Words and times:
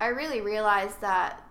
I 0.00 0.08
really 0.08 0.40
realized 0.40 1.00
that 1.00 1.42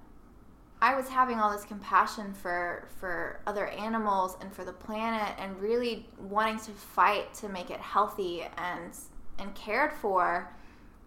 I 0.81 0.95
was 0.95 1.07
having 1.07 1.39
all 1.39 1.51
this 1.51 1.65
compassion 1.65 2.33
for 2.33 2.87
for 2.99 3.39
other 3.47 3.67
animals 3.67 4.37
and 4.41 4.53
for 4.53 4.63
the 4.63 4.73
planet 4.73 5.33
and 5.39 5.59
really 5.59 6.07
wanting 6.19 6.59
to 6.59 6.71
fight 6.71 7.33
to 7.35 7.49
make 7.49 7.71
it 7.71 7.79
healthy 7.79 8.43
and 8.57 8.91
and 9.39 9.53
cared 9.55 9.93
for. 9.93 10.53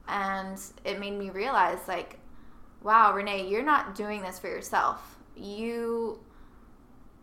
And 0.09 0.59
it 0.85 0.99
made 0.99 1.13
me 1.13 1.31
realize 1.31 1.79
like 1.87 2.19
wow 2.83 3.13
renee 3.13 3.49
you're 3.49 3.63
not 3.63 3.95
doing 3.95 4.23
this 4.23 4.39
for 4.39 4.49
yourself. 4.49 5.19
You 5.37 6.19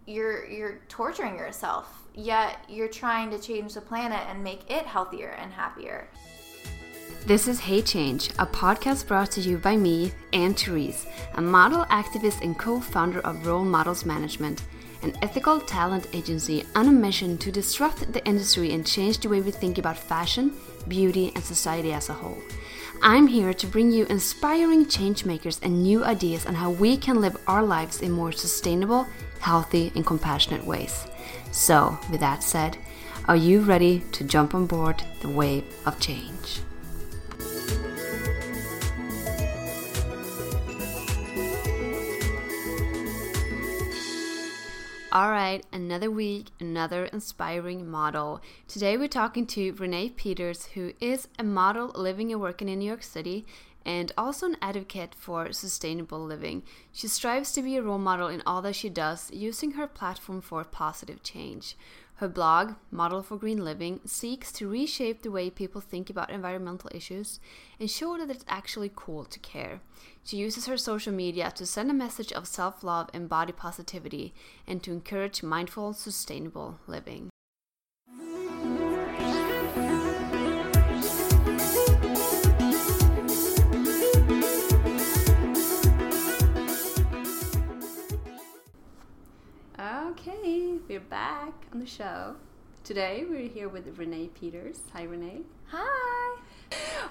you're 0.06 0.46
you're 0.46 0.82
torturing 0.88 1.36
yourself 1.36 2.04
yet 2.14 2.60
you're 2.70 2.88
trying 2.88 3.30
to 3.32 3.40
change 3.40 3.74
the 3.74 3.82
planet 3.82 4.22
and 4.30 4.44
make 4.44 4.70
it 4.72 4.86
healthier 4.86 5.30
and 5.30 5.52
happier 5.52 6.08
this 7.26 7.48
is 7.48 7.60
Hey 7.60 7.82
Change, 7.82 8.30
a 8.38 8.46
podcast 8.46 9.08
brought 9.08 9.32
to 9.32 9.42
you 9.42 9.58
by 9.58 9.76
me, 9.76 10.12
Anne 10.32 10.54
Therese, 10.54 11.08
a 11.34 11.42
model 11.42 11.84
activist 11.86 12.42
and 12.42 12.58
co 12.58 12.80
founder 12.80 13.20
of 13.22 13.48
Role 13.48 13.66
Models 13.66 14.06
Management, 14.06 14.62
an 15.02 15.18
ethical 15.24 15.60
talent 15.60 16.08
agency 16.14 16.64
on 16.76 16.88
a 16.88 16.92
mission 16.92 17.36
to 17.40 17.52
disrupt 17.52 18.14
the 18.14 18.24
industry 18.28 18.74
and 18.74 18.86
change 18.86 19.18
the 19.18 19.30
way 19.30 19.42
we 19.42 19.50
think 19.50 19.80
about 19.80 19.98
fashion, 19.98 20.54
beauty, 20.88 21.32
and 21.34 21.44
society 21.44 21.94
as 21.94 22.10
a 22.10 22.14
whole. 22.14 22.38
I'm 23.02 23.26
here 23.26 23.56
to 23.56 23.68
bring 23.68 23.92
you 23.92 24.06
inspiring 24.06 24.86
changemakers 24.86 25.60
and 25.64 25.82
new 25.82 26.06
ideas 26.06 26.46
on 26.46 26.54
how 26.54 26.70
we 26.70 26.96
can 26.96 27.22
live 27.22 27.38
our 27.48 27.64
lives 27.64 28.04
in 28.04 28.12
more 28.12 28.34
sustainable, 28.34 29.08
healthy, 29.40 29.92
and 29.96 30.06
compassionate 30.06 30.64
ways. 30.64 31.08
So, 31.52 31.98
with 32.12 32.20
that 32.20 32.44
said, 32.44 32.78
are 33.28 33.36
you 33.36 33.62
ready 33.62 34.04
to 34.12 34.24
jump 34.24 34.54
on 34.54 34.68
board 34.68 35.02
the 35.22 35.30
wave 35.30 35.64
of 35.88 36.00
change? 36.00 36.62
All 45.16 45.32
right, 45.32 45.66
another 45.72 46.12
week, 46.12 46.48
another 46.60 47.06
inspiring 47.06 47.90
model. 47.90 48.42
Today 48.68 48.98
we're 48.98 49.08
talking 49.08 49.48
to 49.48 49.72
Renee 49.72 50.10
Peters, 50.10 50.66
who 50.74 50.92
is 51.00 51.30
a 51.40 51.44
model 51.44 51.94
living 51.96 52.34
and 52.34 52.42
working 52.42 52.68
in 52.68 52.80
New 52.80 52.86
York 52.86 53.02
City 53.02 53.46
and 53.86 54.12
also 54.18 54.48
an 54.48 54.58
advocate 54.62 55.16
for 55.16 55.54
sustainable 55.54 56.20
living. 56.20 56.64
She 56.92 57.08
strives 57.08 57.54
to 57.54 57.62
be 57.62 57.78
a 57.78 57.82
role 57.82 57.98
model 57.98 58.28
in 58.28 58.44
all 58.46 58.62
that 58.64 58.76
she 58.76 58.90
does, 58.90 59.32
using 59.32 59.72
her 59.72 59.88
platform 59.88 60.42
for 60.42 60.66
positive 60.66 61.24
change. 61.24 61.78
Her 62.20 62.30
blog, 62.30 62.76
Model 62.92 63.22
for 63.22 63.36
Green 63.38 63.66
Living, 63.66 64.00
seeks 64.06 64.54
to 64.54 64.70
reshape 64.70 65.22
the 65.22 65.32
way 65.32 65.50
people 65.50 65.82
think 65.82 66.10
about 66.10 66.30
environmental 66.30 66.90
issues 66.94 67.42
and 67.78 67.92
show 67.92 68.18
that 68.18 68.30
it's 68.30 68.46
actually 68.48 68.90
cool 68.96 69.26
to 69.26 69.40
care. 69.40 69.82
She 70.24 70.38
uses 70.38 70.66
her 70.68 70.78
social 70.78 71.12
media 71.12 71.52
to 71.56 71.66
send 71.66 71.92
a 71.92 71.94
message 71.94 72.32
of 72.32 72.48
self 72.48 72.86
love 72.86 73.10
and 73.14 73.28
body 73.28 73.52
positivity 73.52 74.34
and 74.66 74.82
to 74.84 74.94
encourage 74.94 75.44
mindful, 75.44 75.92
sustainable 75.92 76.80
living. 76.88 77.30
Okay, 90.18 90.76
we're 90.88 91.02
back 91.02 91.54
on 91.74 91.80
the 91.80 91.86
show. 91.86 92.38
Today 92.86 93.26
we're 93.30 93.50
here 93.50 93.68
with 93.68 93.98
Renee 93.98 94.30
Peters. 94.30 94.80
Hi, 94.94 95.04
Renee. 95.04 95.42
Hi. 95.68 96.40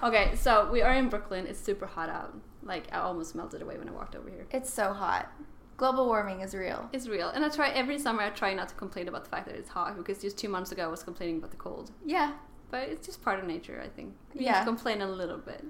Okay, 0.01 0.35
so 0.35 0.71
we 0.71 0.81
are 0.81 0.91
in 0.91 1.07
Brooklyn. 1.07 1.45
It's 1.45 1.59
super 1.59 1.85
hot 1.85 2.09
out. 2.09 2.35
Like 2.63 2.87
I 2.91 2.97
almost 2.97 3.35
melted 3.35 3.61
away 3.61 3.77
when 3.77 3.87
I 3.87 3.91
walked 3.91 4.15
over 4.15 4.27
here. 4.27 4.47
It's 4.49 4.73
so 4.73 4.91
hot. 4.91 5.31
Global 5.77 6.07
warming 6.07 6.41
is 6.41 6.55
real. 6.55 6.89
It's 6.93 7.07
real, 7.07 7.29
and 7.29 7.45
I 7.45 7.49
try 7.49 7.69
every 7.69 7.99
summer. 7.99 8.23
I 8.23 8.31
try 8.31 8.55
not 8.55 8.69
to 8.69 8.75
complain 8.75 9.07
about 9.07 9.23
the 9.23 9.29
fact 9.29 9.45
that 9.45 9.55
it's 9.55 9.69
hot 9.69 9.95
because 9.97 10.19
just 10.19 10.37
two 10.37 10.49
months 10.49 10.71
ago 10.71 10.85
I 10.85 10.87
was 10.87 11.03
complaining 11.03 11.37
about 11.37 11.51
the 11.51 11.57
cold. 11.57 11.91
Yeah, 12.03 12.33
but 12.71 12.89
it's 12.89 13.05
just 13.05 13.21
part 13.21 13.39
of 13.39 13.45
nature. 13.45 13.79
I 13.85 13.87
think. 13.87 14.15
Yeah, 14.33 14.63
complain 14.63 15.01
a 15.01 15.07
little 15.07 15.37
bit. 15.37 15.63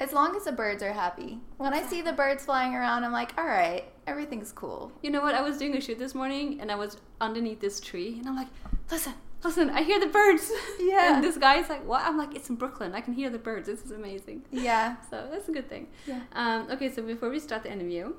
As 0.00 0.12
long 0.12 0.36
as 0.36 0.44
the 0.44 0.52
birds 0.52 0.82
are 0.82 0.92
happy. 0.92 1.40
When 1.56 1.74
I 1.74 1.82
see 1.82 2.02
the 2.02 2.12
birds 2.12 2.44
flying 2.44 2.74
around, 2.74 3.02
I'm 3.04 3.12
like, 3.12 3.32
all 3.36 3.46
right, 3.46 3.84
everything's 4.06 4.52
cool. 4.52 4.92
You 5.02 5.10
know 5.10 5.20
what? 5.20 5.34
I 5.34 5.42
was 5.42 5.58
doing 5.58 5.76
a 5.76 5.80
shoot 5.80 5.98
this 5.98 6.14
morning, 6.14 6.60
and 6.60 6.70
I 6.70 6.76
was 6.76 6.98
underneath 7.20 7.60
this 7.60 7.80
tree, 7.80 8.16
and 8.18 8.28
I'm 8.28 8.36
like, 8.36 8.46
listen, 8.92 9.14
listen, 9.42 9.70
I 9.70 9.82
hear 9.82 9.98
the 9.98 10.06
birds. 10.06 10.52
Yeah. 10.80 11.16
and 11.16 11.24
this 11.24 11.36
guy's 11.36 11.68
like, 11.68 11.84
what? 11.84 12.02
I'm 12.02 12.16
like, 12.16 12.34
it's 12.36 12.48
in 12.48 12.54
Brooklyn. 12.56 12.94
I 12.94 13.00
can 13.00 13.12
hear 13.12 13.28
the 13.28 13.38
birds. 13.38 13.66
This 13.66 13.82
is 13.84 13.90
amazing. 13.90 14.42
Yeah. 14.52 14.96
So 15.10 15.28
that's 15.30 15.48
a 15.48 15.52
good 15.52 15.68
thing. 15.68 15.88
Yeah. 16.06 16.20
Um, 16.32 16.68
okay, 16.70 16.90
so 16.92 17.02
before 17.02 17.28
we 17.28 17.40
start 17.40 17.64
the 17.64 17.72
interview, 17.72 18.14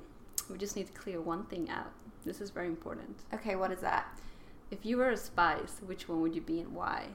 we 0.52 0.58
just 0.58 0.76
need 0.76 0.88
to 0.88 0.94
clear 0.94 1.22
one 1.22 1.46
thing 1.46 1.70
out. 1.70 1.92
This 2.26 2.42
is 2.42 2.50
very 2.50 2.68
important. 2.68 3.24
Okay, 3.34 3.56
what 3.56 3.72
is 3.72 3.80
that? 3.80 4.06
If 4.70 4.86
you 4.86 4.98
were 4.98 5.10
a 5.10 5.18
spice, 5.18 5.78
which 5.86 6.10
one 6.10 6.20
would 6.22 6.36
you 6.36 6.42
be 6.42 6.60
and 6.60 6.74
why? 6.76 7.08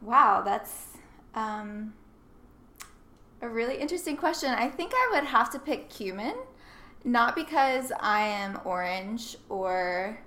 Wow, 0.00 0.42
that's 0.44 0.88
um, 1.34 1.94
a 3.42 3.48
really 3.48 3.76
interesting 3.76 4.16
question. 4.16 4.50
I 4.50 4.68
think 4.68 4.92
I 4.94 5.10
would 5.12 5.24
have 5.24 5.50
to 5.50 5.58
pick 5.58 5.90
cumin, 5.90 6.34
not 7.04 7.34
because 7.34 7.92
I 8.00 8.20
am 8.20 8.60
orange 8.64 9.36
or 9.48 10.18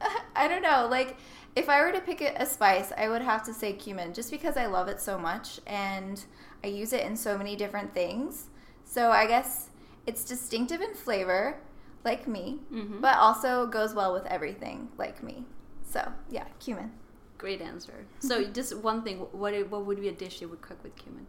I 0.36 0.48
don't 0.48 0.62
know, 0.62 0.88
like 0.90 1.16
if 1.54 1.68
I 1.68 1.80
were 1.82 1.92
to 1.92 2.00
pick 2.00 2.20
a 2.20 2.46
spice, 2.46 2.92
I 2.96 3.08
would 3.08 3.22
have 3.22 3.42
to 3.44 3.54
say 3.54 3.74
cumin 3.74 4.14
just 4.14 4.30
because 4.30 4.56
I 4.56 4.66
love 4.66 4.88
it 4.88 5.00
so 5.00 5.18
much 5.18 5.60
and 5.66 6.24
I 6.64 6.68
use 6.68 6.92
it 6.92 7.04
in 7.04 7.16
so 7.16 7.36
many 7.36 7.54
different 7.54 7.94
things. 7.94 8.46
So 8.84 9.10
I 9.10 9.26
guess 9.26 9.70
it's 10.06 10.24
distinctive 10.24 10.80
in 10.80 10.94
flavor, 10.94 11.58
like 12.04 12.26
me, 12.26 12.60
mm-hmm. 12.72 13.00
but 13.00 13.16
also 13.18 13.66
goes 13.66 13.94
well 13.94 14.12
with 14.12 14.26
everything, 14.26 14.88
like 14.96 15.22
me. 15.22 15.44
So 15.84 16.12
yeah, 16.30 16.44
cumin. 16.60 16.92
Great 17.38 17.60
answer. 17.60 18.06
So 18.20 18.44
just 18.52 18.76
one 18.78 19.02
thing, 19.02 19.18
what 19.32 19.54
what 19.70 19.84
would 19.84 20.00
be 20.00 20.08
a 20.08 20.12
dish 20.12 20.40
you 20.40 20.48
would 20.48 20.62
cook 20.62 20.82
with 20.82 20.96
cumin? 20.96 21.26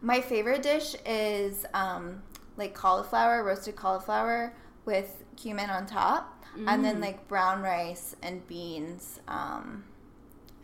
My 0.00 0.20
favorite 0.20 0.62
dish 0.62 0.94
is 1.04 1.64
um, 1.74 2.22
like 2.56 2.74
cauliflower, 2.74 3.44
roasted 3.44 3.76
cauliflower 3.76 4.54
with 4.84 5.24
cumin 5.36 5.70
on 5.70 5.86
top 5.86 6.44
mm. 6.56 6.64
and 6.68 6.84
then 6.84 6.96
mm. 6.96 7.02
like 7.02 7.28
brown 7.28 7.62
rice 7.62 8.16
and 8.22 8.46
beans 8.46 9.20
um, 9.28 9.84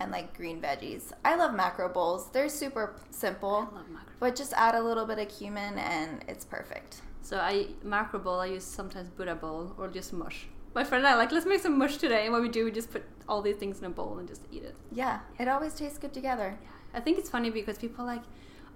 and 0.01 0.11
like 0.11 0.37
green 0.37 0.61
veggies. 0.61 1.13
I 1.25 1.37
love 1.37 1.55
macro 1.55 1.89
bowls. 1.89 2.31
They're 2.31 2.49
super 2.49 2.95
simple, 3.11 3.73
but 4.21 4.37
just 4.37 4.53
add 4.55 4.75
a 4.75 4.83
little 4.83 5.07
bit 5.07 5.19
of 5.19 5.29
cumin 5.29 5.79
and 5.79 6.25
it's 6.29 6.45
perfect. 6.45 7.03
So 7.23 7.39
I 7.39 7.69
macro 7.83 8.19
bowl. 8.19 8.41
I 8.41 8.47
use 8.47 8.65
sometimes 8.65 9.09
Buddha 9.09 9.35
bowl 9.35 9.75
or 9.79 9.89
just 9.89 10.13
mush. 10.13 10.47
My 10.75 10.85
friend 10.85 11.05
and 11.05 11.15
I 11.15 11.17
like 11.17 11.33
let's 11.33 11.47
make 11.47 11.61
some 11.61 11.79
mush 11.79 11.97
today. 11.97 12.25
And 12.25 12.33
what 12.33 12.43
we 12.43 12.49
do, 12.49 12.65
we 12.65 12.73
just 12.73 12.91
put 12.91 13.05
all 13.29 13.43
these 13.43 13.57
things 13.57 13.79
in 13.79 13.85
a 13.85 13.91
bowl 13.91 14.19
and 14.19 14.29
just 14.29 14.43
eat 14.51 14.65
it. 14.65 14.75
Yeah, 14.91 15.21
it 15.39 15.49
always 15.49 15.75
tastes 15.75 15.99
good 15.99 16.13
together. 16.13 16.59
Yeah. 16.61 16.69
I 16.95 17.01
think 17.01 17.19
it's 17.19 17.31
funny 17.31 17.51
because 17.51 17.79
people 17.79 18.05
like, 18.05 18.23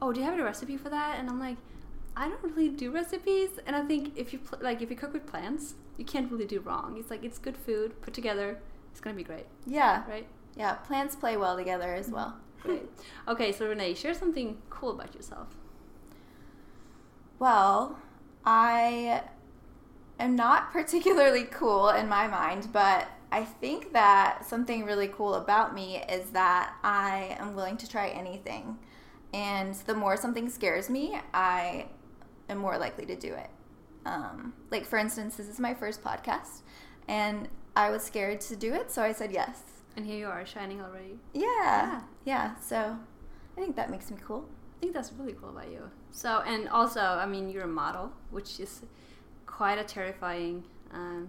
"Oh, 0.00 0.12
do 0.12 0.20
you 0.20 0.26
have 0.26 0.38
a 0.38 0.42
recipe 0.44 0.76
for 0.76 0.88
that?" 0.90 1.18
And 1.18 1.28
I'm 1.28 1.40
like, 1.40 1.56
I 2.16 2.28
don't 2.28 2.42
really 2.42 2.68
do 2.68 2.90
recipes, 2.90 3.50
and 3.66 3.76
I 3.76 3.82
think 3.82 4.16
if 4.16 4.32
you 4.32 4.38
pl- 4.38 4.58
like 4.62 4.80
if 4.82 4.90
you 4.90 4.96
cook 4.96 5.12
with 5.12 5.26
plants, 5.26 5.74
you 5.98 6.04
can't 6.04 6.30
really 6.30 6.46
do 6.46 6.60
wrong. 6.60 6.96
It's 6.98 7.10
like 7.10 7.24
it's 7.24 7.38
good 7.38 7.56
food 7.56 8.00
put 8.02 8.14
together. 8.14 8.58
It's 8.90 9.00
gonna 9.00 9.16
be 9.16 9.22
great. 9.24 9.46
Yeah. 9.66 10.08
Right. 10.08 10.26
Yeah. 10.56 10.74
Plants 10.74 11.14
play 11.16 11.36
well 11.36 11.56
together 11.56 11.94
as 11.94 12.08
well. 12.10 12.36
Mm-hmm. 12.60 12.68
Great. 12.68 12.82
okay, 13.28 13.52
so 13.52 13.68
Renee, 13.68 13.94
share 13.94 14.14
something 14.14 14.56
cool 14.70 14.90
about 14.92 15.14
yourself. 15.14 15.48
Well, 17.38 17.98
I 18.44 19.22
am 20.18 20.36
not 20.36 20.72
particularly 20.72 21.44
cool 21.44 21.90
in 21.90 22.08
my 22.08 22.26
mind, 22.26 22.68
but 22.72 23.08
I 23.30 23.44
think 23.44 23.92
that 23.92 24.46
something 24.46 24.84
really 24.84 25.08
cool 25.08 25.34
about 25.34 25.74
me 25.74 26.02
is 26.08 26.30
that 26.30 26.74
I 26.82 27.36
am 27.38 27.54
willing 27.54 27.76
to 27.78 27.88
try 27.88 28.08
anything. 28.08 28.78
And 29.32 29.74
the 29.74 29.94
more 29.94 30.16
something 30.16 30.48
scares 30.48 30.88
me, 30.88 31.18
I 31.34 31.86
am 32.48 32.58
more 32.58 32.78
likely 32.78 33.06
to 33.06 33.16
do 33.16 33.34
it. 33.34 33.50
Um, 34.04 34.54
like, 34.70 34.84
for 34.84 34.98
instance, 34.98 35.36
this 35.36 35.48
is 35.48 35.58
my 35.58 35.74
first 35.74 36.02
podcast, 36.02 36.62
and 37.08 37.48
I 37.74 37.90
was 37.90 38.04
scared 38.04 38.40
to 38.42 38.56
do 38.56 38.72
it, 38.72 38.90
so 38.90 39.02
I 39.02 39.12
said 39.12 39.32
yes. 39.32 39.62
And 39.96 40.06
here 40.06 40.16
you 40.16 40.26
are, 40.26 40.46
shining 40.46 40.80
already. 40.80 41.18
Yeah. 41.34 41.42
Yeah. 41.44 42.00
yeah 42.24 42.54
so 42.56 42.98
I 43.56 43.60
think 43.60 43.76
that 43.76 43.90
makes 43.90 44.10
me 44.10 44.16
cool. 44.24 44.48
I 44.76 44.80
think 44.80 44.92
that's 44.92 45.12
really 45.12 45.32
cool 45.32 45.50
about 45.50 45.70
you. 45.70 45.90
So, 46.10 46.42
and 46.46 46.68
also, 46.68 47.00
I 47.00 47.26
mean, 47.26 47.50
you're 47.50 47.64
a 47.64 47.68
model, 47.68 48.12
which 48.30 48.60
is 48.60 48.82
quite 49.46 49.78
a 49.78 49.84
terrifying 49.84 50.64
um, 50.92 51.28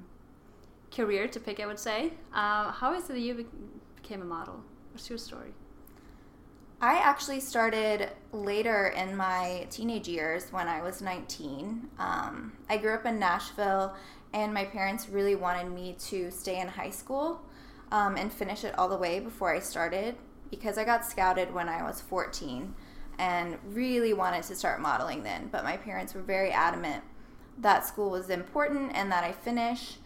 career 0.91 1.27
to 1.29 1.39
pick, 1.39 1.59
I 1.59 1.65
would 1.65 1.79
say. 1.79 2.13
Uh, 2.33 2.71
how 2.71 2.93
is 2.93 3.05
it 3.05 3.13
that 3.13 3.19
you 3.19 3.45
became 4.01 4.21
a 4.21 4.25
model? 4.25 4.61
What's 4.91 5.09
your 5.09 5.17
story? 5.17 5.53
I 6.79 6.99
actually 6.99 7.39
started 7.39 8.11
later 8.31 8.87
in 8.95 9.17
my 9.17 9.65
teenage 9.71 10.07
years 10.07 10.51
when 10.51 10.67
I 10.67 10.83
was 10.83 11.01
19. 11.01 11.89
Um, 11.97 12.53
I 12.69 12.77
grew 12.77 12.93
up 12.93 13.05
in 13.07 13.17
Nashville, 13.17 13.95
and 14.31 14.53
my 14.53 14.65
parents 14.65 15.09
really 15.09 15.33
wanted 15.33 15.71
me 15.71 15.95
to 16.09 16.29
stay 16.29 16.59
in 16.59 16.67
high 16.67 16.91
school 16.91 17.41
um, 17.91 18.15
and 18.15 18.31
finish 18.31 18.63
it 18.63 18.77
all 18.77 18.87
the 18.87 18.97
way 18.97 19.19
before 19.19 19.55
I 19.55 19.59
started 19.59 20.15
because 20.51 20.77
I 20.77 20.83
got 20.83 21.03
scouted 21.03 21.51
when 21.51 21.67
I 21.67 21.81
was 21.81 21.99
14. 22.01 22.75
and 23.19 23.57
really 23.69 24.13
wanted 24.13 24.43
to 24.43 24.55
start 24.55 24.79
modeling 24.79 25.23
then. 25.23 25.49
But 25.51 25.63
my 25.63 25.77
parents 25.77 26.13
were 26.13 26.21
very 26.21 26.51
adamant 26.51 27.03
that 27.57 27.85
school 27.85 28.11
was 28.11 28.29
important 28.29 28.91
and 28.93 29.11
that 29.11 29.23
I 29.23 29.31
finish. 29.31 29.97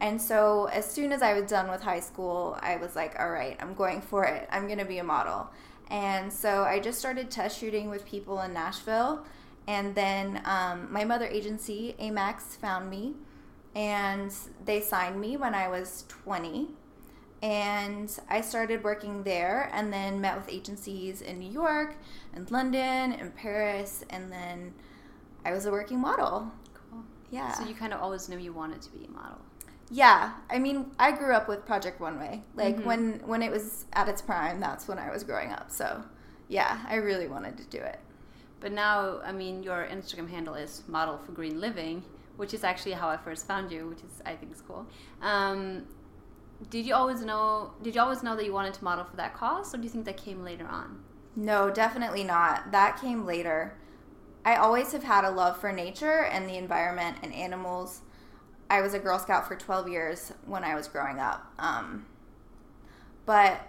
And 0.00 0.20
so 0.20 0.66
as 0.66 0.84
soon 0.90 1.10
as 1.10 1.22
I 1.22 1.32
was 1.32 1.50
done 1.50 1.70
with 1.70 1.80
high 1.80 2.00
school, 2.00 2.58
I 2.60 2.76
was 2.76 2.94
like, 2.94 3.18
all 3.18 3.30
right, 3.30 3.56
I'm 3.60 3.72
going 3.72 4.02
for 4.02 4.24
it. 4.24 4.46
I'm 4.52 4.66
going 4.66 4.78
to 4.78 4.84
be 4.84 4.98
a 4.98 5.04
model. 5.04 5.48
And 5.88 6.32
so 6.32 6.64
I 6.64 6.80
just 6.80 6.98
started 6.98 7.30
test 7.30 7.58
shooting 7.58 7.88
with 7.88 8.04
people 8.04 8.40
in 8.42 8.52
Nashville. 8.52 9.24
And 9.66 9.94
then 9.94 10.42
um, 10.44 10.88
my 10.90 11.04
mother 11.04 11.26
agency, 11.26 11.94
Amex, 12.00 12.56
found 12.56 12.90
me 12.90 13.14
and 13.74 14.32
they 14.64 14.80
signed 14.80 15.20
me 15.20 15.36
when 15.36 15.54
I 15.54 15.68
was 15.68 16.04
20. 16.08 16.68
And 17.40 18.18
I 18.28 18.40
started 18.40 18.82
working 18.82 19.22
there 19.22 19.70
and 19.72 19.92
then 19.92 20.20
met 20.20 20.36
with 20.36 20.48
agencies 20.48 21.22
in 21.22 21.38
New 21.38 21.50
York 21.50 21.96
and 22.34 22.50
London 22.50 23.12
and 23.12 23.34
Paris. 23.34 24.04
And 24.10 24.32
then 24.32 24.74
I 25.44 25.52
was 25.52 25.66
a 25.66 25.70
working 25.70 26.00
model. 26.00 26.50
Cool. 26.74 27.04
Yeah. 27.30 27.52
So 27.52 27.64
you 27.64 27.74
kind 27.74 27.94
of 27.94 28.00
always 28.00 28.28
knew 28.28 28.38
you 28.38 28.52
wanted 28.52 28.82
to 28.82 28.90
be 28.90 29.04
a 29.04 29.10
model. 29.10 29.38
Yeah, 29.90 30.32
I 30.50 30.58
mean, 30.58 30.90
I 30.98 31.12
grew 31.12 31.32
up 31.34 31.48
with 31.48 31.64
Project 31.64 32.00
Runway. 32.00 32.42
Like 32.54 32.76
Mhm. 32.76 32.84
when 32.84 33.20
when 33.26 33.42
it 33.42 33.50
was 33.50 33.86
at 33.92 34.08
its 34.08 34.20
prime, 34.20 34.60
that's 34.60 34.86
when 34.86 34.98
I 34.98 35.10
was 35.10 35.24
growing 35.24 35.50
up. 35.52 35.70
So, 35.70 36.04
yeah, 36.48 36.84
I 36.88 36.96
really 36.96 37.26
wanted 37.28 37.56
to 37.58 37.64
do 37.64 37.78
it. 37.78 37.98
But 38.60 38.72
now, 38.72 39.20
I 39.24 39.32
mean, 39.32 39.62
your 39.62 39.86
Instagram 39.90 40.28
handle 40.28 40.54
is 40.54 40.82
Model 40.88 41.16
for 41.18 41.32
Green 41.32 41.60
Living, 41.60 42.04
which 42.36 42.52
is 42.52 42.64
actually 42.64 42.92
how 42.92 43.08
I 43.08 43.16
first 43.16 43.46
found 43.46 43.70
you, 43.72 43.88
which 43.88 44.02
is 44.02 44.20
I 44.26 44.34
think 44.36 44.52
is 44.52 44.60
cool. 44.60 44.86
Um, 45.22 45.86
did 46.70 46.84
you 46.84 46.94
always 46.94 47.22
know? 47.22 47.72
Did 47.82 47.94
you 47.94 48.00
always 48.00 48.22
know 48.22 48.36
that 48.36 48.44
you 48.44 48.52
wanted 48.52 48.74
to 48.74 48.84
model 48.84 49.04
for 49.04 49.16
that 49.16 49.32
cause, 49.34 49.72
or 49.74 49.78
do 49.78 49.84
you 49.84 49.90
think 49.90 50.04
that 50.06 50.16
came 50.16 50.44
later 50.44 50.66
on? 50.66 51.02
No, 51.36 51.70
definitely 51.70 52.24
not. 52.24 52.72
That 52.72 53.00
came 53.00 53.24
later. 53.24 53.78
I 54.44 54.56
always 54.56 54.92
have 54.92 55.04
had 55.04 55.24
a 55.24 55.30
love 55.30 55.56
for 55.58 55.72
nature 55.72 56.24
and 56.24 56.48
the 56.48 56.56
environment 56.56 57.18
and 57.22 57.32
animals. 57.32 58.00
I 58.70 58.80
was 58.80 58.94
a 58.94 58.98
Girl 58.98 59.18
Scout 59.18 59.48
for 59.48 59.56
12 59.56 59.88
years 59.88 60.32
when 60.46 60.64
I 60.64 60.74
was 60.74 60.88
growing 60.88 61.18
up. 61.18 61.52
Um, 61.58 62.06
but, 63.24 63.66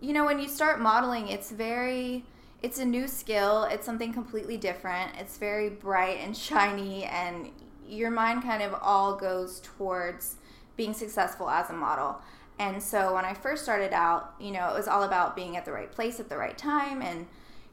you 0.00 0.12
know, 0.12 0.24
when 0.24 0.38
you 0.38 0.48
start 0.48 0.80
modeling, 0.80 1.28
it's 1.28 1.50
very, 1.50 2.24
it's 2.62 2.78
a 2.78 2.84
new 2.84 3.08
skill. 3.08 3.64
It's 3.64 3.84
something 3.84 4.12
completely 4.12 4.56
different. 4.56 5.12
It's 5.18 5.38
very 5.38 5.70
bright 5.70 6.18
and 6.20 6.36
shiny, 6.48 7.04
and 7.04 7.50
your 7.86 8.10
mind 8.10 8.42
kind 8.42 8.62
of 8.62 8.74
all 8.80 9.16
goes 9.16 9.60
towards 9.60 10.36
being 10.76 10.94
successful 10.94 11.50
as 11.50 11.70
a 11.70 11.74
model. 11.74 12.20
And 12.58 12.82
so 12.82 13.14
when 13.14 13.24
I 13.24 13.34
first 13.34 13.64
started 13.64 13.92
out, 13.92 14.34
you 14.40 14.52
know, 14.52 14.68
it 14.68 14.74
was 14.74 14.86
all 14.86 15.02
about 15.02 15.34
being 15.34 15.56
at 15.56 15.64
the 15.64 15.72
right 15.72 15.90
place 15.90 16.20
at 16.20 16.28
the 16.28 16.36
right 16.36 16.56
time 16.56 17.02
and 17.02 17.26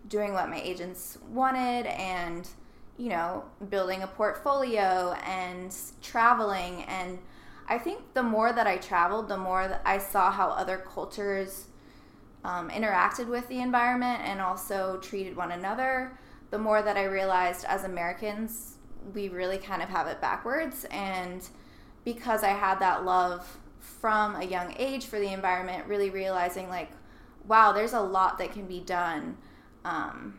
doing 0.07 0.34
what 0.34 0.50
my 0.50 0.60
agents 0.60 1.18
wanted 1.30 1.86
and, 1.86 2.48
you 3.00 3.07
know, 3.07 3.46
building 3.69 4.04
a 4.04 4.07
portfolio 4.07 5.13
and 5.25 5.74
traveling. 6.01 6.84
And 6.84 7.18
I 7.69 7.78
think 7.78 8.13
the 8.13 8.22
more 8.22 8.51
that 8.51 8.68
I 8.68 8.75
traveled, 8.78 9.30
the 9.30 9.38
more 9.38 9.69
that 9.69 9.81
I 9.86 9.98
saw 10.00 10.30
how 10.30 10.50
other 10.50 10.78
cultures 10.78 11.68
um, 12.44 12.69
interacted 12.69 13.28
with 13.28 13.48
the 13.48 13.60
environment 13.60 14.22
and 14.25 14.42
also 14.42 15.00
treated 15.01 15.38
one 15.38 15.54
another, 15.54 16.18
the 16.51 16.57
more 16.57 16.81
that 16.81 16.98
I 16.98 17.06
realized 17.06 17.63
as 17.66 17.86
Americans, 17.86 18.75
we 19.13 19.30
really 19.30 19.60
kind 19.60 19.81
of 19.81 19.88
have 19.88 20.07
it 20.07 20.19
backwards. 20.19 20.86
And 20.92 21.48
because 22.04 22.44
I 22.44 22.50
had 22.50 22.80
that 22.80 23.06
love 23.06 23.60
from 23.80 24.36
a 24.36 24.44
young 24.44 24.75
age 24.78 25.06
for 25.06 25.19
the 25.19 25.31
environment, 25.31 25.88
really 25.88 26.10
realizing 26.10 26.68
like, 26.68 26.92
wow, 27.48 27.72
there's 27.72 27.94
a 27.94 28.01
lot 28.01 28.40
that 28.40 28.51
can 28.51 28.66
be 28.66 28.81
done 28.81 29.38
um, 29.86 30.38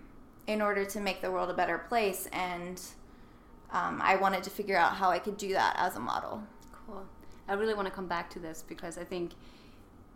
in 0.50 0.60
order 0.60 0.84
to 0.84 1.00
make 1.00 1.20
the 1.20 1.30
world 1.30 1.48
a 1.48 1.54
better 1.54 1.78
place. 1.78 2.28
And 2.32 2.80
um, 3.72 4.00
I 4.02 4.16
wanted 4.16 4.42
to 4.42 4.50
figure 4.50 4.76
out 4.76 4.94
how 4.94 5.10
I 5.10 5.18
could 5.18 5.36
do 5.36 5.52
that 5.52 5.76
as 5.78 5.96
a 5.96 6.00
model. 6.00 6.42
Cool. 6.86 7.04
I 7.48 7.54
really 7.54 7.74
want 7.74 7.86
to 7.86 7.94
come 7.94 8.08
back 8.08 8.28
to 8.30 8.38
this 8.40 8.64
because 8.66 8.98
I 8.98 9.04
think 9.04 9.32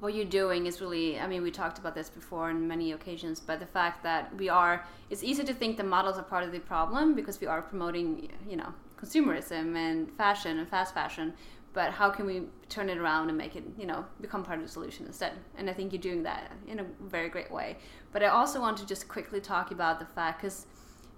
what 0.00 0.12
you're 0.12 0.24
doing 0.24 0.66
is 0.66 0.80
really 0.80 1.18
i 1.20 1.26
mean 1.26 1.40
we 1.40 1.50
talked 1.50 1.78
about 1.78 1.94
this 1.94 2.10
before 2.10 2.50
on 2.50 2.66
many 2.66 2.92
occasions 2.92 3.40
but 3.40 3.60
the 3.60 3.66
fact 3.66 4.02
that 4.02 4.36
we 4.36 4.48
are 4.48 4.84
it's 5.08 5.22
easy 5.22 5.44
to 5.44 5.54
think 5.54 5.76
the 5.76 5.84
models 5.84 6.18
are 6.18 6.24
part 6.24 6.42
of 6.44 6.52
the 6.52 6.58
problem 6.58 7.14
because 7.14 7.40
we 7.40 7.46
are 7.46 7.62
promoting 7.62 8.28
you 8.46 8.56
know 8.56 8.74
consumerism 9.00 9.76
and 9.76 10.10
fashion 10.16 10.58
and 10.58 10.68
fast 10.68 10.92
fashion 10.92 11.32
but 11.74 11.90
how 11.90 12.08
can 12.08 12.24
we 12.24 12.44
turn 12.68 12.88
it 12.88 12.96
around 12.96 13.28
and 13.28 13.36
make 13.36 13.56
it 13.56 13.64
you 13.78 13.86
know 13.86 14.04
become 14.20 14.42
part 14.42 14.58
of 14.58 14.64
the 14.64 14.70
solution 14.70 15.06
instead? 15.06 15.32
And 15.56 15.68
i 15.68 15.72
think 15.72 15.92
you're 15.92 16.00
doing 16.00 16.22
that 16.22 16.50
in 16.66 16.80
a 16.80 16.86
very 17.02 17.28
great 17.28 17.50
way. 17.50 17.76
But 18.12 18.22
i 18.22 18.28
also 18.28 18.60
want 18.60 18.78
to 18.78 18.86
just 18.86 19.08
quickly 19.08 19.40
talk 19.40 19.70
about 19.70 19.98
the 19.98 20.06
fact 20.06 20.40
because 20.40 20.66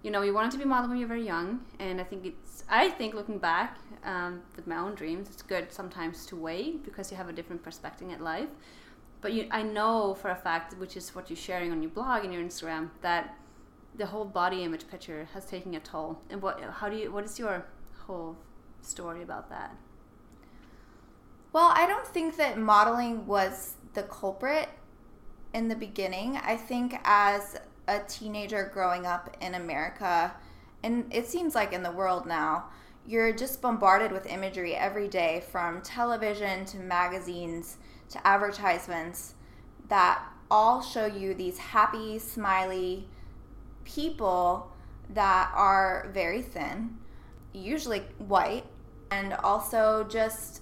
you 0.02 0.10
know 0.10 0.22
you 0.22 0.34
wanted 0.34 0.50
to 0.52 0.58
be 0.58 0.64
a 0.64 0.66
model 0.66 0.88
when 0.88 0.98
you're 0.98 1.08
very 1.08 1.24
young 1.24 1.60
and 1.78 2.00
i 2.00 2.04
think 2.04 2.26
it's 2.26 2.64
i 2.68 2.88
think 2.88 3.14
looking 3.14 3.38
back 3.38 3.78
um, 4.04 4.42
with 4.54 4.66
my 4.66 4.76
own 4.76 4.94
dreams 4.94 5.28
it's 5.28 5.42
good 5.42 5.72
sometimes 5.72 6.26
to 6.26 6.36
wait 6.36 6.84
because 6.84 7.10
you 7.10 7.16
have 7.16 7.28
a 7.28 7.32
different 7.32 7.62
perspective 7.62 8.10
at 8.10 8.20
life. 8.20 8.48
But 9.20 9.32
you, 9.32 9.48
i 9.50 9.62
know 9.62 10.14
for 10.14 10.30
a 10.30 10.36
fact 10.36 10.78
which 10.78 10.96
is 10.96 11.14
what 11.14 11.30
you're 11.30 11.44
sharing 11.48 11.70
on 11.72 11.82
your 11.82 11.90
blog 11.90 12.24
and 12.24 12.32
your 12.32 12.42
instagram 12.42 12.90
that 13.00 13.36
the 13.96 14.06
whole 14.06 14.24
body 14.24 14.62
image 14.62 14.88
picture 14.88 15.28
has 15.32 15.46
taken 15.46 15.74
a 15.74 15.80
toll. 15.80 16.20
And 16.30 16.42
what 16.42 16.60
how 16.60 16.88
do 16.88 16.96
you 16.96 17.12
what 17.12 17.24
is 17.24 17.38
your 17.38 17.66
whole 18.06 18.36
story 18.82 19.22
about 19.22 19.48
that 19.50 19.74
Well, 21.56 21.72
I 21.74 21.86
don't 21.86 22.06
think 22.06 22.36
that 22.36 22.58
modeling 22.58 23.26
was 23.26 23.76
the 23.94 24.02
culprit 24.02 24.68
in 25.54 25.68
the 25.68 25.74
beginning. 25.74 26.36
I 26.36 26.54
think 26.54 27.00
as 27.02 27.56
a 27.88 28.00
teenager 28.00 28.70
growing 28.74 29.06
up 29.06 29.34
in 29.40 29.54
America, 29.54 30.34
and 30.82 31.06
it 31.10 31.26
seems 31.26 31.54
like 31.54 31.72
in 31.72 31.82
the 31.82 31.90
world 31.90 32.26
now, 32.26 32.66
you're 33.06 33.32
just 33.32 33.62
bombarded 33.62 34.12
with 34.12 34.26
imagery 34.26 34.74
every 34.74 35.08
day 35.08 35.44
from 35.50 35.80
television 35.80 36.66
to 36.66 36.76
magazines 36.76 37.78
to 38.10 38.26
advertisements 38.26 39.32
that 39.88 40.22
all 40.50 40.82
show 40.82 41.06
you 41.06 41.32
these 41.32 41.56
happy, 41.56 42.18
smiley 42.18 43.08
people 43.86 44.70
that 45.08 45.50
are 45.54 46.10
very 46.12 46.42
thin, 46.42 46.98
usually 47.54 48.00
white, 48.18 48.66
and 49.10 49.32
also 49.32 50.04
just 50.06 50.60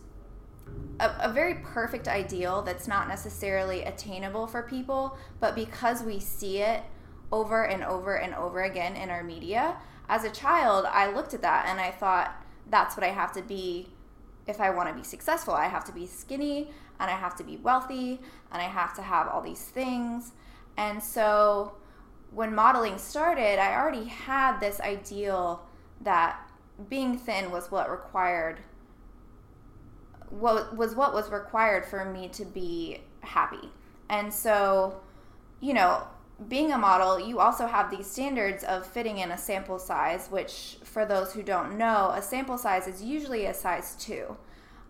a, 1.00 1.10
a 1.20 1.32
very 1.32 1.56
perfect 1.56 2.08
ideal 2.08 2.62
that's 2.62 2.86
not 2.86 3.08
necessarily 3.08 3.82
attainable 3.82 4.46
for 4.46 4.62
people, 4.62 5.16
but 5.40 5.54
because 5.54 6.02
we 6.02 6.20
see 6.20 6.58
it 6.58 6.82
over 7.32 7.64
and 7.64 7.82
over 7.82 8.16
and 8.16 8.34
over 8.34 8.62
again 8.62 8.96
in 8.96 9.10
our 9.10 9.22
media, 9.22 9.76
as 10.08 10.24
a 10.24 10.30
child, 10.30 10.86
I 10.86 11.10
looked 11.10 11.34
at 11.34 11.42
that 11.42 11.66
and 11.68 11.80
I 11.80 11.90
thought, 11.90 12.34
that's 12.70 12.96
what 12.96 13.04
I 13.04 13.10
have 13.10 13.32
to 13.32 13.42
be 13.42 13.88
if 14.46 14.60
I 14.60 14.70
want 14.70 14.88
to 14.88 14.94
be 14.94 15.02
successful. 15.02 15.54
I 15.54 15.66
have 15.66 15.84
to 15.84 15.92
be 15.92 16.06
skinny 16.06 16.70
and 17.00 17.10
I 17.10 17.14
have 17.14 17.36
to 17.36 17.44
be 17.44 17.56
wealthy 17.56 18.20
and 18.52 18.62
I 18.62 18.66
have 18.66 18.94
to 18.96 19.02
have 19.02 19.28
all 19.28 19.40
these 19.40 19.62
things. 19.62 20.32
And 20.76 21.02
so 21.02 21.74
when 22.30 22.54
modeling 22.54 22.98
started, 22.98 23.58
I 23.58 23.74
already 23.74 24.04
had 24.04 24.58
this 24.60 24.80
ideal 24.80 25.66
that 26.00 26.38
being 26.88 27.16
thin 27.16 27.50
was 27.50 27.70
what 27.70 27.90
required 27.90 28.60
what 30.40 30.76
was 30.76 30.94
what 30.94 31.14
was 31.14 31.30
required 31.30 31.84
for 31.84 32.04
me 32.04 32.28
to 32.28 32.44
be 32.44 33.00
happy. 33.20 33.70
And 34.08 34.32
so, 34.32 35.00
you 35.60 35.74
know, 35.74 36.02
being 36.48 36.72
a 36.72 36.78
model, 36.78 37.18
you 37.18 37.38
also 37.38 37.66
have 37.66 37.90
these 37.90 38.06
standards 38.06 38.64
of 38.64 38.86
fitting 38.86 39.18
in 39.18 39.30
a 39.30 39.38
sample 39.38 39.78
size, 39.78 40.28
which, 40.28 40.78
for 40.82 41.06
those 41.06 41.32
who 41.32 41.42
don't 41.42 41.78
know, 41.78 42.12
a 42.14 42.20
sample 42.20 42.58
size 42.58 42.86
is 42.86 43.02
usually 43.02 43.46
a 43.46 43.54
size 43.54 43.96
two. 43.98 44.36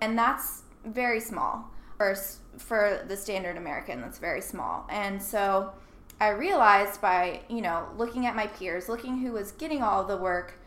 And 0.01 0.19
that's 0.19 0.63
very 0.85 1.21
small. 1.21 1.71
For, 1.97 2.17
for 2.59 3.05
the 3.07 3.17
standard 3.17 3.57
American, 3.57 4.01
that's 4.01 4.19
very 4.19 4.41
small. 4.41 4.87
And 4.91 5.23
so 5.23 5.73
I 6.21 6.31
realized 6.31 7.01
by, 7.01 7.43
you 7.49 7.63
know, 7.63 7.87
looking 7.97 8.27
at 8.27 8.35
my 8.35 8.49
peers, 8.49 8.89
looking 8.89 9.19
who 9.19 9.33
was 9.33 9.53
getting 9.53 9.83
all 9.83 10.05
the 10.05 10.17
work 10.17 10.59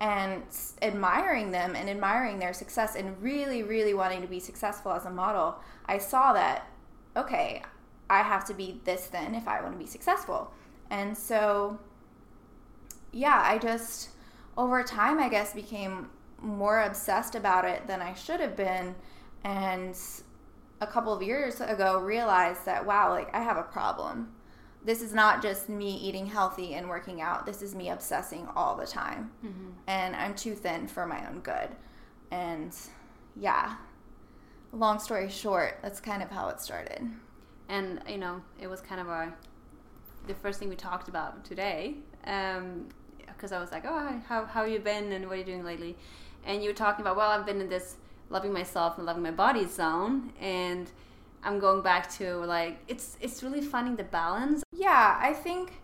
and 0.00 0.42
admiring 0.82 1.50
them 1.50 1.74
and 1.74 1.88
admiring 1.88 2.38
their 2.38 2.52
success 2.52 2.96
and 2.96 3.20
really, 3.22 3.62
really 3.62 3.94
wanting 3.94 4.20
to 4.20 4.28
be 4.28 4.40
successful 4.40 4.92
as 4.92 5.06
a 5.06 5.10
model, 5.10 5.56
I 5.86 5.98
saw 5.98 6.32
that, 6.34 6.68
okay, 7.16 7.62
I 8.10 8.22
have 8.22 8.44
to 8.46 8.54
be 8.54 8.80
this 8.84 9.06
thin 9.06 9.34
if 9.34 9.48
I 9.48 9.60
want 9.62 9.72
to 9.72 9.78
be 9.78 9.86
successful. 9.86 10.52
And 10.90 11.16
so, 11.16 11.78
yeah, 13.12 13.40
I 13.42 13.58
just, 13.58 14.10
over 14.56 14.82
time, 14.82 15.18
I 15.18 15.28
guess, 15.28 15.54
became 15.54 16.10
more 16.40 16.82
obsessed 16.82 17.34
about 17.34 17.64
it 17.64 17.86
than 17.86 18.02
I 18.02 18.14
should 18.14 18.40
have 18.40 18.56
been. 18.56 18.94
And 19.44 19.96
a 20.80 20.86
couple 20.86 21.12
of 21.12 21.22
years 21.22 21.60
ago, 21.60 21.98
realized 22.00 22.66
that, 22.66 22.84
wow, 22.84 23.10
like 23.10 23.34
I 23.34 23.40
have 23.40 23.56
a 23.56 23.62
problem. 23.62 24.35
This 24.86 25.02
is 25.02 25.12
not 25.12 25.42
just 25.42 25.68
me 25.68 25.90
eating 25.96 26.26
healthy 26.26 26.74
and 26.74 26.88
working 26.88 27.20
out. 27.20 27.44
This 27.44 27.60
is 27.60 27.74
me 27.74 27.90
obsessing 27.90 28.48
all 28.56 28.76
the 28.76 28.86
time. 28.86 29.30
mm-hmm. 29.44 29.70
And 29.88 30.14
I'm 30.16 30.34
too 30.34 30.54
thin 30.54 30.86
for 30.86 31.06
my 31.06 31.28
own 31.28 31.40
good. 31.40 31.70
And 32.30 32.74
yeah, 33.34 33.74
long 34.72 34.98
story 35.00 35.28
short, 35.28 35.78
that's 35.82 36.00
kind 36.00 36.22
of 36.22 36.30
how 36.30 36.48
it 36.48 36.60
started. 36.60 37.02
and 37.68 38.00
you 38.08 38.18
know 38.18 38.40
it 38.60 38.68
was 38.68 38.80
kind 38.80 39.00
of 39.00 39.08
our, 39.08 39.34
the 40.28 40.34
first 40.34 40.58
thing 40.60 40.68
we 40.68 40.76
talked 40.76 41.08
about 41.08 41.44
today. 41.44 41.96
Because 42.22 43.52
um, 43.52 43.58
I 43.58 43.60
was 43.60 43.72
like, 43.72 43.84
oh, 43.86 44.22
how 44.28 44.44
how 44.44 44.64
you 44.64 44.78
been 44.78 45.12
and 45.12 45.26
what 45.26 45.34
are 45.34 45.38
you 45.38 45.44
doing 45.44 45.64
lately? 45.64 45.96
And 46.44 46.62
you 46.62 46.70
were 46.70 46.76
talking 46.76 47.02
about, 47.02 47.16
well, 47.16 47.30
I've 47.30 47.46
been 47.46 47.60
in 47.60 47.68
this 47.68 47.96
loving 48.30 48.52
myself 48.52 48.98
and 48.98 49.06
loving 49.06 49.22
my 49.22 49.32
body 49.32 49.66
zone, 49.66 50.32
and 50.40 50.90
I'm 51.46 51.60
going 51.60 51.80
back 51.80 52.10
to 52.14 52.38
like 52.38 52.80
it's 52.88 53.16
it's 53.20 53.42
really 53.42 53.60
finding 53.60 53.94
the 53.96 54.04
balance. 54.04 54.64
Yeah, 54.72 55.16
I 55.20 55.32
think 55.32 55.80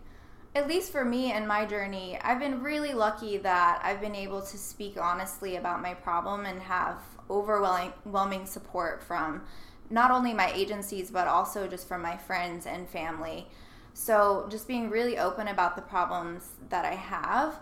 at 0.53 0.67
least 0.67 0.91
for 0.91 1.05
me 1.05 1.31
and 1.31 1.47
my 1.47 1.65
journey, 1.65 2.19
I've 2.21 2.39
been 2.39 2.61
really 2.61 2.93
lucky 2.93 3.37
that 3.37 3.81
I've 3.81 4.01
been 4.01 4.13
able 4.13 4.41
to 4.41 4.57
speak 4.57 4.97
honestly 5.01 5.55
about 5.55 5.81
my 5.81 5.93
problem 5.93 6.45
and 6.45 6.61
have 6.61 6.97
overwhelming 7.29 8.45
support 8.45 9.01
from 9.01 9.41
not 9.89 10.11
only 10.11 10.33
my 10.33 10.51
agencies 10.51 11.09
but 11.09 11.27
also 11.27 11.67
just 11.67 11.87
from 11.87 12.01
my 12.01 12.17
friends 12.17 12.65
and 12.65 12.87
family. 12.89 13.47
So 13.93 14.47
just 14.49 14.67
being 14.67 14.89
really 14.89 15.17
open 15.17 15.47
about 15.47 15.75
the 15.75 15.81
problems 15.81 16.49
that 16.69 16.83
I 16.83 16.95
have. 16.95 17.59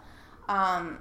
Um, 0.48 1.00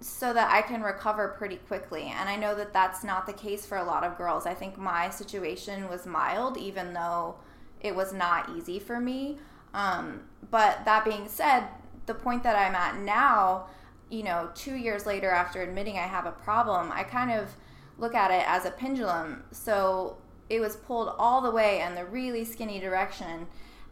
so 0.00 0.32
that 0.32 0.50
I 0.50 0.62
can 0.62 0.82
recover 0.82 1.28
pretty 1.36 1.56
quickly. 1.56 2.12
And 2.16 2.28
I 2.28 2.36
know 2.36 2.54
that 2.54 2.72
that's 2.72 3.04
not 3.04 3.26
the 3.26 3.32
case 3.34 3.66
for 3.66 3.76
a 3.76 3.84
lot 3.84 4.02
of 4.02 4.16
girls. 4.16 4.46
I 4.46 4.54
think 4.54 4.78
my 4.78 5.10
situation 5.10 5.88
was 5.88 6.06
mild, 6.06 6.56
even 6.56 6.94
though 6.94 7.36
it 7.80 7.94
was 7.94 8.12
not 8.12 8.50
easy 8.56 8.78
for 8.78 8.98
me. 8.98 9.38
Um, 9.74 10.22
but 10.50 10.84
that 10.86 11.04
being 11.04 11.28
said, 11.28 11.64
the 12.06 12.14
point 12.14 12.42
that 12.42 12.56
I'm 12.56 12.74
at 12.74 12.96
now, 12.96 13.66
you 14.08 14.22
know, 14.22 14.50
two 14.54 14.74
years 14.74 15.06
later 15.06 15.30
after 15.30 15.62
admitting 15.62 15.96
I 15.96 16.06
have 16.06 16.26
a 16.26 16.32
problem, 16.32 16.90
I 16.92 17.04
kind 17.04 17.30
of 17.30 17.50
look 17.98 18.14
at 18.14 18.30
it 18.30 18.44
as 18.48 18.64
a 18.64 18.70
pendulum. 18.70 19.44
So 19.52 20.16
it 20.48 20.60
was 20.60 20.76
pulled 20.76 21.14
all 21.18 21.42
the 21.42 21.50
way 21.50 21.80
in 21.80 21.94
the 21.94 22.04
really 22.06 22.44
skinny 22.44 22.80
direction. 22.80 23.46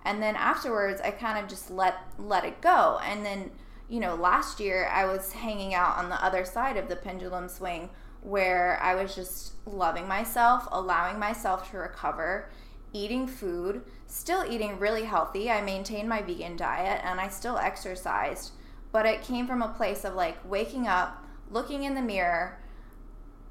And 0.05 0.23
then 0.23 0.37
afterwards, 0.37 1.00
I 1.03 1.11
kind 1.11 1.38
of 1.43 1.50
just 1.50 1.71
let 1.71 1.97
let 2.19 2.45
it 2.45 2.61
go. 2.61 2.99
And 3.05 3.25
then 3.25 3.50
you 3.88 4.00
know, 4.00 4.14
last 4.14 4.61
year 4.61 4.88
I 4.92 5.07
was 5.07 5.33
hanging 5.33 5.75
out 5.75 5.97
on 5.97 6.09
the 6.09 6.25
other 6.25 6.45
side 6.45 6.76
of 6.76 6.88
the 6.88 6.97
pendulum 6.97 7.49
swing 7.49 7.90
where 8.21 8.78
I 8.83 8.95
was 8.95 9.14
just 9.14 9.52
loving 9.64 10.07
myself, 10.07 10.66
allowing 10.71 11.18
myself 11.18 11.71
to 11.71 11.78
recover, 11.78 12.50
eating 12.92 13.26
food, 13.26 13.83
still 14.07 14.45
eating 14.49 14.78
really 14.78 15.04
healthy. 15.04 15.50
I 15.50 15.62
maintained 15.62 16.09
my 16.09 16.23
vegan 16.23 16.57
diet 16.57 17.00
and 17.04 17.21
I 17.21 17.28
still 17.28 17.57
exercised, 17.57 18.52
but 18.92 19.07
it 19.07 19.23
came 19.23 19.47
from 19.47 19.62
a 19.62 19.68
place 19.68 20.04
of 20.04 20.14
like 20.14 20.37
waking 20.49 20.87
up, 20.87 21.25
looking 21.50 21.85
in 21.85 21.95
the 21.95 22.02
mirror, 22.02 22.59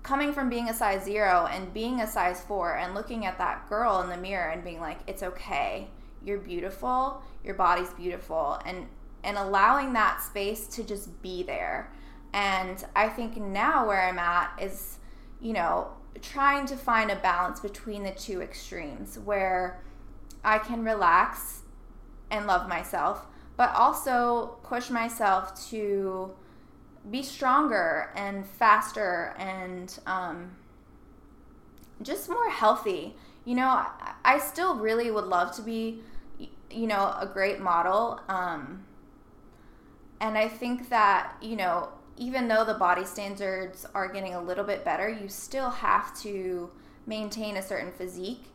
coming 0.04 0.34
from 0.34 0.50
being 0.50 0.70
a 0.70 0.74
size 0.74 1.04
zero 1.04 1.48
and 1.52 1.74
being 1.74 2.00
a 2.00 2.08
size 2.08 2.42
four, 2.42 2.78
and 2.78 2.94
looking 2.94 3.26
at 3.26 3.38
that 3.38 3.68
girl 3.70 4.02
in 4.02 4.10
the 4.10 4.18
mirror 4.18 4.50
and 4.50 4.64
being 4.64 4.80
like, 4.80 5.00
it's 5.08 5.24
okay. 5.24 5.88
You're 6.24 6.40
beautiful. 6.40 7.22
Your 7.44 7.56
body's 7.56 7.90
beautiful. 7.92 8.60
And 8.66 8.88
and 9.24 9.38
allowing 9.38 9.94
that 9.94 10.22
space 10.22 10.68
to 10.68 10.84
just 10.84 11.22
be 11.22 11.44
there. 11.44 11.92
And 12.34 12.84
I 12.96 13.10
think 13.10 13.38
now 13.38 13.88
where 13.88 14.02
I'm 14.02 14.20
at 14.20 14.52
is, 14.62 15.00
you 15.42 15.54
know, 15.54 15.90
trying 16.22 16.66
to 16.68 16.76
find 16.76 17.12
a 17.12 17.16
balance 17.16 17.60
between 17.60 18.04
the 18.04 18.12
two 18.12 18.42
extremes 18.42 19.20
where 19.20 19.82
I 20.44 20.60
can 20.60 20.84
relax 20.84 21.62
and 22.32 22.48
love 22.48 22.68
myself, 22.68 23.26
but 23.56 23.74
also 23.76 24.58
push 24.64 24.90
myself 24.90 25.70
to 25.70 26.32
be 27.10 27.24
stronger 27.24 28.12
and 28.16 28.46
faster 28.46 29.34
and 29.38 29.98
um, 30.06 30.52
just 32.02 32.30
more 32.30 32.50
healthy. 32.50 33.16
You 33.46 33.56
know, 33.56 33.86
I, 34.26 34.40
still 34.40 34.76
really 34.76 35.10
would 35.10 35.26
love 35.26 35.56
to 35.56 35.62
be, 35.62 36.02
you 36.70 36.88
know, 36.88 37.16
a 37.20 37.30
great 37.32 37.62
model. 37.62 38.20
Um, 38.28 38.84
and 40.20 40.38
I 40.38 40.48
think 40.48 40.90
that, 40.90 41.34
you 41.42 41.56
know, 41.56 41.90
even 42.18 42.48
though 42.48 42.66
the 42.66 42.74
body 42.74 43.06
standards 43.06 43.86
are 43.94 44.12
getting 44.12 44.34
a 44.34 44.42
little 44.42 44.64
bit 44.64 44.84
better, 44.84 45.08
you 45.08 45.30
still 45.30 45.70
have 45.70 46.18
to 46.22 46.72
maintain 47.06 47.58
a 47.58 47.62
certain 47.62 47.92
physique 47.92 48.46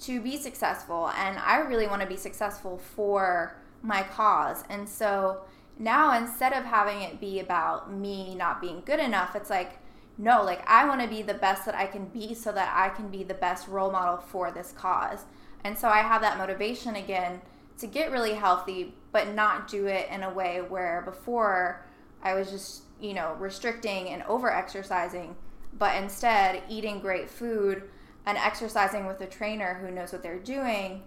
to 0.00 0.20
be 0.20 0.36
successful. 0.36 1.10
And 1.16 1.38
I 1.38 1.58
really 1.58 1.86
want 1.86 2.02
to 2.02 2.08
be 2.08 2.16
successful 2.16 2.78
for 2.78 3.56
my 3.82 4.02
cause. 4.02 4.62
And 4.68 4.88
so 4.88 5.42
now 5.78 6.16
instead 6.16 6.52
of 6.52 6.64
having 6.64 7.02
it 7.02 7.20
be 7.20 7.40
about 7.40 7.92
me 7.92 8.34
not 8.34 8.60
being 8.60 8.82
good 8.84 9.00
enough, 9.00 9.34
it's 9.34 9.50
like, 9.50 9.78
no, 10.18 10.42
like 10.42 10.68
I 10.68 10.86
want 10.86 11.00
to 11.00 11.08
be 11.08 11.22
the 11.22 11.34
best 11.34 11.64
that 11.64 11.74
I 11.74 11.86
can 11.86 12.06
be 12.06 12.34
so 12.34 12.52
that 12.52 12.72
I 12.74 12.90
can 12.90 13.08
be 13.08 13.22
the 13.22 13.34
best 13.34 13.68
role 13.68 13.90
model 13.90 14.18
for 14.18 14.50
this 14.50 14.72
cause. 14.72 15.24
And 15.64 15.78
so 15.78 15.88
I 15.88 15.98
have 15.98 16.20
that 16.20 16.38
motivation 16.38 16.96
again 16.96 17.40
to 17.78 17.86
get 17.86 18.10
really 18.10 18.34
healthy, 18.34 18.94
but 19.12 19.34
not 19.34 19.68
do 19.68 19.86
it 19.86 20.08
in 20.10 20.22
a 20.22 20.30
way 20.30 20.60
where 20.60 21.02
before 21.04 21.84
I 22.22 22.34
was 22.34 22.50
just, 22.50 22.82
you 23.00 23.14
know, 23.14 23.36
restricting 23.38 24.08
and 24.08 24.22
over 24.24 24.52
exercising, 24.52 25.36
but 25.78 25.96
instead 25.96 26.62
eating 26.68 27.00
great 27.00 27.30
food 27.30 27.84
and 28.26 28.36
exercising 28.36 29.06
with 29.06 29.20
a 29.20 29.26
trainer 29.26 29.74
who 29.74 29.90
knows 29.90 30.12
what 30.12 30.22
they're 30.22 30.38
doing 30.38 31.02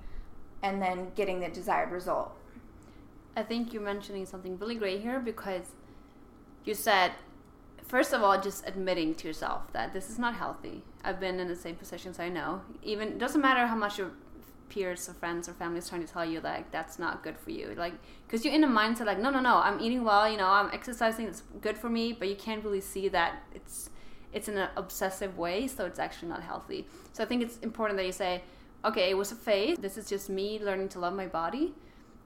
and 0.63 0.81
then 0.81 1.11
getting 1.15 1.39
the 1.39 1.49
desired 1.49 1.91
result. 1.91 2.35
I 3.35 3.43
think 3.43 3.73
you're 3.73 3.81
mentioning 3.81 4.25
something 4.25 4.57
really 4.57 4.75
great 4.75 5.01
here 5.01 5.19
because 5.19 5.73
you 6.63 6.73
said, 6.73 7.11
first 7.83 8.13
of 8.13 8.21
all, 8.21 8.39
just 8.39 8.67
admitting 8.67 9.15
to 9.15 9.27
yourself 9.27 9.71
that 9.73 9.93
this 9.93 10.09
is 10.09 10.19
not 10.19 10.35
healthy. 10.35 10.83
I've 11.03 11.19
been 11.19 11.39
in 11.39 11.47
the 11.47 11.55
same 11.55 11.75
positions 11.75 12.19
I 12.19 12.29
know. 12.29 12.61
Even 12.83 13.17
doesn't 13.17 13.41
matter 13.41 13.67
how 13.67 13.75
much 13.75 13.97
you're 13.97 14.11
peers 14.71 15.09
or 15.09 15.13
friends 15.13 15.49
or 15.49 15.53
family 15.53 15.79
is 15.79 15.89
trying 15.89 16.05
to 16.05 16.11
tell 16.11 16.23
you 16.23 16.39
like 16.39 16.71
that's 16.71 16.97
not 16.97 17.21
good 17.23 17.37
for 17.37 17.51
you. 17.51 17.73
Like 17.77 17.93
because 18.25 18.45
you're 18.45 18.53
in 18.53 18.63
a 18.63 18.67
mindset 18.67 19.05
like 19.05 19.19
no 19.19 19.29
no 19.29 19.41
no 19.41 19.57
i'm 19.57 19.79
eating 19.81 20.03
well 20.05 20.29
you 20.29 20.37
know 20.37 20.47
i'm 20.47 20.69
exercising 20.71 21.27
it's 21.27 21.43
good 21.59 21.77
for 21.77 21.89
me 21.89 22.13
but 22.13 22.29
you 22.29 22.35
can't 22.35 22.63
really 22.63 22.79
see 22.79 23.09
that 23.09 23.43
it's 23.53 23.89
it's 24.31 24.47
in 24.47 24.57
an 24.57 24.69
obsessive 24.77 25.37
way 25.37 25.67
so 25.67 25.85
it's 25.85 25.99
actually 25.99 26.29
not 26.29 26.41
healthy. 26.41 26.87
So 27.11 27.23
i 27.23 27.27
think 27.27 27.43
it's 27.43 27.57
important 27.57 27.97
that 27.97 28.05
you 28.05 28.13
say 28.13 28.41
okay 28.85 29.09
it 29.09 29.17
was 29.17 29.31
a 29.31 29.35
phase. 29.35 29.77
This 29.77 29.97
is 29.97 30.07
just 30.07 30.29
me 30.29 30.59
learning 30.59 30.89
to 30.89 30.99
love 30.99 31.13
my 31.13 31.27
body 31.27 31.73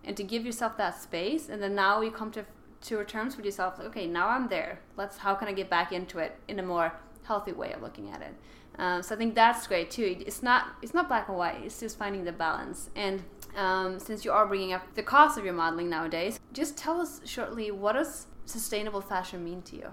and 0.04 0.16
to 0.16 0.24
give 0.24 0.46
yourself 0.46 0.78
that 0.78 1.02
space 1.02 1.50
and 1.50 1.62
then 1.64 1.74
now 1.74 2.02
you 2.02 2.12
come 2.12 2.32
to 2.32 2.46
to 2.82 3.04
terms 3.06 3.36
with 3.36 3.46
yourself 3.46 3.80
like 3.80 3.88
okay 3.88 4.06
now 4.06 4.28
i'm 4.30 4.48
there. 4.48 4.80
Let's 4.96 5.18
how 5.18 5.34
can 5.34 5.48
i 5.48 5.54
get 5.54 5.70
back 5.70 5.92
into 5.92 6.20
it 6.20 6.38
in 6.48 6.60
a 6.60 6.64
more 6.64 6.94
healthy 7.24 7.54
way 7.54 7.74
of 7.74 7.82
looking 7.82 8.12
at 8.12 8.22
it 8.22 8.36
um, 8.78 9.02
so 9.02 9.16
I 9.16 9.18
think 9.18 9.36
that's 9.36 9.68
great 9.68 9.92
too. 9.92 10.18
It's 10.26 10.44
not 10.44 10.76
it's 10.82 10.94
not 10.94 11.08
black 11.08 11.30
and 11.30 11.38
white. 11.38 11.62
It's 11.64 11.80
just 11.80 11.98
finding 11.98 12.24
the 12.24 12.32
balance. 12.32 12.90
And 12.96 13.24
um, 13.56 14.00
since 14.00 14.26
you 14.26 14.32
are 14.32 14.46
bringing 14.46 14.74
up 14.74 14.96
the 14.96 15.04
cost 15.04 15.38
of 15.38 15.46
your 15.46 15.54
modeling 15.54 15.90
nowadays, 15.90 16.40
just 16.54 16.78
tell 16.78 17.00
us 17.00 17.22
shortly 17.26 17.72
what 17.72 17.94
does 17.94 18.28
sustainable 18.46 19.02
fashion 19.02 19.44
mean 19.44 19.62
to 19.64 19.76
you, 19.76 19.92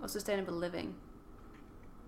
or 0.00 0.08
sustainable 0.08 0.54
living. 0.54 0.94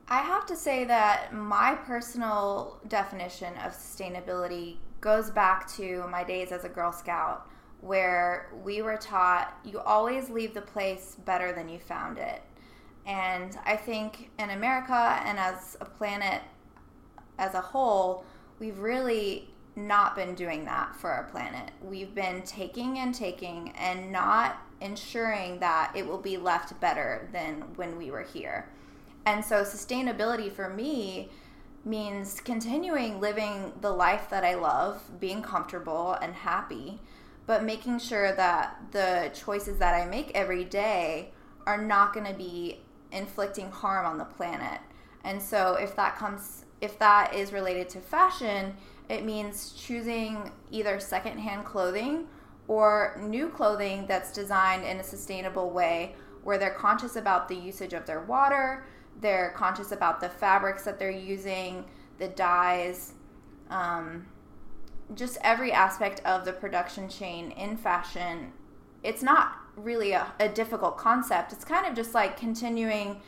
I 0.08 0.22
have 0.22 0.44
to 0.46 0.56
say 0.56 0.84
that 0.84 1.32
my 1.32 1.74
personal 1.74 2.80
definition 2.88 3.54
of 3.58 3.72
sustainability 3.72 4.78
goes 5.00 5.30
back 5.30 5.70
to 5.74 6.06
my 6.10 6.24
days 6.24 6.50
as 6.50 6.64
a 6.64 6.68
Girl 6.68 6.92
Scout, 6.92 7.48
where 7.80 8.50
we 8.64 8.82
were 8.82 8.96
taught 8.96 9.56
you 9.64 9.78
always 9.78 10.28
leave 10.28 10.52
the 10.52 10.62
place 10.62 11.16
better 11.24 11.52
than 11.52 11.68
you 11.68 11.78
found 11.78 12.18
it. 12.18 12.42
And 13.10 13.58
I 13.66 13.74
think 13.74 14.30
in 14.38 14.50
America 14.50 15.20
and 15.24 15.36
as 15.36 15.76
a 15.80 15.84
planet 15.84 16.42
as 17.38 17.54
a 17.54 17.60
whole, 17.60 18.24
we've 18.60 18.78
really 18.78 19.50
not 19.74 20.14
been 20.14 20.36
doing 20.36 20.64
that 20.66 20.94
for 20.94 21.10
our 21.10 21.24
planet. 21.24 21.72
We've 21.82 22.14
been 22.14 22.42
taking 22.42 23.00
and 23.00 23.12
taking 23.12 23.70
and 23.70 24.12
not 24.12 24.58
ensuring 24.80 25.58
that 25.58 25.90
it 25.96 26.06
will 26.06 26.20
be 26.20 26.36
left 26.36 26.80
better 26.80 27.28
than 27.32 27.62
when 27.74 27.98
we 27.98 28.12
were 28.12 28.22
here. 28.22 28.68
And 29.26 29.44
so, 29.44 29.64
sustainability 29.64 30.52
for 30.52 30.68
me 30.68 31.30
means 31.84 32.40
continuing 32.40 33.20
living 33.20 33.72
the 33.80 33.90
life 33.90 34.30
that 34.30 34.44
I 34.44 34.54
love, 34.54 35.18
being 35.18 35.42
comfortable 35.42 36.12
and 36.22 36.32
happy, 36.32 37.00
but 37.44 37.64
making 37.64 37.98
sure 37.98 38.32
that 38.36 38.76
the 38.92 39.32
choices 39.34 39.78
that 39.78 39.94
I 39.94 40.06
make 40.06 40.30
every 40.32 40.62
day 40.62 41.32
are 41.66 41.82
not 41.82 42.14
going 42.14 42.26
to 42.26 42.34
be 42.34 42.80
inflicting 43.12 43.70
harm 43.70 44.06
on 44.06 44.18
the 44.18 44.24
planet. 44.24 44.80
And 45.24 45.40
so 45.40 45.74
if 45.74 45.94
that 45.96 46.16
comes 46.16 46.64
if 46.80 46.98
that 46.98 47.34
is 47.34 47.52
related 47.52 47.88
to 47.90 48.00
fashion, 48.00 48.74
it 49.08 49.24
means 49.24 49.72
choosing 49.72 50.50
either 50.70 50.98
secondhand 50.98 51.64
clothing 51.66 52.26
or 52.68 53.20
new 53.20 53.48
clothing 53.48 54.06
that's 54.06 54.32
designed 54.32 54.84
in 54.84 54.98
a 54.98 55.02
sustainable 55.02 55.70
way 55.70 56.14
where 56.42 56.56
they're 56.56 56.70
conscious 56.70 57.16
about 57.16 57.48
the 57.48 57.54
usage 57.54 57.92
of 57.92 58.06
their 58.06 58.22
water, 58.22 58.86
they're 59.20 59.52
conscious 59.56 59.92
about 59.92 60.20
the 60.20 60.28
fabrics 60.28 60.84
that 60.84 60.98
they're 60.98 61.10
using, 61.10 61.84
the 62.18 62.28
dyes, 62.28 63.12
um, 63.68 64.26
just 65.14 65.36
every 65.42 65.72
aspect 65.72 66.20
of 66.24 66.44
the 66.44 66.52
production 66.52 67.08
chain 67.08 67.50
in 67.52 67.76
fashion. 67.76 68.52
It's 69.02 69.22
not 69.22 69.59
really 69.82 70.12
a, 70.12 70.32
a 70.38 70.48
difficult 70.48 70.96
concept. 70.98 71.52
It's 71.52 71.64
kind 71.64 71.86
of 71.86 71.94
just 71.94 72.14
like 72.14 72.36
continuing 72.36 73.20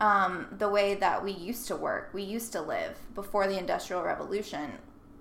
um, 0.00 0.46
the 0.58 0.68
way 0.68 0.94
that 0.96 1.22
we 1.22 1.32
used 1.32 1.68
to 1.68 1.76
work, 1.76 2.10
we 2.12 2.22
used 2.22 2.52
to 2.52 2.60
live 2.60 2.98
before 3.14 3.46
the 3.46 3.58
Industrial 3.58 4.02
Revolution. 4.02 4.72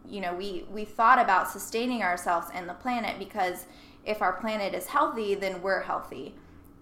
you 0.08 0.20
know, 0.22 0.34
we 0.34 0.66
we 0.72 0.84
thought 0.86 1.20
about 1.20 1.50
sustaining 1.50 2.04
ourselves 2.04 2.48
and 2.54 2.68
the 2.68 2.74
planet 2.74 3.18
because 3.20 3.66
if 4.06 4.22
our 4.22 4.34
planet 4.34 4.74
is 4.74 4.88
healthy, 4.88 5.36
then 5.36 5.62
we're 5.62 5.82
healthy. 5.82 6.36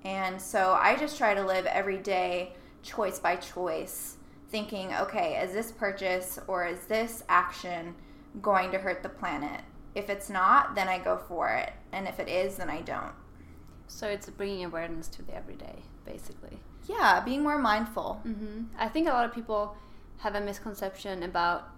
And 0.03 0.41
so 0.41 0.77
I 0.79 0.95
just 0.95 1.17
try 1.17 1.33
to 1.33 1.45
live 1.45 1.65
every 1.65 1.97
day 1.97 2.53
choice 2.81 3.19
by 3.19 3.35
choice, 3.35 4.15
thinking, 4.49 4.93
okay, 4.95 5.41
is 5.43 5.53
this 5.53 5.71
purchase 5.71 6.39
or 6.47 6.65
is 6.65 6.85
this 6.85 7.23
action 7.27 7.93
going 8.41 8.71
to 8.71 8.79
hurt 8.79 9.03
the 9.03 9.09
planet? 9.09 9.61
If 9.95 10.09
it's 10.09 10.29
not, 10.29 10.75
then 10.75 10.87
I 10.87 10.97
go 10.99 11.17
for 11.17 11.49
it. 11.49 11.73
And 11.91 12.07
if 12.07 12.19
it 12.19 12.29
is, 12.29 12.55
then 12.55 12.69
I 12.69 12.81
don't. 12.81 13.11
So 13.89 14.07
it's 14.07 14.29
bringing 14.29 14.63
awareness 14.63 15.07
to 15.09 15.23
the 15.23 15.35
everyday, 15.35 15.79
basically. 16.05 16.59
Yeah, 16.87 17.21
being 17.25 17.41
more 17.41 17.57
mindful. 17.57 18.21
Mm-hmm. 18.25 18.65
I 18.77 18.87
think 18.87 19.07
a 19.07 19.11
lot 19.11 19.25
of 19.25 19.33
people 19.33 19.75
have 20.19 20.35
a 20.35 20.41
misconception 20.41 21.23
about 21.23 21.69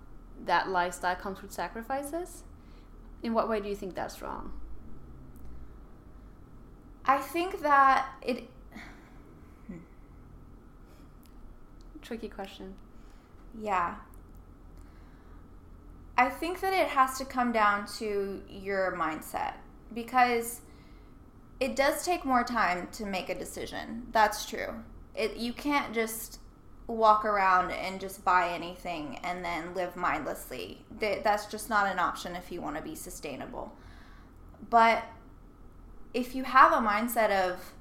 that 0.46 0.68
lifestyle 0.70 1.16
comes 1.16 1.42
with 1.42 1.54
sacrifices. 1.54 2.44
In 3.24 3.34
what 3.34 3.48
way 3.48 3.62
do 3.62 3.70
you 3.70 3.76
think 3.76 3.96
that's 3.96 4.22
wrong? 4.22 4.52
I 7.06 7.18
think 7.18 7.62
that 7.62 8.10
it. 8.22 8.50
Tricky 12.02 12.28
question. 12.28 12.74
Yeah. 13.58 13.96
I 16.18 16.30
think 16.30 16.60
that 16.60 16.74
it 16.74 16.90
has 16.90 17.18
to 17.20 17.26
come 17.26 17.54
down 17.54 17.88
to 18.00 18.42
your 18.50 18.96
mindset 18.98 19.54
because 19.94 20.62
it 21.62 21.76
does 21.76 22.04
take 22.04 22.26
more 22.26 22.44
time 22.44 22.88
to 22.92 23.06
make 23.06 23.30
a 23.30 23.38
decision. 23.38 24.08
That's 24.12 24.46
true. 24.46 24.84
It 25.16 25.38
you 25.38 25.54
can't 25.54 25.94
just 25.94 26.40
walk 26.88 27.24
around 27.24 27.72
and 27.72 28.02
just 28.02 28.26
buy 28.26 28.50
anything 28.50 29.20
and 29.24 29.46
then 29.46 29.76
live 29.76 29.96
mindlessly. 29.96 30.84
That's 31.00 31.46
just 31.46 31.70
not 31.70 31.86
an 31.86 32.00
option 32.00 32.36
if 32.36 32.52
you 32.52 32.62
want 32.62 32.78
to 32.78 32.82
be 32.82 32.96
sustainable. 32.96 33.72
But 34.70 35.04
if 36.16 36.34
you 36.36 36.44
have 36.44 36.74
a 36.74 36.78
mindset 36.78 37.30
of, 37.30 37.74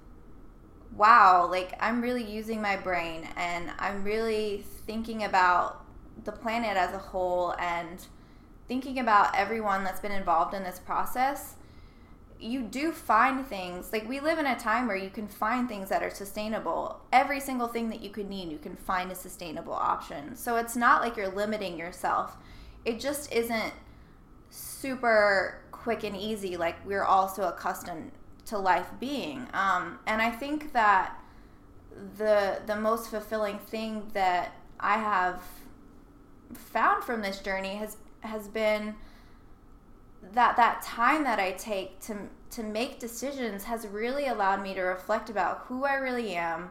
wow, 0.95 1.49
like 1.51 1.73
I'm 1.81 2.03
really 2.03 2.23
using 2.23 2.61
my 2.61 2.77
brain 2.77 3.27
and 3.35 3.71
I'm 3.79 4.05
really 4.05 4.63
thinking 4.87 5.25
about 5.25 5.87
the 6.25 6.33
planet 6.33 6.77
as 6.77 6.93
a 6.93 6.99
whole 6.99 7.55
and 7.59 8.07
thinking 8.69 8.99
about 8.99 9.35
everyone 9.35 9.85
that's 9.85 10.01
been 10.01 10.13
involved 10.13 10.55
in 10.55 10.63
this 10.65 10.79
process, 10.79 11.57
you 12.41 12.63
do 12.63 12.91
find 12.91 13.47
things 13.47 13.93
like 13.93 14.09
we 14.09 14.19
live 14.19 14.39
in 14.39 14.47
a 14.47 14.59
time 14.59 14.87
where 14.87 14.97
you 14.97 15.11
can 15.11 15.29
find 15.29 15.69
things 15.69 15.91
that 15.91 16.03
are 16.03 16.11
sustainable. 16.11 17.01
Every 17.13 17.39
single 17.39 17.69
thing 17.69 17.91
that 17.91 18.01
you 18.01 18.11
could 18.11 18.31
need, 18.31 18.51
you 18.51 18.59
can 18.59 18.77
find 18.77 19.13
a 19.13 19.15
sustainable 19.15 19.75
option. 19.75 20.35
So 20.37 20.57
it's 20.57 20.75
not 20.75 21.03
like 21.03 21.17
you're 21.17 21.29
limiting 21.29 21.79
yourself. 21.79 22.37
It 22.85 22.99
just 22.99 23.31
isn't 23.33 23.75
super 24.49 25.61
quick 25.71 26.03
and 26.03 26.17
easy 26.17 26.57
like 26.57 26.85
we're 26.87 27.05
all 27.05 27.29
so 27.29 27.45
accustomed 27.45 28.13
to 28.47 28.59
life 28.59 28.89
being. 28.99 29.47
Um, 29.53 29.99
and 30.07 30.23
I 30.23 30.31
think 30.31 30.73
that 30.73 31.17
the 32.17 32.61
the 32.67 32.77
most 32.77 33.11
fulfilling 33.11 33.59
thing 33.59 34.11
that 34.15 34.55
I 34.79 34.99
have 34.99 35.43
found 36.55 37.05
from 37.05 37.21
this 37.21 37.41
journey 37.41 37.77
has 37.77 37.97
has 38.21 38.49
been 38.49 38.95
that 40.33 40.57
that 40.57 40.83
time 40.83 41.25
that 41.25 41.39
I 41.39 41.53
take 41.53 42.01
to 42.01 42.17
to 42.51 42.63
make 42.63 42.99
decisions 42.99 43.65
has 43.65 43.87
really 43.87 44.27
allowed 44.27 44.63
me 44.63 44.75
to 44.75 44.83
reflect 44.83 45.31
about 45.31 45.65
who 45.67 45.85
I 45.85 45.95
really 45.95 46.35
am, 46.35 46.71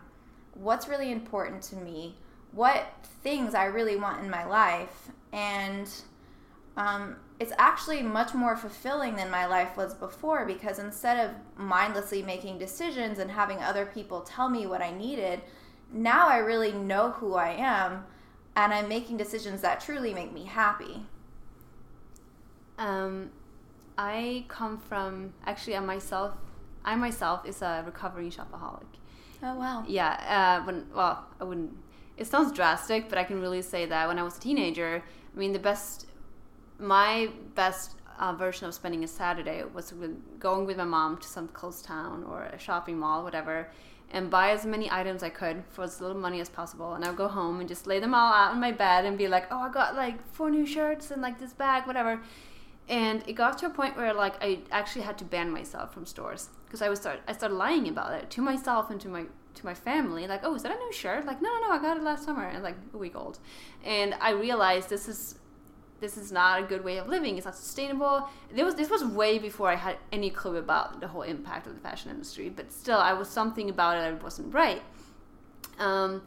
what's 0.54 0.88
really 0.90 1.12
important 1.12 1.62
to 1.64 1.76
me, 1.78 2.16
what 2.52 2.94
things 3.24 3.54
I 3.54 3.66
really 3.66 3.96
want 3.96 4.22
in 4.22 4.30
my 4.30 4.46
life, 4.46 5.10
and 5.32 5.90
um, 6.76 7.16
it's 7.40 7.54
actually 7.58 8.02
much 8.02 8.34
more 8.34 8.56
fulfilling 8.56 9.16
than 9.16 9.32
my 9.32 9.46
life 9.46 9.78
was 9.78 9.94
before 9.94 10.46
because 10.46 10.80
instead 10.80 11.30
of 11.30 11.36
mindlessly 11.58 12.22
making 12.22 12.58
decisions 12.58 13.20
and 13.20 13.32
having 13.32 13.60
other 13.60 13.86
people 13.86 14.22
tell 14.22 14.50
me 14.50 14.68
what 14.68 14.82
I 14.82 14.92
needed, 14.92 15.42
now 15.92 16.28
I 16.28 16.38
really 16.38 16.74
know 16.74 17.12
who 17.12 17.36
I 17.36 17.52
am 17.52 18.06
and 18.56 18.74
I'm 18.74 18.90
making 18.90 19.18
decisions 19.18 19.62
that 19.62 19.80
truly 19.80 20.14
make 20.14 20.34
me 20.34 20.46
happy. 20.46 21.06
Um, 22.78 23.32
I 24.00 24.46
come 24.48 24.78
from 24.78 25.34
actually 25.46 25.76
I 25.76 25.82
myself 25.82 26.34
I 26.86 26.96
myself 26.96 27.46
is 27.46 27.62
a 27.62 27.84
recovering 27.86 28.32
shopaholic. 28.32 28.92
Oh 29.44 29.56
wow. 29.56 29.84
Yeah, 29.88 30.14
uh, 30.38 30.66
when 30.66 30.88
well 30.96 31.28
I 31.40 31.44
wouldn't. 31.44 31.74
It 32.16 32.26
sounds 32.28 32.54
drastic, 32.54 33.10
but 33.10 33.18
I 33.18 33.26
can 33.26 33.42
really 33.42 33.62
say 33.62 33.86
that 33.86 34.08
when 34.08 34.18
I 34.18 34.24
was 34.24 34.38
a 34.38 34.40
teenager, 34.40 35.04
I 35.34 35.38
mean 35.38 35.52
the 35.52 35.60
best, 35.60 36.08
my 36.78 37.30
best 37.56 37.96
uh, 38.18 38.34
version 38.34 38.68
of 38.68 38.74
spending 38.74 39.04
a 39.04 39.08
Saturday 39.08 39.64
was 39.74 39.94
with 39.94 40.40
going 40.40 40.66
with 40.66 40.78
my 40.78 40.86
mom 40.86 41.18
to 41.18 41.28
some 41.28 41.50
close 41.50 41.82
town 41.82 42.24
or 42.24 42.44
a 42.44 42.58
shopping 42.58 42.98
mall, 42.98 43.24
whatever, 43.26 43.70
and 44.12 44.30
buy 44.30 44.52
as 44.52 44.66
many 44.66 44.90
items 44.90 45.24
I 45.24 45.30
could 45.30 45.64
for 45.70 45.84
as 45.84 46.00
little 46.00 46.18
money 46.18 46.40
as 46.40 46.50
possible. 46.50 46.94
And 46.94 47.04
I 47.04 47.10
would 47.10 47.18
go 47.18 47.28
home 47.28 47.60
and 47.60 47.68
just 47.68 47.86
lay 47.86 48.00
them 48.00 48.14
all 48.14 48.34
out 48.34 48.54
in 48.54 48.62
my 48.62 48.72
bed 48.72 49.04
and 49.04 49.18
be 49.18 49.28
like, 49.28 49.48
oh, 49.52 49.60
I 49.60 49.70
got 49.70 49.96
like 49.96 50.26
four 50.34 50.50
new 50.50 50.66
shirts 50.66 51.12
and 51.12 51.22
like 51.22 51.38
this 51.40 51.54
bag, 51.54 51.86
whatever 51.86 52.22
and 52.90 53.24
it 53.28 53.34
got 53.34 53.58
to 53.60 53.68
a 53.68 53.70
point 53.70 53.96
where 53.96 54.14
like 54.14 54.44
I 54.44 54.60
actually 54.72 55.04
had 55.04 55.18
to 55.20 55.26
ban 55.26 55.52
myself 55.52 55.94
from 55.94 56.06
stores 56.06 56.50
because 56.66 56.82
I 56.82 56.90
was 56.90 57.00
start 57.00 57.20
I 57.28 57.34
started 57.34 57.56
lying 57.56 57.88
about 57.88 58.14
it 58.14 58.30
to 58.32 58.42
myself 58.42 58.90
and 58.90 59.00
to 59.02 59.08
my 59.08 59.26
to 59.56 59.66
my 59.66 59.76
family 59.76 60.28
like 60.28 60.42
oh 60.44 60.56
is 60.56 60.64
that 60.64 60.76
a 60.76 60.76
new 60.76 60.92
shirt? 60.92 61.26
Like 61.26 61.42
no 61.42 61.50
no 61.50 61.68
no 61.68 61.72
I 61.72 61.80
got 61.80 61.98
it 61.98 62.04
last 62.04 62.26
summer 62.26 62.44
and 62.44 62.64
like 62.64 62.76
a 62.94 62.98
week 62.98 63.16
old. 63.16 63.38
And 63.86 64.16
I 64.20 64.32
realized 64.32 64.90
this 64.90 65.08
is 65.08 65.36
this 66.00 66.18
is 66.18 66.32
not 66.32 66.64
a 66.64 66.66
good 66.66 66.84
way 66.84 66.98
of 66.98 67.08
living 67.08 67.38
it's 67.38 67.46
not 67.46 67.56
sustainable. 67.56 68.28
This 68.52 68.66
was 68.66 68.76
this 68.76 68.90
was 68.90 69.06
way 69.06 69.38
before 69.38 69.70
I 69.70 69.76
had 69.76 69.98
any 70.12 70.32
clue 70.32 70.58
about 70.58 71.00
the 71.00 71.08
whole 71.08 71.22
impact 71.22 71.68
of 71.68 71.76
the 71.76 71.82
fashion 71.82 72.10
industry 72.10 72.50
but 72.50 72.72
still 72.72 72.98
I 72.98 73.14
was 73.14 73.30
something 73.30 73.70
about 73.70 73.98
it 73.98 74.02
that 74.02 74.24
wasn't 74.24 74.52
right. 74.52 74.82
Um, 75.78 76.24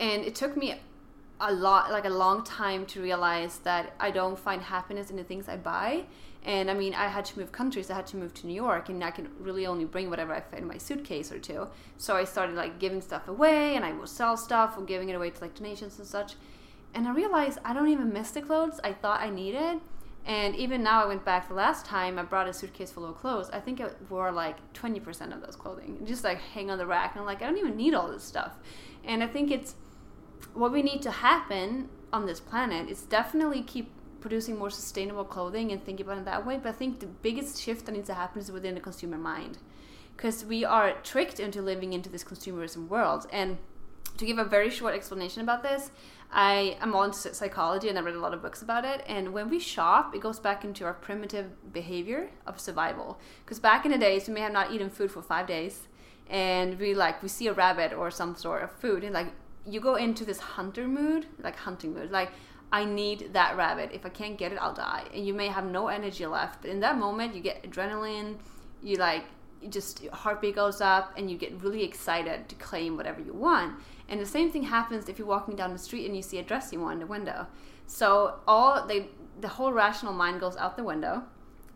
and 0.00 0.24
it 0.24 0.34
took 0.34 0.56
me 0.56 0.74
a 1.40 1.52
lot 1.52 1.90
like 1.90 2.04
a 2.04 2.10
long 2.10 2.44
time 2.44 2.84
to 2.86 3.00
realize 3.00 3.58
that 3.60 3.94
I 3.98 4.10
don't 4.10 4.38
find 4.38 4.62
happiness 4.62 5.10
in 5.10 5.16
the 5.16 5.24
things 5.24 5.48
I 5.48 5.56
buy. 5.56 6.04
And 6.44 6.70
I 6.70 6.74
mean, 6.74 6.94
I 6.94 7.08
had 7.08 7.24
to 7.26 7.38
move 7.38 7.52
countries. 7.52 7.90
I 7.90 7.94
had 7.94 8.06
to 8.08 8.16
move 8.16 8.32
to 8.34 8.46
New 8.46 8.54
York, 8.54 8.88
and 8.88 9.02
I 9.04 9.10
can 9.10 9.28
really 9.38 9.66
only 9.66 9.84
bring 9.84 10.08
whatever 10.08 10.32
I 10.32 10.40
fit 10.40 10.60
in 10.60 10.66
my 10.66 10.78
suitcase 10.78 11.30
or 11.30 11.38
two. 11.38 11.68
So 11.98 12.16
I 12.16 12.24
started 12.24 12.56
like 12.56 12.78
giving 12.78 13.02
stuff 13.02 13.28
away, 13.28 13.76
and 13.76 13.84
I 13.84 13.92
would 13.92 14.08
sell 14.08 14.36
stuff 14.36 14.76
or 14.76 14.84
giving 14.84 15.10
it 15.10 15.14
away 15.14 15.30
to 15.30 15.40
like 15.40 15.54
donations 15.54 15.98
and 15.98 16.06
such. 16.06 16.34
And 16.94 17.06
I 17.06 17.12
realized 17.12 17.58
I 17.64 17.74
don't 17.74 17.88
even 17.88 18.12
miss 18.12 18.30
the 18.30 18.42
clothes 18.42 18.80
I 18.82 18.92
thought 18.92 19.20
I 19.20 19.30
needed. 19.30 19.80
And 20.26 20.54
even 20.56 20.82
now, 20.82 21.02
I 21.02 21.06
went 21.06 21.24
back 21.24 21.48
the 21.48 21.54
last 21.54 21.86
time 21.86 22.18
I 22.18 22.22
brought 22.22 22.48
a 22.48 22.52
suitcase 22.52 22.90
full 22.90 23.06
of 23.06 23.16
clothes. 23.16 23.48
I 23.50 23.60
think 23.60 23.80
I 23.80 23.88
wore 24.08 24.30
like 24.30 24.56
20% 24.74 25.34
of 25.34 25.40
those 25.40 25.56
clothing, 25.56 25.98
just 26.04 26.24
like 26.24 26.38
hang 26.38 26.70
on 26.70 26.78
the 26.78 26.86
rack. 26.86 27.12
And 27.12 27.20
I'm 27.20 27.26
like, 27.26 27.42
I 27.42 27.46
don't 27.46 27.58
even 27.58 27.76
need 27.76 27.94
all 27.94 28.10
this 28.10 28.24
stuff. 28.24 28.52
And 29.04 29.22
I 29.22 29.26
think 29.26 29.50
it's 29.50 29.76
what 30.54 30.72
we 30.72 30.82
need 30.82 31.02
to 31.02 31.10
happen 31.10 31.88
on 32.12 32.26
this 32.26 32.40
planet 32.40 32.88
is 32.88 33.02
definitely 33.02 33.62
keep 33.62 33.90
producing 34.20 34.58
more 34.58 34.70
sustainable 34.70 35.24
clothing 35.24 35.72
and 35.72 35.82
think 35.82 36.00
about 36.00 36.18
it 36.18 36.24
that 36.24 36.46
way. 36.46 36.58
But 36.62 36.70
I 36.70 36.72
think 36.72 37.00
the 37.00 37.06
biggest 37.06 37.60
shift 37.60 37.86
that 37.86 37.92
needs 37.92 38.08
to 38.08 38.14
happen 38.14 38.40
is 38.40 38.52
within 38.52 38.74
the 38.74 38.80
consumer 38.80 39.18
mind. 39.18 39.58
Because 40.16 40.44
we 40.44 40.64
are 40.64 40.92
tricked 41.02 41.40
into 41.40 41.62
living 41.62 41.92
into 41.92 42.10
this 42.10 42.24
consumerism 42.24 42.88
world. 42.88 43.26
And 43.32 43.56
to 44.18 44.26
give 44.26 44.38
a 44.38 44.44
very 44.44 44.68
short 44.68 44.94
explanation 44.94 45.40
about 45.40 45.62
this, 45.62 45.90
I 46.30 46.76
am 46.80 46.94
all 46.94 47.04
into 47.04 47.34
psychology 47.34 47.88
and 47.88 47.98
I 47.98 48.02
read 48.02 48.14
a 48.14 48.20
lot 48.20 48.34
of 48.34 48.42
books 48.42 48.62
about 48.62 48.84
it. 48.84 49.02
And 49.06 49.32
when 49.32 49.48
we 49.48 49.58
shop, 49.58 50.14
it 50.14 50.20
goes 50.20 50.38
back 50.38 50.64
into 50.64 50.84
our 50.84 50.92
primitive 50.92 51.72
behavior 51.72 52.30
of 52.46 52.60
survival. 52.60 53.18
Because 53.44 53.58
back 53.58 53.84
in 53.84 53.92
the 53.92 53.98
days, 53.98 54.28
we 54.28 54.34
may 54.34 54.40
have 54.40 54.52
not 54.52 54.72
eaten 54.72 54.90
food 54.90 55.10
for 55.10 55.22
five 55.22 55.46
days, 55.46 55.88
and 56.28 56.78
we 56.78 56.94
like 56.94 57.22
we 57.22 57.28
see 57.28 57.48
a 57.48 57.52
rabbit 57.52 57.92
or 57.92 58.10
some 58.10 58.36
sort 58.36 58.62
of 58.62 58.70
food, 58.72 59.02
and 59.02 59.14
like 59.14 59.32
you 59.66 59.80
go 59.80 59.96
into 59.96 60.24
this 60.24 60.38
hunter 60.38 60.88
mood, 60.88 61.26
like 61.42 61.56
hunting 61.56 61.94
mood, 61.94 62.10
like 62.10 62.30
I 62.72 62.84
need 62.84 63.30
that 63.32 63.56
rabbit. 63.56 63.90
If 63.92 64.06
I 64.06 64.08
can't 64.08 64.38
get 64.38 64.52
it, 64.52 64.58
I'll 64.60 64.74
die. 64.74 65.04
And 65.12 65.26
you 65.26 65.34
may 65.34 65.48
have 65.48 65.64
no 65.64 65.88
energy 65.88 66.26
left, 66.26 66.62
but 66.62 66.70
in 66.70 66.80
that 66.80 66.98
moment, 66.98 67.34
you 67.34 67.40
get 67.40 67.62
adrenaline. 67.62 68.36
You 68.82 68.96
like, 68.96 69.24
you 69.60 69.68
just 69.68 70.06
heartbeat 70.08 70.54
goes 70.54 70.80
up, 70.80 71.12
and 71.16 71.30
you 71.30 71.36
get 71.36 71.62
really 71.62 71.82
excited 71.82 72.48
to 72.48 72.54
claim 72.56 72.96
whatever 72.96 73.20
you 73.20 73.34
want. 73.34 73.74
And 74.08 74.20
the 74.20 74.26
same 74.26 74.50
thing 74.50 74.62
happens 74.62 75.08
if 75.08 75.18
you're 75.18 75.28
walking 75.28 75.56
down 75.56 75.72
the 75.72 75.78
street 75.78 76.06
and 76.06 76.16
you 76.16 76.22
see 76.22 76.38
a 76.38 76.42
dress 76.42 76.72
you 76.72 76.80
want 76.80 76.94
in 76.94 77.00
the 77.00 77.06
window. 77.06 77.46
So 77.86 78.40
all 78.46 78.86
the 78.86 79.06
the 79.40 79.48
whole 79.48 79.72
rational 79.72 80.12
mind 80.12 80.38
goes 80.38 80.56
out 80.56 80.76
the 80.76 80.84
window 80.84 81.22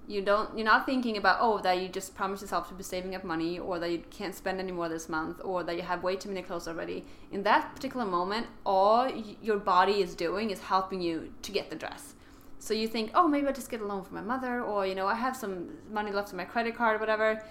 you 0.07 0.21
don't 0.21 0.57
you're 0.57 0.65
not 0.65 0.85
thinking 0.85 1.17
about 1.17 1.39
oh 1.41 1.59
that 1.59 1.81
you 1.81 1.89
just 1.89 2.15
promised 2.15 2.43
yourself 2.43 2.69
to 2.69 2.75
be 2.75 2.83
saving 2.83 3.15
up 3.15 3.25
money 3.25 3.59
or 3.59 3.79
that 3.79 3.91
you 3.91 4.03
can't 4.11 4.35
spend 4.35 4.61
any 4.61 4.73
more 4.73 4.89
this 4.89 5.09
month 5.09 5.41
or 5.43 5.63
that 5.65 5.77
you 5.77 5.83
have 5.83 6.03
way 6.03 6.15
too 6.15 6.29
many 6.29 6.43
clothes 6.43 6.69
already 6.69 7.05
in 7.33 7.43
that 7.43 7.75
particular 7.75 8.05
moment 8.05 8.47
all 8.67 9.11
your 9.43 9.59
body 9.59 10.03
is 10.03 10.15
doing 10.15 10.51
is 10.51 10.61
helping 10.61 11.01
you 11.01 11.33
to 11.43 11.53
get 11.53 11.71
the 11.71 11.77
dress 11.77 12.15
so 12.59 12.75
you 12.75 12.87
think 12.87 13.11
oh 13.15 13.27
maybe 13.27 13.47
i'll 13.47 13.53
just 13.53 13.71
get 13.71 13.81
a 13.81 13.87
loan 13.87 14.03
from 14.03 14.17
my 14.17 14.23
mother 14.23 14.61
or 14.61 14.87
you 14.87 14.95
know 14.95 15.07
i 15.07 15.15
have 15.15 15.37
some 15.37 15.69
money 15.91 16.13
left 16.13 16.31
on 16.31 16.37
my 16.37 16.45
credit 16.45 16.77
card 16.77 17.01
whatever 17.01 17.43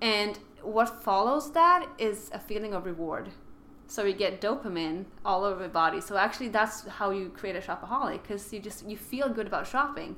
and 0.00 0.38
what 0.62 1.02
follows 1.02 1.52
that 1.52 1.86
is 1.98 2.30
a 2.32 2.38
feeling 2.38 2.72
of 2.72 2.86
reward 2.86 3.30
so 3.92 4.04
you 4.04 4.14
get 4.14 4.40
dopamine 4.40 5.04
all 5.22 5.44
over 5.44 5.64
the 5.64 5.68
body. 5.68 6.00
So 6.00 6.16
actually, 6.16 6.48
that's 6.48 6.86
how 6.86 7.10
you 7.10 7.28
create 7.28 7.56
a 7.56 7.60
shopaholic 7.60 8.22
because 8.22 8.50
you 8.50 8.58
just 8.58 8.88
you 8.88 8.96
feel 8.96 9.28
good 9.28 9.46
about 9.46 9.66
shopping. 9.66 10.16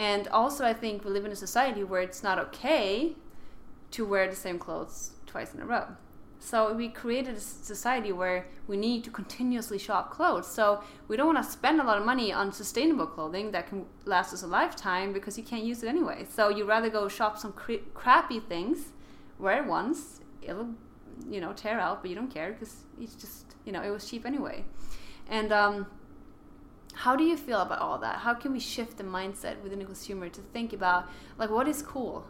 And 0.00 0.28
also, 0.28 0.64
I 0.64 0.72
think 0.72 1.04
we 1.04 1.10
live 1.10 1.26
in 1.26 1.30
a 1.30 1.36
society 1.36 1.84
where 1.84 2.00
it's 2.00 2.22
not 2.22 2.38
okay 2.38 3.12
to 3.90 4.06
wear 4.06 4.26
the 4.26 4.34
same 4.34 4.58
clothes 4.58 5.10
twice 5.26 5.52
in 5.52 5.60
a 5.60 5.66
row. 5.66 5.88
So 6.38 6.72
we 6.72 6.88
created 6.88 7.36
a 7.36 7.40
society 7.40 8.10
where 8.10 8.46
we 8.66 8.78
need 8.78 9.04
to 9.04 9.10
continuously 9.10 9.76
shop 9.76 10.10
clothes. 10.10 10.46
So 10.46 10.82
we 11.06 11.18
don't 11.18 11.26
want 11.26 11.44
to 11.44 11.52
spend 11.52 11.82
a 11.82 11.84
lot 11.84 11.98
of 11.98 12.06
money 12.06 12.32
on 12.32 12.50
sustainable 12.50 13.06
clothing 13.06 13.50
that 13.50 13.66
can 13.68 13.84
last 14.06 14.32
us 14.32 14.42
a 14.42 14.46
lifetime 14.46 15.12
because 15.12 15.36
you 15.36 15.44
can't 15.44 15.64
use 15.64 15.82
it 15.82 15.88
anyway. 15.88 16.26
So 16.34 16.48
you 16.48 16.64
rather 16.64 16.88
go 16.88 17.06
shop 17.06 17.36
some 17.36 17.52
cr- 17.52 17.84
crappy 17.92 18.40
things, 18.40 18.92
wear 19.38 19.62
it 19.62 19.66
once, 19.66 20.22
it'll 20.40 20.70
you 21.28 21.42
know 21.42 21.52
tear 21.52 21.78
out, 21.78 22.00
but 22.00 22.08
you 22.08 22.16
don't 22.16 22.32
care 22.32 22.52
because 22.52 22.84
it's 22.98 23.16
just 23.16 23.54
you 23.66 23.72
know 23.72 23.82
it 23.82 23.90
was 23.90 24.08
cheap 24.08 24.24
anyway. 24.24 24.64
And 25.28 25.52
um, 25.52 25.86
how 27.00 27.16
do 27.16 27.24
you 27.24 27.34
feel 27.34 27.62
about 27.62 27.78
all 27.78 27.96
that? 27.96 28.16
How 28.16 28.34
can 28.34 28.52
we 28.52 28.60
shift 28.60 28.98
the 28.98 29.04
mindset 29.04 29.62
within 29.62 29.80
a 29.80 29.86
consumer 29.86 30.28
to 30.28 30.40
think 30.52 30.74
about 30.74 31.08
like 31.38 31.48
what 31.48 31.66
is 31.66 31.80
cool? 31.80 32.26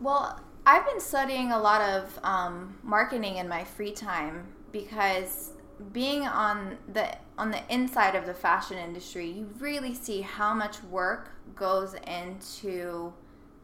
Well, 0.00 0.40
I've 0.64 0.86
been 0.86 1.00
studying 1.00 1.50
a 1.50 1.58
lot 1.58 1.80
of 1.80 2.16
um, 2.22 2.78
marketing 2.84 3.38
in 3.38 3.48
my 3.48 3.64
free 3.64 3.90
time 3.90 4.46
because 4.70 5.50
being 5.92 6.22
on 6.28 6.78
the 6.92 7.08
on 7.36 7.50
the 7.50 7.60
inside 7.68 8.14
of 8.14 8.24
the 8.24 8.34
fashion 8.34 8.78
industry, 8.78 9.28
you 9.28 9.50
really 9.58 9.94
see 9.94 10.20
how 10.20 10.54
much 10.54 10.80
work 10.84 11.30
goes 11.56 11.94
into 12.06 13.12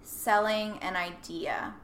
selling 0.03 0.79
an 0.83 0.97
idea. 0.97 1.75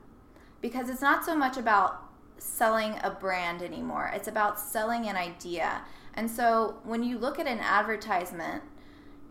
Because 0.61 0.91
it's 0.91 1.03
not 1.03 1.25
so 1.25 1.37
much 1.37 1.57
about 1.57 2.10
selling 2.41 2.95
a 3.03 3.11
brand 3.11 3.63
anymore. 3.63 4.11
It's 4.15 4.29
about 4.29 4.59
selling 4.59 5.09
an 5.09 5.17
idea. 5.17 5.83
And 6.15 6.31
so 6.31 6.79
when 6.85 7.03
you 7.03 7.19
look 7.19 7.39
at 7.39 7.47
an 7.47 7.61
advertisement, 7.61 8.63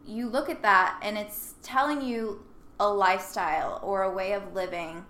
you 0.06 0.28
look 0.28 0.50
at 0.50 0.62
that 0.62 1.00
and 1.02 1.18
it's 1.18 1.56
telling 1.62 2.02
you 2.02 2.44
a 2.80 2.90
lifestyle 2.92 3.80
or 3.84 4.04
a 4.04 4.12
way 4.12 4.34
of 4.34 4.54
living 4.54 5.06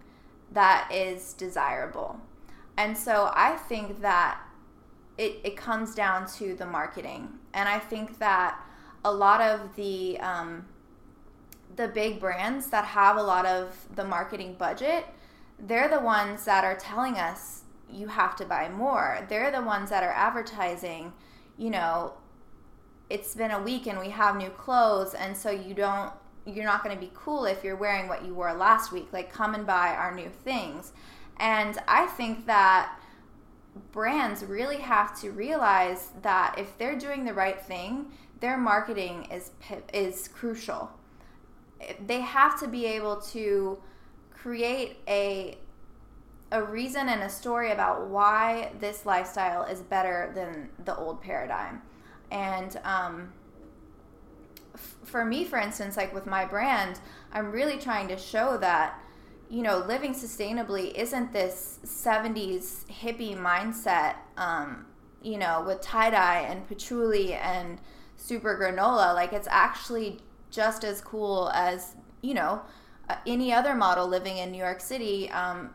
that 0.52 0.90
is 0.92 1.34
desirable. 1.34 2.20
And 2.78 2.98
so 2.98 3.32
I 3.36 3.58
think 3.58 4.02
that 4.02 4.42
it, 5.18 5.40
it 5.44 5.58
comes 5.58 5.94
down 5.94 6.26
to 6.38 6.56
the 6.56 6.66
marketing. 6.66 7.30
And 7.54 7.70
I 7.70 7.78
think 7.78 8.18
that 8.20 8.60
a 9.06 9.12
lot 9.12 9.42
of 9.42 9.76
the 9.76 10.20
um, 10.20 10.66
the 11.76 11.88
big 11.88 12.20
brands 12.20 12.68
that 12.68 12.84
have 12.84 13.16
a 13.16 13.22
lot 13.22 13.46
of 13.46 13.74
the 13.96 14.04
marketing 14.04 14.56
budget, 14.58 15.06
they're 15.60 15.88
the 15.88 16.00
ones 16.00 16.44
that 16.46 16.66
are 16.66 16.76
telling 16.76 17.16
us 17.16 17.64
you 17.92 18.08
have 18.08 18.36
to 18.38 18.46
buy 18.46 18.70
more. 18.70 19.26
They're 19.30 19.52
the 19.52 19.62
ones 19.62 19.90
that 19.90 20.04
are 20.04 20.12
advertising, 20.12 21.14
you 21.58 21.70
know, 21.70 22.14
it's 23.10 23.36
been 23.36 23.52
a 23.52 23.62
week 23.62 23.88
and 23.88 24.00
we 24.00 24.10
have 24.10 24.36
new 24.36 24.50
clothes 24.50 25.16
and 25.16 25.36
so 25.36 25.50
you 25.50 25.74
don't 25.74 26.14
you're 26.46 26.66
not 26.66 26.84
going 26.84 26.96
to 26.96 27.00
be 27.00 27.12
cool 27.14 27.46
if 27.46 27.64
you're 27.64 27.76
wearing 27.76 28.08
what 28.08 28.26
you 28.26 28.34
wore 28.34 28.54
last 28.54 28.92
week. 28.92 29.08
Like, 29.12 29.32
come 29.32 29.54
and 29.54 29.66
buy 29.66 29.90
our 29.90 30.14
new 30.14 30.30
things. 30.30 30.94
And 31.38 31.78
I 31.88 32.08
think 32.08 32.46
that 32.48 33.00
brands 33.92 34.44
really 34.44 34.78
have 34.78 35.20
to 35.22 35.32
realize 35.32 36.10
that 36.22 36.56
if 36.58 36.78
they're 36.78 36.98
doing 36.98 37.24
the 37.24 37.34
right 37.34 37.62
thing, 37.62 38.12
their 38.40 38.58
marketing 38.58 39.28
is 39.32 39.52
is 39.94 40.28
crucial. 40.28 40.90
They 42.06 42.22
have 42.22 42.60
to 42.60 42.68
be 42.68 42.86
able 42.86 43.18
to 43.34 43.82
create 44.32 44.98
a 45.08 45.58
a 46.52 46.64
reason 46.64 47.10
and 47.10 47.22
a 47.22 47.30
story 47.30 47.72
about 47.72 48.08
why 48.08 48.72
this 48.80 49.06
lifestyle 49.06 49.64
is 49.64 49.82
better 49.82 50.32
than 50.34 50.70
the 50.86 50.96
old 50.96 51.22
paradigm. 51.22 51.82
And 52.32 52.80
um, 52.84 53.34
for 55.04 55.26
me, 55.26 55.46
for 55.46 55.60
instance, 55.60 55.98
like 55.98 56.14
with 56.14 56.26
my 56.26 56.46
brand, 56.46 57.00
I'm 57.32 57.52
really 57.52 57.78
trying 57.78 58.08
to 58.08 58.18
show 58.18 58.58
that, 58.58 59.00
you 59.50 59.62
know, 59.62 59.80
living 59.80 60.14
sustainably 60.14 60.94
isn't 60.94 61.34
this 61.34 61.80
70s 61.86 62.86
hippie 62.88 63.38
mindset, 63.38 64.16
um, 64.38 64.86
you 65.22 65.38
know, 65.38 65.64
with 65.66 65.82
tie 65.82 66.10
dye 66.10 66.48
and 66.50 66.68
patchouli 66.68 67.34
and 67.34 67.80
super 68.16 68.58
granola. 68.58 69.14
Like, 69.14 69.34
it's 69.34 69.48
actually 69.50 70.20
just 70.50 70.84
as 70.84 71.02
cool 71.02 71.50
as, 71.54 71.96
you 72.22 72.34
know, 72.34 72.62
any 73.26 73.52
other 73.52 73.74
model 73.74 74.08
living 74.08 74.38
in 74.38 74.52
New 74.52 74.58
York 74.58 74.82
City, 74.82 75.30
um, 75.32 75.72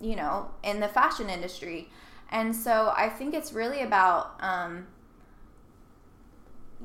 you 0.00 0.16
know, 0.16 0.50
in 0.62 0.80
the 0.80 0.88
fashion 0.88 1.28
industry. 1.28 1.90
And 2.30 2.54
so 2.54 2.92
I 2.96 3.08
think 3.08 3.34
it's 3.34 3.52
really 3.52 3.82
about, 3.82 4.36
um, 4.40 4.86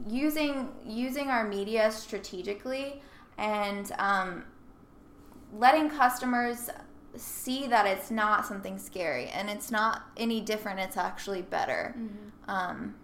using 0.07 0.69
using 0.85 1.29
our 1.29 1.47
media 1.47 1.91
strategically 1.91 3.01
and 3.37 3.91
um, 3.99 4.43
letting 5.53 5.89
customers 5.89 6.69
see 7.15 7.67
that 7.67 7.85
it's 7.85 8.09
not 8.09 8.45
something 8.45 8.79
scary 8.79 9.27
and 9.27 9.49
it's 9.49 9.69
not 9.69 10.03
any 10.17 10.41
different 10.41 10.79
it's 10.79 10.97
actually 10.97 11.43
better 11.43 11.93
mm-hmm. 11.97 12.49
um, 12.49 12.95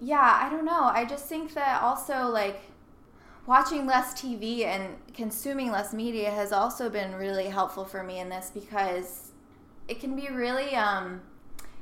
yeah 0.00 0.40
i 0.42 0.48
don't 0.50 0.64
know 0.64 0.84
i 0.92 1.04
just 1.04 1.26
think 1.26 1.54
that 1.54 1.80
also 1.80 2.26
like 2.26 2.60
watching 3.48 3.86
less 3.86 4.12
tv 4.12 4.66
and 4.66 4.94
consuming 5.14 5.70
less 5.70 5.94
media 5.94 6.30
has 6.30 6.52
also 6.52 6.90
been 6.90 7.14
really 7.14 7.46
helpful 7.46 7.84
for 7.84 8.02
me 8.02 8.20
in 8.20 8.28
this 8.28 8.50
because 8.52 9.32
it 9.88 9.98
can 9.98 10.14
be 10.14 10.28
really 10.28 10.74
um, 10.76 11.22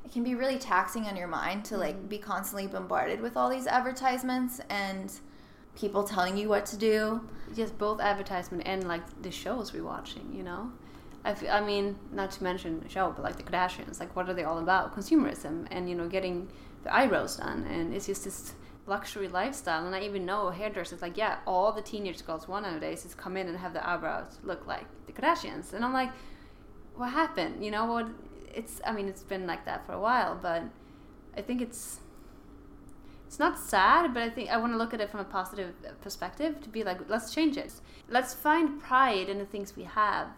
it 0.04 0.12
can 0.12 0.22
be 0.22 0.36
really 0.36 0.58
taxing 0.58 1.06
on 1.06 1.16
your 1.16 1.26
mind 1.26 1.64
to 1.64 1.76
like 1.76 1.96
mm-hmm. 1.96 2.06
be 2.06 2.18
constantly 2.18 2.68
bombarded 2.68 3.20
with 3.20 3.36
all 3.36 3.50
these 3.50 3.66
advertisements 3.66 4.60
and 4.70 5.12
people 5.74 6.04
telling 6.04 6.36
you 6.36 6.48
what 6.48 6.64
to 6.64 6.76
do. 6.76 7.20
Just 7.54 7.76
both 7.76 8.00
advertisement 8.00 8.62
and 8.66 8.86
like 8.86 9.02
the 9.22 9.30
shows 9.32 9.72
we're 9.72 9.84
watching, 9.84 10.32
you 10.32 10.44
know. 10.44 10.70
I, 11.24 11.32
f- 11.32 11.44
I 11.50 11.60
mean, 11.60 11.98
not 12.12 12.30
to 12.32 12.44
mention 12.44 12.80
the 12.80 12.88
show, 12.88 13.12
but 13.14 13.24
like 13.24 13.36
the 13.36 13.42
Kardashians, 13.42 13.98
like 13.98 14.14
what 14.14 14.28
are 14.28 14.34
they 14.34 14.44
all 14.44 14.58
about? 14.58 14.94
Consumerism 14.96 15.66
and 15.72 15.90
you 15.90 15.96
know 15.96 16.08
getting 16.08 16.48
the 16.84 16.94
eyebrows 16.94 17.36
done, 17.36 17.64
and 17.64 17.92
it's 17.92 18.06
just 18.06 18.24
this 18.24 18.54
luxury 18.86 19.28
lifestyle. 19.28 19.84
And 19.84 19.94
I 19.94 20.00
even 20.02 20.24
know 20.24 20.50
hairdressers 20.50 21.02
like, 21.02 21.16
yeah, 21.16 21.38
all 21.46 21.72
the 21.72 21.82
teenage 21.82 22.24
girls 22.24 22.48
want 22.48 22.64
nowadays 22.64 23.04
is 23.04 23.14
come 23.14 23.36
in 23.36 23.48
and 23.48 23.58
have 23.58 23.72
the 23.72 23.88
eyebrows 23.88 24.38
look 24.42 24.66
like 24.66 24.86
the 25.06 25.12
Kardashians, 25.12 25.72
and 25.72 25.84
I'm 25.84 25.92
like, 25.92 26.10
what 26.94 27.10
happened? 27.10 27.64
You 27.64 27.70
know 27.70 27.84
what? 27.86 28.08
it's 28.56 28.80
I 28.84 28.92
mean 28.92 29.06
it's 29.06 29.22
been 29.22 29.46
like 29.46 29.64
that 29.66 29.86
for 29.86 29.92
a 29.92 30.00
while, 30.00 30.36
but 30.40 30.64
I 31.36 31.42
think 31.42 31.60
it's 31.60 32.00
it's 33.26 33.38
not 33.38 33.58
sad, 33.58 34.14
but 34.14 34.22
I 34.22 34.30
think 34.30 34.50
I 34.50 34.56
want 34.56 34.72
to 34.72 34.78
look 34.78 34.94
at 34.94 35.00
it 35.00 35.10
from 35.10 35.20
a 35.20 35.24
positive 35.24 35.74
perspective 36.00 36.60
to 36.62 36.68
be 36.68 36.82
like, 36.82 37.08
let's 37.08 37.34
change 37.34 37.56
it. 37.56 37.72
Let's 38.08 38.32
find 38.32 38.80
pride 38.80 39.28
in 39.28 39.38
the 39.38 39.44
things 39.44 39.76
we 39.76 39.82
have. 39.84 40.28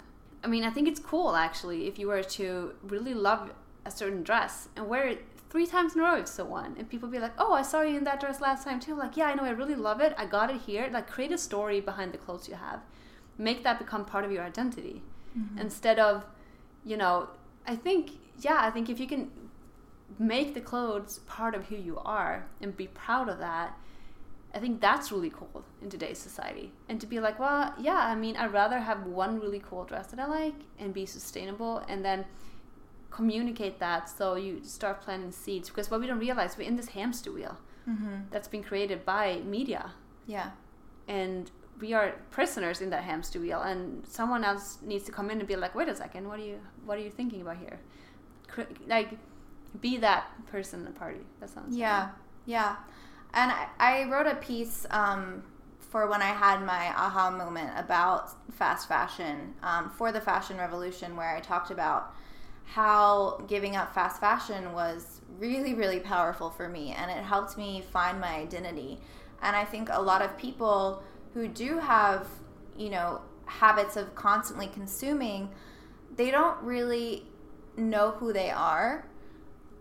I 0.43 0.49
mean, 0.49 0.65
I 0.65 0.71
think 0.71 0.89
it's 0.89 1.01
cool 1.01 1.37
actually 1.37 1.87
if 1.87 1.99
you 1.99 2.09
were 2.09 2.23
to 2.23 2.75
really 2.83 3.15
love 3.15 3.53
a 3.85 3.91
certain 3.91 4.23
dress 4.23 4.69
and 4.75 4.89
wear 4.89 5.07
it 5.07 5.25
three 5.51 5.67
times 5.67 5.95
in 5.95 6.01
a 6.01 6.05
row 6.05 6.17
if 6.17 6.29
so 6.29 6.45
one. 6.45 6.75
And 6.79 6.89
people 6.89 7.09
be 7.09 7.19
like 7.19 7.35
oh 7.39 7.53
i 7.53 7.63
saw 7.63 7.83
you 7.83 7.97
in 7.97 8.05
that 8.05 8.21
dress 8.21 8.41
last 8.41 8.65
time 8.65 8.81
too. 8.81 8.95
Like 8.95 9.17
yeah 9.17 9.29
i 9.29 9.35
know 9.35 9.45
i 9.45 9.51
really 9.51 9.75
love 9.75 10.01
it. 10.01 10.15
I 10.17 10.27
got 10.27 10.51
it 10.51 10.61
here. 10.61 10.89
Like 10.93 11.09
create 11.09 11.33
a 11.33 11.39
story 11.39 11.81
behind 11.81 12.13
the 12.13 12.19
clothes 12.19 12.49
you 12.49 12.55
have. 12.55 12.81
Make 13.37 13.63
that 13.65 13.79
become 13.79 14.05
part 14.05 14.25
of 14.25 14.33
your 14.33 14.45
identity. 14.45 15.03
Mm-hmm. 15.39 15.59
instead 15.59 15.99
of 15.99 16.25
you 16.87 16.97
know 16.97 17.29
I 17.69 17.77
think, 17.77 18.13
yeah, 18.41 18.61
I 18.63 18.71
think 18.71 18.89
if 18.89 18.99
you 18.99 19.07
can 19.07 19.31
make 20.19 20.55
the 20.55 20.61
clothes 20.61 21.19
part 21.27 21.55
of 21.55 21.67
who 21.67 21.77
you 21.77 21.99
are 21.99 22.47
and 22.63 22.75
be 22.75 22.87
proud 22.87 23.29
of 23.29 23.39
that, 23.41 23.79
I 24.55 24.59
think 24.59 24.81
that's 24.81 25.13
really 25.13 25.29
cool 25.29 25.63
in 25.83 25.91
today's 25.91 26.19
society. 26.19 26.73
And 26.89 26.99
to 27.03 27.07
be 27.07 27.21
like, 27.21 27.39
well, 27.39 27.75
yeah, 27.79 27.99
I 27.99 28.15
mean, 28.15 28.37
I'd 28.37 28.55
rather 28.55 28.79
have 28.79 29.05
one 29.05 29.39
really 29.39 29.61
cool 29.63 29.85
dress 29.85 30.07
that 30.09 30.19
I 30.19 30.25
like 30.25 30.55
and 30.79 30.95
be 30.95 31.05
sustainable 31.05 31.85
and 31.89 32.03
then 32.03 32.25
communicate 33.11 33.79
that 33.79 34.09
so 34.09 34.35
you 34.35 34.61
start 34.63 35.01
planting 35.01 35.33
seeds. 35.33 35.69
Because 35.69 35.91
what 35.91 36.01
we 36.01 36.07
don't 36.07 36.19
realize, 36.19 36.57
we're 36.57 36.69
in 36.69 36.77
this 36.77 36.89
hamster 36.89 37.33
wheel 37.33 37.57
mm-hmm. 37.89 38.23
that's 38.31 38.49
been 38.49 38.63
created 38.63 39.05
by 39.05 39.41
media. 39.45 39.93
Yeah. 40.27 40.51
And 41.07 41.51
we 41.81 41.93
are 41.93 42.15
prisoners 42.31 42.81
in 42.81 42.91
that 42.91 43.05
hamster 43.05 43.41
wheel 43.41 43.61
and 43.61 44.07
someone 44.07 44.45
else 44.45 44.79
needs 44.83 45.05
to 45.05 45.13
come 45.13 45.31
in 45.31 45.39
and 45.39 45.49
be 45.49 45.57
like 45.57 45.75
wait 45.75 45.89
a 45.89 45.95
second 45.95 46.27
what 46.27 46.39
are 46.39 46.45
you 46.45 46.59
what 46.85 46.99
are 46.99 47.01
you 47.01 47.11
thinking 47.11 47.41
about 47.41 47.57
here 47.57 47.79
like 48.87 49.11
be 49.81 49.97
that 49.97 50.27
person 50.47 50.81
in 50.81 50.87
the 50.87 50.93
party 50.93 51.21
that 51.41 51.51
sounds 51.51 51.77
yeah 51.77 52.07
fun. 52.07 52.15
yeah 52.47 52.77
and 53.35 53.53
I, 53.53 53.69
I, 53.79 54.05
wrote 54.05 54.27
a 54.27 54.37
piece 54.37 54.87
um, 54.91 55.43
for 55.79 56.09
when 56.09 56.23
i 56.23 56.33
had 56.33 56.65
my 56.65 56.89
aha 56.97 57.31
moment 57.31 57.71
about 57.77 58.31
fast 58.53 58.89
fashion 58.89 59.55
um, 59.63 59.91
for 59.91 60.13
the 60.13 60.21
fashion 60.21 60.57
revolution 60.57 61.17
where 61.17 61.37
i 61.37 61.41
talked 61.41 61.71
about 61.71 62.15
how 62.75 63.43
giving 63.49 63.77
up 63.77 63.95
fast 63.95 64.21
fashion 64.21 64.73
was 64.73 65.21
really 65.39 65.75
really 65.75 66.01
powerful 66.01 66.51
for 66.51 66.69
me 66.69 66.93
and 66.93 67.11
it 67.11 67.23
helped 67.23 67.57
me 67.57 67.83
find 67.93 68.21
my 68.21 68.35
identity 68.35 68.99
and 69.43 69.55
i 69.55 69.65
think 69.65 69.89
a 69.91 70.01
lot 70.01 70.21
of 70.21 70.37
people 70.37 71.03
who 71.35 71.49
do 71.49 71.79
have, 71.79 72.27
you 72.77 72.91
know, 72.91 73.21
habits 73.47 73.97
of 73.97 74.15
constantly 74.15 74.67
consuming, 74.67 75.49
they 76.17 76.31
don't 76.31 76.61
really 76.63 77.25
know 77.77 78.11
who 78.13 78.33
they 78.33 78.51
are 78.51 79.07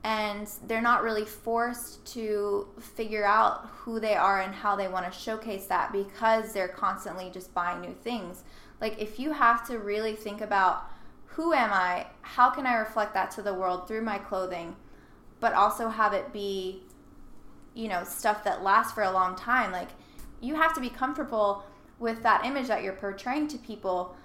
and 0.04 0.48
they're 0.68 0.82
not 0.82 1.02
really 1.02 1.26
forced 1.26 2.06
to 2.06 2.68
figure 2.80 3.26
out 3.26 3.68
who 3.72 4.00
they 4.00 4.16
are 4.16 4.42
and 4.42 4.54
how 4.54 4.76
they 4.76 4.88
want 4.88 5.12
to 5.12 5.20
showcase 5.20 5.66
that 5.66 5.92
because 5.92 6.54
they're 6.54 6.68
constantly 6.68 7.30
just 7.32 7.54
buying 7.54 7.82
new 7.82 7.94
things. 8.04 8.44
Like 8.80 9.02
if 9.02 9.20
you 9.20 9.32
have 9.32 9.68
to 9.68 9.80
really 9.80 10.16
think 10.16 10.42
about 10.42 10.90
who 11.38 11.54
am 11.54 11.72
I? 11.72 12.08
How 12.22 12.50
can 12.50 12.68
I 12.68 12.76
reflect 12.76 13.14
that 13.14 13.32
to 13.32 13.42
the 13.42 13.54
world 13.54 13.88
through 13.88 14.02
my 14.02 14.18
clothing, 14.18 14.76
but 15.40 15.54
also 15.54 15.88
have 15.88 16.14
it 16.14 16.34
be 16.34 16.84
you 17.78 17.88
know, 17.88 18.04
stuff 18.04 18.44
that 18.44 18.64
lasts 18.64 18.92
for 18.92 19.04
a 19.04 19.12
long 19.12 19.36
time. 19.36 19.72
Like 19.72 19.90
you 20.42 20.56
have 20.56 20.74
to 20.74 20.82
be 20.82 20.90
comfortable 20.90 21.64
with 22.00 22.24
that 22.24 22.44
image 22.44 22.68
that 22.68 22.82
you're 22.82 22.94
portraying 22.94 23.48
to 23.50 23.58
people 23.60 24.16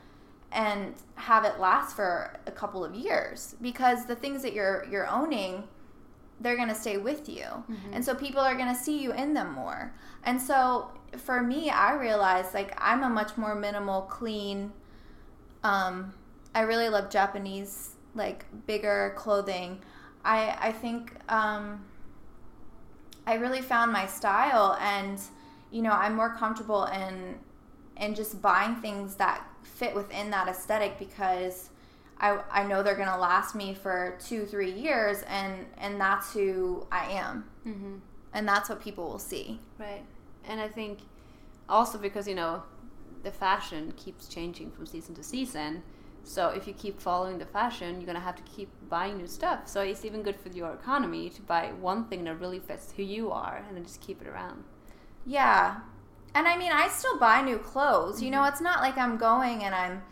and 0.51 0.94
have 1.16 1.44
it 1.44 1.61
last 1.61 1.94
for 1.94 2.40
a 2.46 2.51
couple 2.51 2.83
of 2.83 2.94
years 2.94 3.55
because 3.61 4.07
the 4.07 4.16
things 4.16 4.42
that 4.42 4.55
you're 4.55 4.87
you're 4.90 5.07
owning 5.07 5.64
they're 6.40 6.57
going 6.57 6.68
to 6.68 6.75
stay 6.75 6.96
with 6.96 7.29
you. 7.29 7.44
Mm-hmm. 7.44 7.92
And 7.92 8.05
so 8.05 8.16
people 8.16 8.40
are 8.40 8.57
going 8.57 8.75
to 8.75 8.81
see 8.81 9.01
you 9.01 9.12
in 9.12 9.33
them 9.33 9.53
more. 9.53 9.94
And 10.25 10.40
so 10.40 10.90
for 11.16 11.40
me, 11.40 11.70
I 11.70 11.94
realized 11.94 12.53
like 12.53 12.75
I'm 12.79 13.05
a 13.05 13.09
much 13.09 13.37
more 13.37 13.55
minimal, 13.55 14.03
clean 14.03 14.72
um 15.62 16.14
I 16.55 16.62
really 16.62 16.88
love 16.88 17.11
Japanese 17.11 17.91
like 18.15 18.45
bigger 18.67 19.15
clothing. 19.17 19.81
I 20.25 20.57
I 20.61 20.73
think 20.73 21.15
um 21.29 21.85
I 23.27 23.35
really 23.35 23.62
found 23.62 23.93
my 23.93 24.07
style 24.07 24.77
and 24.81 25.21
you 25.71 25.81
know, 25.81 25.93
I'm 25.93 26.15
more 26.15 26.35
comfortable 26.35 26.85
in 26.85 27.38
in 27.97 28.15
just 28.15 28.41
buying 28.43 28.77
things 28.77 29.15
that 29.17 29.47
fit 29.62 29.95
within 29.95 30.31
that 30.31 30.49
aesthetic 30.49 30.99
because 30.99 31.71
I, 32.19 32.41
I 32.51 32.65
know 32.65 32.83
they're 32.83 32.97
gonna 32.97 33.19
last 33.19 33.55
me 33.55 33.75
for 33.75 34.17
two 34.25 34.47
three 34.47 34.71
years 34.71 35.23
and 35.29 35.67
and 35.79 36.01
that's 36.01 36.33
who 36.33 36.87
I 36.91 37.07
am 37.12 37.45
mm-hmm. 37.67 37.97
and 38.33 38.47
that's 38.49 38.69
what 38.69 38.81
people 38.81 39.09
will 39.09 39.19
see 39.19 39.61
right 39.79 40.03
and 40.47 40.61
I 40.61 40.69
think 40.69 41.01
also 41.69 41.99
because 41.99 42.29
you 42.29 42.35
know 42.35 42.62
the 43.25 43.33
fashion 43.33 43.93
keeps 43.97 44.29
changing 44.29 44.71
from 44.71 44.87
season 44.87 45.15
to 45.17 45.23
season 45.23 45.83
so 46.24 46.48
if 46.48 46.66
you 46.66 46.72
keep 46.72 47.00
following 47.00 47.38
the 47.38 47.46
fashion 47.46 47.96
you're 47.96 48.06
gonna 48.06 48.20
have 48.20 48.37
to 48.37 48.42
keep 48.42 48.68
buying 48.88 49.16
new 49.16 49.26
stuff 49.26 49.66
so 49.66 49.80
it's 49.80 50.04
even 50.04 50.22
good 50.22 50.37
for 50.37 50.48
your 50.50 50.72
economy 50.72 51.28
to 51.28 51.42
buy 51.42 51.72
one 51.80 52.04
thing 52.04 52.24
that 52.24 52.38
really 52.38 52.61
fits 52.61 52.92
who 52.96 53.02
you 53.02 53.30
are 53.30 53.64
and 53.66 53.76
then 53.76 53.85
just 53.85 54.00
keep 54.00 54.20
it 54.20 54.28
around 54.28 54.64
yeah 55.26 55.80
and 56.35 56.48
I 56.48 56.56
mean, 56.56 56.72
I 56.72 56.88
still 56.88 57.18
buy 57.18 57.42
new 57.42 57.58
clothes. 57.58 58.16
Mm-hmm. 58.16 58.24
You 58.24 58.30
know, 58.30 58.38
mm-hmm. 58.38 58.52
it's 58.52 58.61
not 58.61 58.80
like 58.80 58.96
I'm 58.96 59.16
going 59.16 59.64
and 59.64 59.74
I'm 59.74 60.02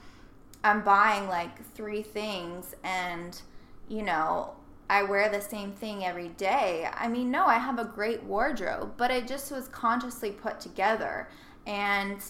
I'm 0.63 0.83
buying 0.83 1.27
like 1.27 1.65
three 1.73 2.03
things 2.03 2.75
and 2.85 3.41
you 3.89 4.03
know, 4.03 4.55
I 4.89 5.03
wear 5.05 5.29
the 5.29 5.41
same 5.41 5.73
thing 5.73 6.05
every 6.05 6.29
day. 6.29 6.89
I 6.93 7.09
mean, 7.09 7.31
no, 7.31 7.47
I 7.47 7.55
have 7.55 7.79
a 7.79 7.85
great 7.85 8.23
wardrobe, 8.23 8.95
but 8.97 9.11
it 9.11 9.27
just 9.27 9.51
was 9.51 9.69
consciously 9.69 10.31
put 10.31 10.61
together 10.61 11.29
and 11.67 12.23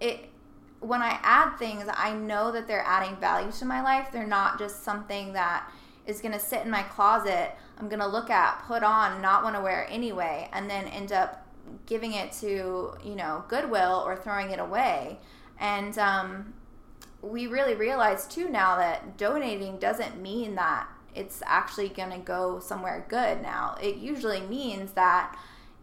it 0.00 0.30
when 0.82 1.00
I 1.00 1.18
add 1.22 1.56
things, 1.56 1.84
I 1.92 2.12
know 2.12 2.52
that 2.52 2.66
they're 2.66 2.84
adding 2.84 3.16
value 3.16 3.52
to 3.52 3.64
my 3.64 3.82
life. 3.82 4.08
They're 4.12 4.26
not 4.26 4.58
just 4.58 4.82
something 4.82 5.32
that 5.32 5.70
is 6.06 6.20
going 6.20 6.34
to 6.34 6.40
sit 6.40 6.64
in 6.64 6.70
my 6.70 6.82
closet. 6.82 7.52
I'm 7.78 7.88
going 7.88 8.00
to 8.00 8.06
look 8.06 8.30
at, 8.30 8.64
put 8.66 8.82
on, 8.82 9.22
not 9.22 9.44
want 9.44 9.56
to 9.56 9.62
wear 9.62 9.86
anyway, 9.88 10.48
and 10.52 10.68
then 10.68 10.86
end 10.88 11.12
up 11.12 11.42
giving 11.86 12.12
it 12.12 12.32
to 12.32 12.92
you 13.04 13.14
know 13.14 13.44
goodwill 13.48 14.02
or 14.04 14.16
throwing 14.16 14.50
it 14.50 14.58
away 14.58 15.18
and 15.58 15.98
um, 15.98 16.52
we 17.20 17.46
really 17.46 17.74
realize 17.74 18.26
too 18.26 18.48
now 18.48 18.76
that 18.76 19.16
donating 19.16 19.78
doesn't 19.78 20.20
mean 20.20 20.54
that 20.54 20.86
it's 21.14 21.42
actually 21.46 21.88
going 21.88 22.10
to 22.10 22.18
go 22.18 22.58
somewhere 22.58 23.04
good 23.08 23.40
now 23.42 23.76
it 23.80 23.96
usually 23.96 24.40
means 24.40 24.92
that 24.92 25.36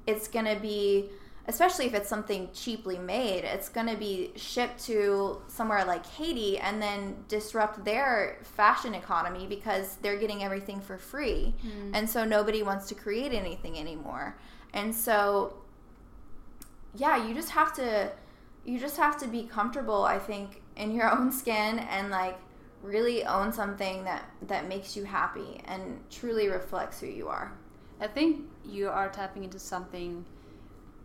it's 0.08 0.28
going 0.28 0.46
to 0.46 0.60
be 0.60 1.10
especially 1.50 1.86
if 1.86 1.94
it's 1.94 2.08
something 2.08 2.50
cheaply 2.54 2.98
made 2.98 3.44
it's 3.44 3.68
going 3.68 3.88
to 3.88 3.98
be 3.98 4.32
shipped 4.36 4.80
to 4.86 5.42
somewhere 5.48 5.84
like 5.84 6.06
haiti 6.06 6.58
and 6.60 6.82
then 6.82 7.16
disrupt 7.28 7.84
their 7.84 8.38
fashion 8.44 8.96
economy 8.96 9.46
because 9.46 9.98
they're 9.98 10.18
getting 10.18 10.44
everything 10.44 10.80
for 10.80 10.98
free 10.98 11.54
mm. 11.66 11.92
and 11.94 12.10
so 12.10 12.24
nobody 12.24 12.64
wants 12.64 12.88
to 12.88 12.96
create 12.96 13.34
anything 13.34 13.78
anymore 13.78 14.38
and 14.74 14.94
so 14.94 15.54
yeah, 16.96 17.28
you 17.28 17.34
just 17.34 17.50
have 17.52 17.74
to 17.76 18.12
you 18.66 18.78
just 18.78 18.98
have 18.98 19.18
to 19.20 19.28
be 19.28 19.44
comfortable, 19.44 20.04
I 20.04 20.20
think, 20.20 20.62
in 20.76 20.94
your 20.94 21.12
own 21.18 21.32
skin 21.32 21.80
and 21.80 22.10
like 22.10 22.38
really 22.82 23.26
own 23.26 23.52
something 23.52 24.04
that 24.06 24.26
that 24.44 24.68
makes 24.68 24.96
you 24.96 25.04
happy 25.04 25.62
and 25.66 26.00
truly 26.10 26.48
reflects 26.48 27.00
who 27.00 27.08
you 27.08 27.28
are. 27.28 27.54
I 28.02 28.08
think 28.08 28.46
you 28.66 28.88
are 28.90 29.10
tapping 29.10 29.44
into 29.44 29.60
something 29.60 30.26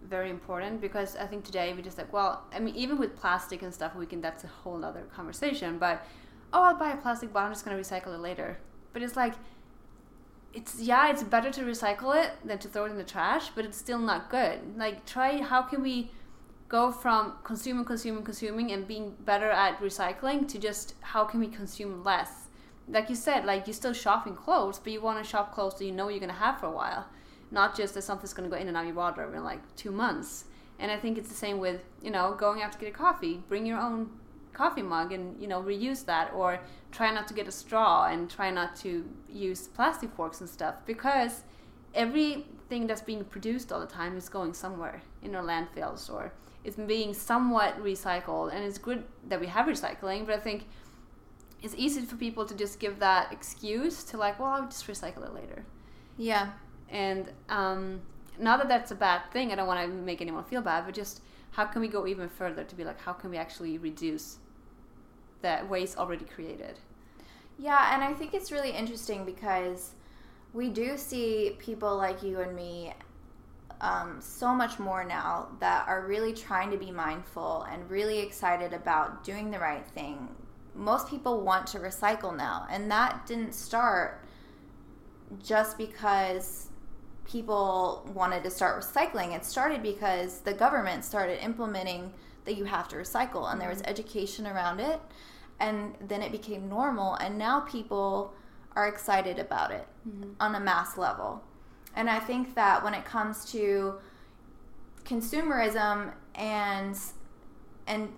very 0.08 0.30
important 0.30 0.80
because 0.80 1.16
I 1.16 1.26
think 1.26 1.44
today 1.44 1.72
we 1.74 1.82
just 1.82 1.98
like, 1.98 2.12
well, 2.12 2.44
I 2.52 2.58
mean, 2.58 2.74
even 2.74 2.98
with 2.98 3.16
plastic 3.16 3.62
and 3.62 3.72
stuff, 3.72 3.94
we 3.94 4.06
can, 4.06 4.20
that's 4.20 4.44
a 4.44 4.48
whole 4.48 4.84
other 4.84 5.02
conversation. 5.14 5.78
But, 5.78 6.06
oh, 6.52 6.62
I'll 6.62 6.76
buy 6.76 6.92
a 6.92 6.96
plastic 6.96 7.32
bottle, 7.32 7.48
I'm 7.48 7.52
just 7.52 7.64
going 7.64 7.76
to 7.76 7.82
recycle 7.82 8.14
it 8.14 8.20
later. 8.20 8.58
But 8.92 9.02
it's 9.02 9.16
like, 9.16 9.34
it's 10.54 10.80
yeah, 10.80 11.10
it's 11.10 11.22
better 11.22 11.50
to 11.50 11.62
recycle 11.62 12.14
it 12.14 12.30
than 12.44 12.58
to 12.58 12.68
throw 12.68 12.84
it 12.84 12.90
in 12.90 12.96
the 12.96 13.04
trash, 13.04 13.50
but 13.54 13.64
it's 13.64 13.76
still 13.76 13.98
not 13.98 14.30
good. 14.30 14.60
Like 14.76 15.04
try 15.04 15.42
how 15.42 15.62
can 15.62 15.82
we 15.82 16.10
go 16.68 16.92
from 16.92 17.34
consuming, 17.42 17.84
consuming, 17.84 18.24
consuming 18.24 18.72
and 18.72 18.86
being 18.86 19.14
better 19.24 19.50
at 19.50 19.80
recycling 19.80 20.48
to 20.48 20.58
just 20.58 20.94
how 21.00 21.24
can 21.24 21.40
we 21.40 21.48
consume 21.48 22.04
less? 22.04 22.48
Like 22.88 23.08
you 23.08 23.16
said, 23.16 23.44
like 23.44 23.66
you're 23.66 23.74
still 23.74 23.92
shopping 23.92 24.36
clothes, 24.36 24.78
but 24.78 24.92
you 24.92 25.00
want 25.00 25.22
to 25.22 25.28
shop 25.28 25.52
clothes 25.52 25.74
that 25.78 25.84
you 25.84 25.92
know 25.92 26.08
you're 26.08 26.20
gonna 26.20 26.32
have 26.32 26.60
for 26.60 26.66
a 26.66 26.70
while, 26.70 27.06
not 27.50 27.76
just 27.76 27.94
that 27.94 28.02
something's 28.02 28.32
gonna 28.32 28.48
go 28.48 28.56
in 28.56 28.68
and 28.68 28.76
out 28.76 28.80
of 28.80 28.86
your 28.86 28.96
wardrobe 28.96 29.34
in 29.34 29.44
like 29.44 29.60
two 29.76 29.90
months. 29.90 30.44
And 30.78 30.90
I 30.90 30.98
think 30.98 31.18
it's 31.18 31.28
the 31.28 31.34
same 31.34 31.58
with 31.58 31.82
you 32.02 32.10
know 32.10 32.34
going 32.38 32.62
out 32.62 32.72
to 32.72 32.78
get 32.78 32.88
a 32.88 32.92
coffee. 32.92 33.42
Bring 33.48 33.66
your 33.66 33.78
own 33.78 34.10
coffee 34.54 34.82
mug 34.82 35.12
and 35.12 35.40
you 35.40 35.46
know 35.46 35.60
reuse 35.60 36.04
that 36.06 36.32
or 36.32 36.60
try 36.92 37.12
not 37.12 37.28
to 37.28 37.34
get 37.34 37.46
a 37.46 37.52
straw 37.52 38.06
and 38.06 38.30
try 38.30 38.50
not 38.50 38.74
to 38.76 39.04
use 39.28 39.66
plastic 39.68 40.10
forks 40.12 40.40
and 40.40 40.48
stuff 40.48 40.76
because 40.86 41.42
everything 41.94 42.86
that's 42.86 43.02
being 43.02 43.24
produced 43.24 43.72
all 43.72 43.80
the 43.80 43.86
time 43.86 44.16
is 44.16 44.28
going 44.28 44.54
somewhere 44.54 45.02
in 45.22 45.34
our 45.34 45.42
landfills 45.42 46.10
or 46.10 46.32
it's 46.62 46.76
being 46.76 47.12
somewhat 47.12 47.76
recycled 47.82 48.54
and 48.54 48.64
it's 48.64 48.78
good 48.78 49.04
that 49.28 49.38
we 49.38 49.46
have 49.46 49.66
recycling 49.66 50.24
but 50.24 50.34
i 50.34 50.38
think 50.38 50.66
it's 51.62 51.74
easy 51.76 52.02
for 52.02 52.16
people 52.16 52.44
to 52.44 52.54
just 52.54 52.78
give 52.78 52.98
that 52.98 53.32
excuse 53.32 54.04
to 54.04 54.16
like 54.16 54.38
well 54.38 54.50
i'll 54.50 54.66
just 54.66 54.86
recycle 54.86 55.24
it 55.24 55.34
later 55.34 55.64
yeah 56.16 56.50
and 56.94 57.30
um, 57.50 58.00
not 58.38 58.58
that 58.58 58.68
that's 58.68 58.90
a 58.90 58.94
bad 58.94 59.20
thing 59.30 59.52
i 59.52 59.54
don't 59.54 59.66
want 59.66 59.86
to 59.86 59.94
make 59.94 60.22
anyone 60.22 60.44
feel 60.44 60.62
bad 60.62 60.86
but 60.86 60.94
just 60.94 61.20
how 61.50 61.64
can 61.64 61.82
we 61.82 61.88
go 61.88 62.06
even 62.06 62.28
further 62.28 62.64
to 62.64 62.74
be 62.74 62.84
like 62.84 63.00
how 63.00 63.12
can 63.12 63.30
we 63.30 63.36
actually 63.36 63.76
reduce 63.76 64.38
that 65.44 65.68
waste 65.68 65.96
already 65.96 66.24
created. 66.24 66.80
Yeah, 67.56 67.94
and 67.94 68.02
I 68.02 68.12
think 68.14 68.34
it's 68.34 68.50
really 68.50 68.70
interesting 68.70 69.24
because 69.24 69.92
we 70.52 70.70
do 70.70 70.96
see 70.96 71.54
people 71.58 71.96
like 71.96 72.22
you 72.24 72.40
and 72.40 72.56
me 72.56 72.94
um, 73.80 74.16
so 74.20 74.52
much 74.52 74.80
more 74.80 75.04
now 75.04 75.48
that 75.60 75.86
are 75.86 76.06
really 76.06 76.32
trying 76.32 76.70
to 76.72 76.76
be 76.76 76.90
mindful 76.90 77.66
and 77.70 77.88
really 77.88 78.18
excited 78.18 78.72
about 78.72 79.22
doing 79.22 79.52
the 79.52 79.58
right 79.58 79.86
thing. 79.86 80.28
Most 80.74 81.08
people 81.08 81.42
want 81.42 81.68
to 81.68 81.78
recycle 81.78 82.36
now, 82.36 82.66
and 82.68 82.90
that 82.90 83.26
didn't 83.26 83.54
start 83.54 84.24
just 85.42 85.78
because 85.78 86.70
people 87.24 88.08
wanted 88.14 88.42
to 88.44 88.50
start 88.50 88.82
recycling. 88.82 89.34
It 89.34 89.44
started 89.44 89.82
because 89.82 90.40
the 90.40 90.52
government 90.52 91.04
started 91.04 91.42
implementing 91.42 92.12
that 92.44 92.56
you 92.56 92.64
have 92.64 92.88
to 92.88 92.96
recycle, 92.96 93.50
and 93.50 93.60
there 93.60 93.68
was 93.68 93.78
mm-hmm. 93.78 93.90
education 93.90 94.46
around 94.46 94.80
it 94.80 95.00
and 95.60 95.94
then 96.00 96.22
it 96.22 96.32
became 96.32 96.68
normal 96.68 97.14
and 97.16 97.38
now 97.38 97.60
people 97.60 98.34
are 98.74 98.88
excited 98.88 99.38
about 99.38 99.70
it 99.70 99.86
mm-hmm. 100.08 100.30
on 100.40 100.54
a 100.54 100.60
mass 100.60 100.98
level 100.98 101.42
and 101.94 102.10
i 102.10 102.18
think 102.18 102.54
that 102.54 102.82
when 102.82 102.94
it 102.94 103.04
comes 103.04 103.44
to 103.44 103.94
consumerism 105.04 106.12
and 106.34 106.96
and 107.86 108.08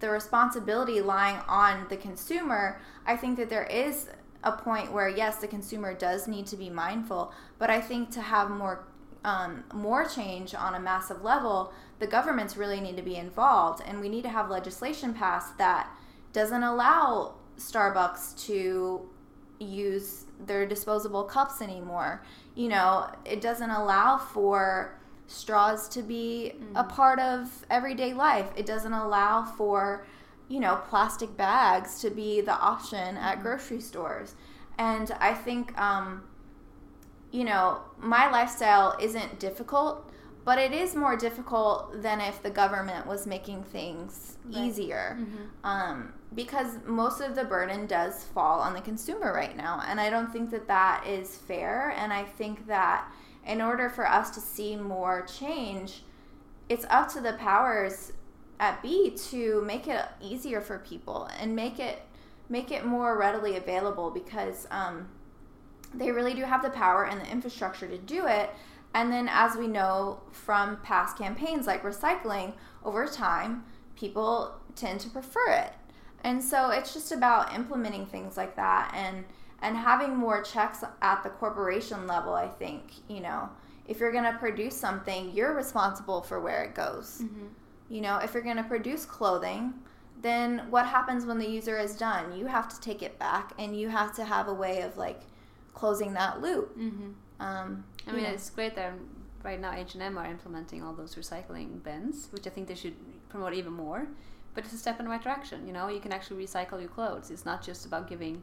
the 0.00 0.08
responsibility 0.08 1.00
lying 1.00 1.38
on 1.48 1.86
the 1.88 1.96
consumer 1.96 2.80
i 3.06 3.16
think 3.16 3.36
that 3.36 3.48
there 3.50 3.64
is 3.64 4.08
a 4.42 4.52
point 4.52 4.92
where 4.92 5.08
yes 5.08 5.36
the 5.36 5.48
consumer 5.48 5.94
does 5.94 6.26
need 6.26 6.46
to 6.46 6.56
be 6.56 6.70
mindful 6.70 7.32
but 7.58 7.70
i 7.70 7.80
think 7.80 8.10
to 8.10 8.20
have 8.20 8.50
more 8.50 8.86
um, 9.22 9.64
more 9.74 10.06
change 10.06 10.54
on 10.54 10.74
a 10.74 10.80
massive 10.80 11.22
level 11.22 11.74
the 11.98 12.06
governments 12.06 12.56
really 12.56 12.80
need 12.80 12.96
to 12.96 13.02
be 13.02 13.16
involved 13.16 13.82
and 13.86 14.00
we 14.00 14.08
need 14.08 14.22
to 14.22 14.30
have 14.30 14.48
legislation 14.48 15.12
passed 15.12 15.58
that 15.58 15.90
doesn't 16.32 16.62
allow 16.62 17.34
Starbucks 17.58 18.46
to 18.46 19.08
use 19.58 20.24
their 20.46 20.66
disposable 20.66 21.24
cups 21.24 21.60
anymore. 21.60 22.22
You 22.54 22.68
know, 22.68 23.10
it 23.24 23.40
doesn't 23.40 23.70
allow 23.70 24.16
for 24.16 24.98
straws 25.26 25.88
to 25.90 26.02
be 26.02 26.54
mm. 26.56 26.66
a 26.74 26.84
part 26.84 27.20
of 27.20 27.48
everyday 27.70 28.14
life. 28.14 28.50
It 28.56 28.66
doesn't 28.66 28.92
allow 28.92 29.44
for, 29.44 30.06
you 30.50 30.60
know, 30.60 30.82
plastic 30.88 31.34
bags 31.36 32.02
to 32.02 32.10
be 32.10 32.42
the 32.42 32.52
option 32.52 33.16
at 33.16 33.38
mm. 33.38 33.42
grocery 33.42 33.80
stores. 33.80 34.34
And 34.76 35.10
I 35.20 35.32
think 35.32 35.78
um, 35.80 36.24
you 37.30 37.44
know, 37.44 37.80
my 37.98 38.30
lifestyle 38.30 38.96
isn't 39.00 39.38
difficult, 39.38 40.10
but 40.44 40.58
it 40.58 40.72
is 40.72 40.94
more 40.94 41.16
difficult 41.16 42.02
than 42.02 42.20
if 42.20 42.42
the 42.42 42.50
government 42.50 43.06
was 43.06 43.26
making 43.26 43.62
things 43.62 44.36
right. 44.44 44.64
easier. 44.64 45.16
Mm-hmm. 45.20 45.66
Um, 45.66 46.12
because 46.34 46.78
most 46.86 47.20
of 47.20 47.34
the 47.34 47.44
burden 47.44 47.86
does 47.86 48.24
fall 48.24 48.60
on 48.60 48.72
the 48.72 48.80
consumer 48.80 49.32
right 49.32 49.56
now. 49.56 49.82
And 49.86 50.00
I 50.00 50.10
don't 50.10 50.32
think 50.32 50.50
that 50.50 50.66
that 50.68 51.04
is 51.06 51.36
fair. 51.36 51.94
And 51.96 52.12
I 52.12 52.24
think 52.24 52.66
that 52.66 53.10
in 53.46 53.60
order 53.60 53.88
for 53.88 54.08
us 54.08 54.30
to 54.30 54.40
see 54.40 54.76
more 54.76 55.26
change, 55.26 56.02
it's 56.68 56.86
up 56.88 57.12
to 57.12 57.20
the 57.20 57.34
powers 57.34 58.12
at 58.60 58.82
B 58.82 59.10
to 59.30 59.62
make 59.62 59.88
it 59.88 60.04
easier 60.20 60.60
for 60.60 60.78
people 60.78 61.28
and 61.40 61.56
make 61.56 61.80
it 61.80 62.02
make 62.48 62.70
it 62.70 62.84
more 62.84 63.16
readily 63.16 63.56
available 63.56 64.10
because 64.10 64.66
um, 64.70 65.08
they 65.94 66.10
really 66.10 66.34
do 66.34 66.42
have 66.42 66.62
the 66.62 66.70
power 66.70 67.06
and 67.06 67.20
the 67.20 67.30
infrastructure 67.30 67.88
to 67.88 67.96
do 67.96 68.26
it. 68.26 68.50
And 68.92 69.12
then, 69.12 69.28
as 69.30 69.56
we 69.56 69.66
know 69.66 70.20
from 70.32 70.76
past 70.82 71.16
campaigns 71.16 71.66
like 71.66 71.82
recycling, 71.82 72.54
over 72.84 73.06
time, 73.06 73.64
people 73.96 74.54
tend 74.74 75.00
to 75.00 75.10
prefer 75.10 75.48
it. 75.50 75.72
And 76.22 76.42
so 76.42 76.70
it's 76.70 76.92
just 76.92 77.12
about 77.12 77.54
implementing 77.54 78.06
things 78.06 78.36
like 78.36 78.56
that 78.56 78.92
and 78.94 79.24
and 79.62 79.76
having 79.76 80.16
more 80.16 80.42
checks 80.42 80.82
at 81.02 81.22
the 81.22 81.28
corporation 81.28 82.06
level, 82.06 82.32
I 82.32 82.48
think, 82.48 82.92
you 83.08 83.20
know, 83.20 83.50
if 83.86 84.00
you're 84.00 84.12
going 84.12 84.24
to 84.24 84.38
produce 84.38 84.74
something, 84.74 85.32
you're 85.34 85.54
responsible 85.54 86.22
for 86.22 86.40
where 86.40 86.62
it 86.64 86.74
goes. 86.74 87.20
Mm-hmm. 87.22 87.46
You 87.90 88.00
know, 88.00 88.18
if 88.18 88.32
you're 88.32 88.42
going 88.42 88.56
to 88.56 88.62
produce 88.62 89.04
clothing, 89.04 89.74
then 90.22 90.62
what 90.70 90.86
happens 90.86 91.26
when 91.26 91.38
the 91.38 91.48
user 91.48 91.76
is 91.76 91.96
done? 91.96 92.38
You 92.38 92.46
have 92.46 92.68
to 92.68 92.80
take 92.80 93.02
it 93.02 93.18
back 93.18 93.52
and 93.58 93.78
you 93.78 93.88
have 93.88 94.14
to 94.16 94.24
have 94.24 94.48
a 94.48 94.54
way 94.54 94.82
of 94.82 94.96
like 94.96 95.20
closing 95.74 96.12
that 96.14 96.40
loop. 96.40 96.78
Mm-hmm. 96.78 97.10
Um, 97.40 97.84
I 98.06 98.12
mean, 98.12 98.24
it's 98.24 98.50
great 98.50 98.74
that 98.76 98.92
right 99.42 99.60
now 99.60 99.74
H&M 99.74 100.18
are 100.18 100.26
implementing 100.26 100.82
all 100.82 100.92
those 100.92 101.14
recycling 101.14 101.82
bins, 101.82 102.28
which 102.30 102.46
I 102.46 102.50
think 102.50 102.68
they 102.68 102.74
should 102.74 102.94
promote 103.28 103.54
even 103.54 103.72
more. 103.72 104.06
But 104.54 104.64
it's 104.64 104.72
a 104.72 104.78
step 104.78 104.98
in 104.98 105.06
the 105.06 105.10
right 105.10 105.22
direction. 105.22 105.66
You 105.66 105.72
know, 105.72 105.88
you 105.88 106.00
can 106.00 106.12
actually 106.12 106.44
recycle 106.44 106.80
your 106.80 106.88
clothes. 106.88 107.30
It's 107.30 107.44
not 107.44 107.62
just 107.62 107.86
about 107.86 108.08
giving 108.08 108.42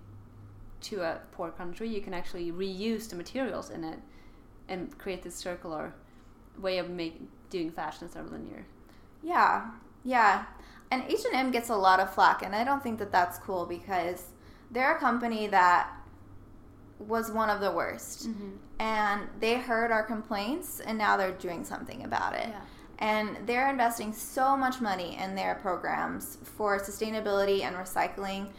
to 0.81 1.01
a 1.01 1.19
poor 1.31 1.51
country. 1.51 1.89
You 1.89 2.01
can 2.01 2.13
actually 2.13 2.51
reuse 2.51 3.09
the 3.09 3.15
materials 3.15 3.69
in 3.69 3.83
it 3.83 3.99
and 4.67 4.97
create 4.97 5.23
this 5.23 5.35
circular 5.35 5.93
way 6.59 6.77
of 6.77 6.89
make, 6.89 7.21
doing 7.49 7.71
fashion 7.71 8.05
instead 8.05 8.25
of 8.25 8.31
linear. 8.31 8.65
Yeah, 9.23 9.71
yeah. 10.03 10.45
And 10.89 11.03
H&M 11.07 11.51
gets 11.51 11.69
a 11.69 11.75
lot 11.75 11.99
of 11.99 12.13
flack, 12.13 12.43
and 12.43 12.55
I 12.55 12.63
don't 12.63 12.81
think 12.81 12.99
that 12.99 13.11
that's 13.11 13.37
cool 13.39 13.65
because 13.65 14.27
they're 14.71 14.95
a 14.95 14.99
company 14.99 15.47
that 15.47 15.91
was 16.99 17.31
one 17.31 17.49
of 17.49 17.61
the 17.61 17.71
worst. 17.71 18.29
Mm-hmm. 18.29 18.49
And 18.79 19.27
they 19.39 19.55
heard 19.55 19.91
our 19.91 20.03
complaints 20.03 20.79
and 20.79 20.97
now 20.97 21.17
they're 21.17 21.31
doing 21.31 21.63
something 21.63 22.03
about 22.03 22.33
it. 22.33 22.47
Yeah. 22.47 22.61
And 22.99 23.37
they're 23.45 23.69
investing 23.69 24.13
so 24.13 24.57
much 24.57 24.81
money 24.81 25.17
in 25.17 25.35
their 25.35 25.55
programs 25.55 26.37
for 26.41 26.79
sustainability 26.79 27.61
and 27.61 27.75
recycling. 27.75 28.49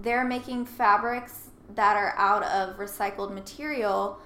They're 0.00 0.24
making 0.24 0.66
fabrics 0.66 1.48
that 1.74 1.96
are 1.96 2.14
out 2.16 2.44
of 2.44 2.76
recycled 2.76 3.32
material 3.32 4.20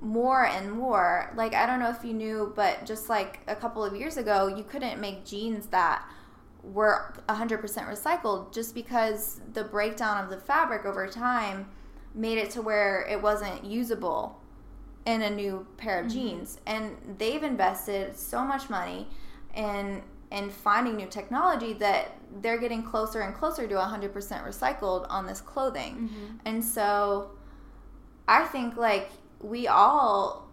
more 0.00 0.46
and 0.46 0.72
more. 0.72 1.32
Like, 1.36 1.54
I 1.54 1.66
don't 1.66 1.80
know 1.80 1.90
if 1.90 2.04
you 2.04 2.14
knew, 2.14 2.52
but 2.56 2.86
just 2.86 3.08
like 3.08 3.40
a 3.46 3.54
couple 3.54 3.84
of 3.84 3.94
years 3.94 4.16
ago, 4.16 4.46
you 4.46 4.64
couldn't 4.64 5.00
make 5.00 5.24
jeans 5.24 5.66
that 5.66 6.04
were 6.62 7.14
100% 7.28 7.60
recycled 7.62 8.52
just 8.52 8.74
because 8.74 9.40
the 9.52 9.64
breakdown 9.64 10.22
of 10.22 10.30
the 10.30 10.38
fabric 10.38 10.84
over 10.84 11.06
time 11.06 11.68
made 12.14 12.38
it 12.38 12.50
to 12.50 12.62
where 12.62 13.06
it 13.08 13.20
wasn't 13.20 13.64
usable 13.64 14.40
in 15.06 15.22
a 15.22 15.30
new 15.30 15.66
pair 15.76 16.00
of 16.00 16.06
mm-hmm. 16.06 16.18
jeans 16.18 16.60
and 16.66 16.96
they've 17.18 17.42
invested 17.42 18.16
so 18.16 18.44
much 18.44 18.68
money 18.68 19.08
in 19.54 20.02
in 20.30 20.48
finding 20.48 20.96
new 20.96 21.06
technology 21.06 21.72
that 21.72 22.16
they're 22.40 22.58
getting 22.58 22.82
closer 22.82 23.22
and 23.22 23.34
closer 23.34 23.66
to 23.66 23.74
100% 23.74 24.12
recycled 24.12 25.04
on 25.08 25.26
this 25.26 25.40
clothing 25.40 25.94
mm-hmm. 25.94 26.36
and 26.44 26.62
so 26.62 27.30
i 28.28 28.44
think 28.44 28.76
like 28.76 29.10
we 29.40 29.66
all 29.66 30.48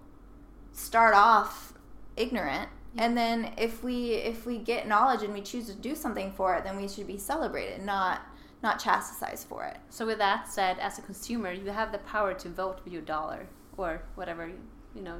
start 0.71 1.13
off 1.13 1.73
ignorant 2.15 2.69
yeah. 2.95 3.05
and 3.05 3.17
then 3.17 3.53
if 3.57 3.83
we 3.83 4.13
if 4.13 4.45
we 4.45 4.57
get 4.57 4.87
knowledge 4.87 5.23
and 5.23 5.33
we 5.33 5.41
choose 5.41 5.67
to 5.67 5.73
do 5.73 5.95
something 5.95 6.31
for 6.31 6.55
it 6.55 6.63
then 6.63 6.77
we 6.77 6.87
should 6.87 7.07
be 7.07 7.17
celebrated 7.17 7.83
not 7.83 8.21
not 8.63 8.79
chastised 8.79 9.47
for 9.47 9.65
it. 9.65 9.77
So 9.89 10.05
with 10.05 10.17
that 10.17 10.49
said, 10.49 10.79
as 10.79 10.97
a 10.97 11.01
consumer, 11.01 11.51
you 11.51 11.69
have 11.69 11.91
the 11.91 11.99
power 11.99 12.33
to 12.35 12.49
vote 12.49 12.81
with 12.83 12.93
your 12.93 13.01
dollar 13.01 13.47
or 13.77 14.01
whatever 14.15 14.51
you 14.95 15.01
know 15.01 15.19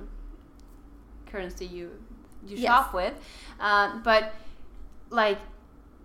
currency 1.27 1.65
you 1.65 1.91
you 2.45 2.57
yes. 2.57 2.65
shop 2.65 2.93
with. 2.93 3.13
Uh, 3.59 3.99
but 3.99 4.33
like 5.09 5.39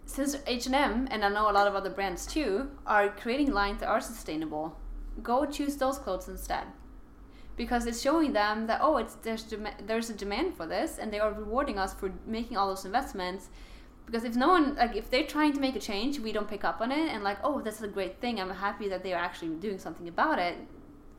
since 0.04 0.36
H&M 0.46 1.08
and 1.10 1.24
I 1.24 1.28
know 1.28 1.50
a 1.50 1.52
lot 1.52 1.66
of 1.66 1.74
other 1.74 1.90
brands 1.90 2.26
too 2.26 2.70
are 2.86 3.08
creating 3.08 3.52
lines 3.52 3.80
that 3.80 3.88
are 3.88 4.00
sustainable, 4.00 4.76
go 5.22 5.46
choose 5.46 5.76
those 5.76 5.98
clothes 5.98 6.28
instead. 6.28 6.64
Because 7.56 7.86
it's 7.86 8.00
showing 8.00 8.32
them 8.32 8.66
that 8.66 8.80
oh, 8.82 8.96
it's 8.96 9.14
there's 9.16 9.42
dem- 9.42 9.68
there's 9.86 10.10
a 10.10 10.14
demand 10.14 10.56
for 10.56 10.66
this, 10.66 10.98
and 10.98 11.12
they 11.12 11.20
are 11.20 11.32
rewarding 11.32 11.78
us 11.78 11.92
for 11.92 12.12
making 12.26 12.56
all 12.56 12.68
those 12.68 12.84
investments. 12.84 13.50
Because 14.06 14.24
if 14.24 14.36
no 14.36 14.48
one 14.48 14.74
like 14.74 14.96
if 14.96 15.10
they're 15.10 15.26
trying 15.26 15.52
to 15.52 15.60
make 15.60 15.76
a 15.76 15.80
change 15.80 16.18
we 16.18 16.32
don't 16.32 16.48
pick 16.48 16.64
up 16.64 16.80
on 16.80 16.90
it 16.90 17.08
and 17.12 17.22
like 17.22 17.38
oh 17.44 17.60
that's 17.60 17.80
a 17.82 17.88
great 17.88 18.20
thing 18.20 18.40
i'm 18.40 18.50
happy 18.50 18.88
that 18.88 19.02
they're 19.02 19.16
actually 19.16 19.54
doing 19.56 19.78
something 19.78 20.08
about 20.08 20.38
it 20.38 20.56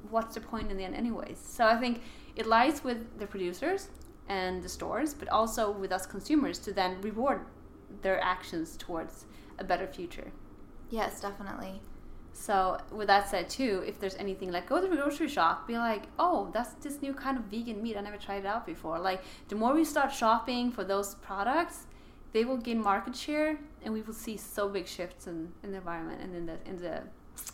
what's 0.10 0.36
the 0.36 0.42
point 0.42 0.70
in 0.70 0.78
the 0.78 0.84
end 0.84 0.96
anyways? 0.96 1.40
So 1.40 1.66
i 1.66 1.78
think 1.78 2.02
it 2.36 2.46
lies 2.46 2.84
with 2.84 3.18
the 3.20 3.26
producers 3.26 3.88
and 4.28 4.62
the 4.62 4.70
stores 4.70 5.14
but 5.14 5.28
also 5.30 5.72
with 5.72 5.92
us 5.92 6.06
consumers 6.06 6.60
to 6.60 6.74
then 6.74 7.02
reward 7.02 7.46
their 8.02 8.22
actions 8.22 8.76
towards 8.78 9.26
a 9.60 9.64
better 9.64 9.88
future. 9.88 10.32
Yes 10.90 11.22
definitely 11.22 11.82
so 12.34 12.78
with 12.92 13.08
that 13.08 13.30
said 13.30 13.50
too 13.50 13.84
if 13.86 14.00
there's 14.00 14.16
anything 14.16 14.52
like 14.52 14.68
go 14.68 14.82
to 14.82 14.88
the 14.88 14.96
grocery 14.96 15.30
shop 15.30 15.68
be 15.68 15.78
like 15.78 16.04
oh 16.20 16.50
that's 16.54 16.74
this 16.76 17.02
new 17.02 17.14
kind 17.14 17.38
of 17.38 17.44
vegan 17.46 17.82
meat 17.82 17.96
i 17.96 18.02
never 18.02 18.18
tried 18.18 18.38
it 18.38 18.46
out 18.46 18.66
before 18.66 19.00
like 19.00 19.22
the 19.50 19.56
more 19.56 19.74
we 19.74 19.86
start 19.86 20.12
shopping 20.12 20.72
for 20.72 20.84
those 20.84 21.16
products 21.16 21.86
they 22.34 22.44
will 22.44 22.58
gain 22.58 22.82
market 22.82 23.16
share 23.16 23.58
and 23.84 23.94
we 23.94 24.02
will 24.02 24.14
see 24.14 24.36
so 24.36 24.68
big 24.68 24.88
shifts 24.88 25.28
in, 25.28 25.54
in 25.64 25.72
the 25.72 25.78
environment 25.78 26.20
and 26.22 26.36
in 26.36 26.46
the 26.46 26.58
in 26.66 26.82
the 26.82 27.04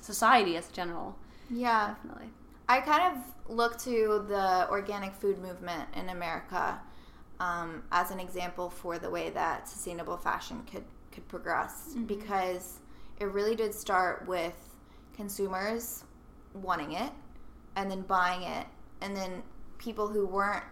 society 0.02 0.58
as 0.58 0.70
general. 0.70 1.18
Yeah. 1.50 1.96
Definitely. 1.96 2.30
I 2.68 2.82
kind 2.82 3.18
of 3.18 3.56
look 3.56 3.78
to 3.80 4.26
the 4.28 4.68
organic 4.70 5.14
food 5.14 5.40
movement 5.40 5.90
in 5.96 6.10
America 6.10 6.80
um, 7.40 7.84
as 7.92 8.12
an 8.12 8.20
example 8.20 8.70
for 8.70 9.00
the 9.00 9.10
way 9.10 9.30
that 9.32 9.68
sustainable 9.68 10.18
fashion 10.18 10.64
could 10.72 10.86
could 11.12 11.28
progress 11.28 11.90
mm-hmm. 11.90 12.06
because 12.06 12.80
it 13.20 13.26
really 13.26 13.56
did 13.56 13.74
start 13.74 14.28
with 14.28 14.69
consumers 15.20 16.06
wanting 16.54 16.94
it 16.94 17.12
and 17.76 17.92
then 17.92 18.02
buying 18.04 18.44
it 18.44 18.66
and 19.02 19.14
then 19.14 19.44
people 19.78 20.08
who 20.08 20.26
weren't 20.26 20.64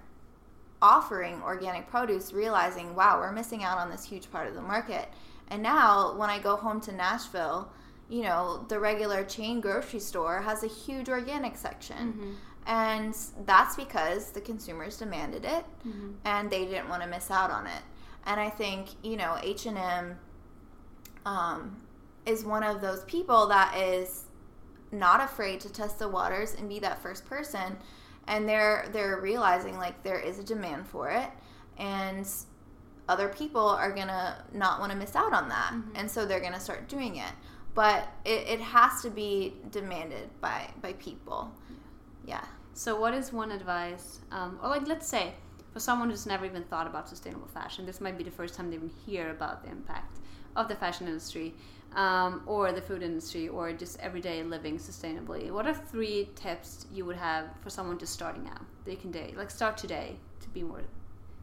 offering 0.82 1.42
organic 1.44 1.90
produce 1.90 2.32
realizing, 2.32 2.96
wow, 2.96 3.20
we're 3.20 3.34
missing 3.34 3.66
out 3.66 3.78
on 3.78 3.90
this 3.90 4.06
huge 4.06 4.32
part 4.32 4.48
of 4.48 4.56
the 4.56 4.62
market. 4.62 5.10
And 5.50 5.62
now 5.62 6.16
when 6.16 6.30
I 6.30 6.40
go 6.40 6.56
home 6.56 6.80
to 6.82 6.94
Nashville, 6.94 7.70
you 8.10 8.22
know, 8.22 8.66
the 8.70 8.80
regular 8.80 9.26
chain 9.26 9.60
grocery 9.60 10.00
store 10.00 10.42
has 10.42 10.64
a 10.64 10.68
huge 10.68 11.10
organic 11.10 11.58
section. 11.58 12.14
Mm-hmm. 12.14 12.32
And 12.68 13.18
that's 13.46 13.76
because 13.76 14.32
the 14.32 14.42
consumers 14.42 14.98
demanded 14.98 15.44
it 15.44 15.66
mm-hmm. 15.86 16.12
and 16.24 16.50
they 16.50 16.64
didn't 16.64 16.88
want 16.88 17.04
to 17.04 17.10
miss 17.10 17.30
out 17.32 17.52
on 17.52 17.68
it. 17.68 17.82
And 18.26 18.40
I 18.40 18.50
think, 18.50 18.90
you 19.04 19.18
know, 19.18 19.38
H&M 19.44 20.18
um, 21.26 21.78
is 22.26 22.46
one 22.46 22.64
of 22.64 22.80
those 22.80 23.04
people 23.06 23.48
that 23.48 23.76
is 23.78 24.27
not 24.92 25.22
afraid 25.22 25.60
to 25.62 25.70
test 25.70 26.00
the 26.00 26.08
waters 26.08 26.56
and 26.56 26.70
be 26.70 26.80
that 26.80 27.02
first 27.02 27.26
person. 27.26 27.78
And 28.28 28.48
they're 28.48 28.90
they're 28.92 29.20
realizing 29.22 29.78
like 29.78 30.04
there 30.04 30.20
is 30.20 30.40
a 30.40 30.44
demand 30.44 30.88
for 30.88 31.10
it. 31.10 31.30
And 31.78 32.28
other 33.08 33.30
people 33.30 33.68
are 33.68 33.92
gonna 33.92 34.44
not 34.54 34.80
want 34.80 34.92
to 34.92 34.98
miss 34.98 35.16
out 35.16 35.34
on 35.34 35.50
that. 35.50 35.72
Mm-hmm. 35.74 35.96
and 35.96 36.12
so 36.12 36.26
they're 36.26 36.42
gonna 36.42 36.60
start 36.60 36.88
doing 36.88 37.18
it. 37.18 37.32
But 37.74 38.08
it, 38.26 38.48
it 38.48 38.60
has 38.60 39.02
to 39.04 39.10
be 39.10 39.54
demanded 39.72 40.30
by 40.42 40.70
by 40.82 40.94
people. 40.94 41.52
Yeah. 42.26 42.44
So 42.74 43.00
what 43.00 43.14
is 43.14 43.34
one 43.34 43.52
advice 43.52 44.20
um, 44.32 44.60
or 44.62 44.70
like 44.70 44.88
let's 44.88 45.08
say 45.08 45.34
for 45.74 45.80
someone 45.80 46.10
who's 46.10 46.26
never 46.26 46.46
even 46.46 46.64
thought 46.64 46.88
about 46.88 47.08
sustainable 47.08 47.48
fashion 47.48 47.86
this 47.86 48.02
might 48.02 48.18
be 48.18 48.24
the 48.24 48.32
first 48.32 48.56
time 48.56 48.70
they 48.70 48.76
even 48.76 48.92
hear 49.06 49.30
about 49.30 49.64
the 49.64 49.70
impact 49.70 50.20
of 50.56 50.68
the 50.68 50.76
fashion 50.76 51.08
industry 51.08 51.54
um, 51.98 52.44
or 52.46 52.72
the 52.72 52.82
food 52.82 53.02
industry 53.02 53.48
or 53.50 53.74
just 53.74 54.00
everyday 54.00 54.44
living 54.44 54.78
sustainably, 54.78 55.52
what 55.52 55.66
are 55.66 55.74
three 55.74 56.30
tips 56.36 56.86
you 56.94 57.04
would 57.06 57.18
have 57.18 57.48
for 57.62 57.72
someone 57.72 57.98
just 57.98 58.14
starting 58.14 58.48
out? 58.48 58.62
They 58.86 58.96
can 58.96 59.12
day 59.12 59.34
like 59.36 59.50
start 59.50 59.78
today 59.78 60.16
to 60.40 60.50
be 60.50 60.62
more 60.64 60.84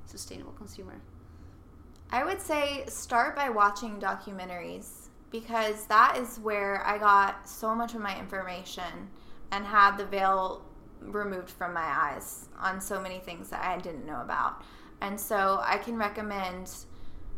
sustainable 0.07 0.53
consumer. 0.53 1.01
I 2.11 2.25
would 2.25 2.41
say 2.41 2.85
start 2.87 3.35
by 3.35 3.51
watching 3.51 4.01
documentaries 4.01 5.09
because 5.33 5.87
that 5.87 6.17
is 6.17 6.39
where 6.39 6.87
I 6.87 6.99
got 6.99 7.49
so 7.49 7.75
much 7.75 7.95
of 7.95 8.01
my 8.01 8.17
information 8.17 9.11
and 9.51 9.65
had 9.65 9.97
the 9.97 10.07
veil 10.07 10.65
removed 11.01 11.51
from 11.51 11.75
my 11.75 11.83
eyes 11.83 12.49
on 12.57 12.81
so 12.81 13.01
many 13.01 13.19
things 13.19 13.51
that 13.51 13.65
I 13.65 13.79
didn't 13.79 14.07
know 14.07 14.21
about. 14.21 14.63
And 15.01 15.21
so 15.21 15.61
I 15.65 15.79
can 15.79 15.97
recommend 15.97 16.71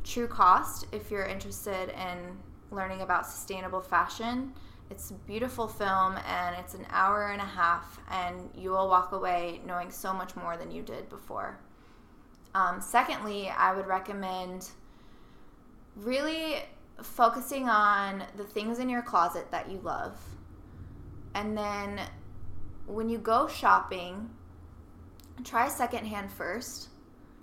True 0.04 0.28
Cost 0.28 0.86
if 0.92 1.10
you're 1.10 1.24
interested 1.24 1.88
in 1.88 2.36
learning 2.76 3.00
about 3.00 3.26
sustainable 3.26 3.80
fashion. 3.80 4.52
It's 4.90 5.10
a 5.10 5.14
beautiful 5.14 5.66
film 5.66 6.16
and 6.28 6.54
it's 6.60 6.74
an 6.74 6.86
hour 6.90 7.30
and 7.30 7.40
a 7.40 7.44
half, 7.44 7.98
and 8.08 8.48
you 8.54 8.70
will 8.70 8.88
walk 8.88 9.10
away 9.10 9.60
knowing 9.66 9.90
so 9.90 10.12
much 10.12 10.36
more 10.36 10.56
than 10.56 10.70
you 10.70 10.82
did 10.82 11.08
before. 11.08 11.58
Um, 12.54 12.80
secondly, 12.80 13.48
I 13.48 13.74
would 13.74 13.86
recommend 13.88 14.70
really 15.96 16.62
focusing 17.02 17.68
on 17.68 18.22
the 18.36 18.44
things 18.44 18.78
in 18.78 18.88
your 18.88 19.02
closet 19.02 19.50
that 19.50 19.70
you 19.70 19.78
love. 19.82 20.18
And 21.34 21.56
then 21.56 22.00
when 22.86 23.08
you 23.08 23.18
go 23.18 23.48
shopping, 23.48 24.30
try 25.44 25.68
secondhand 25.68 26.30
first 26.30 26.88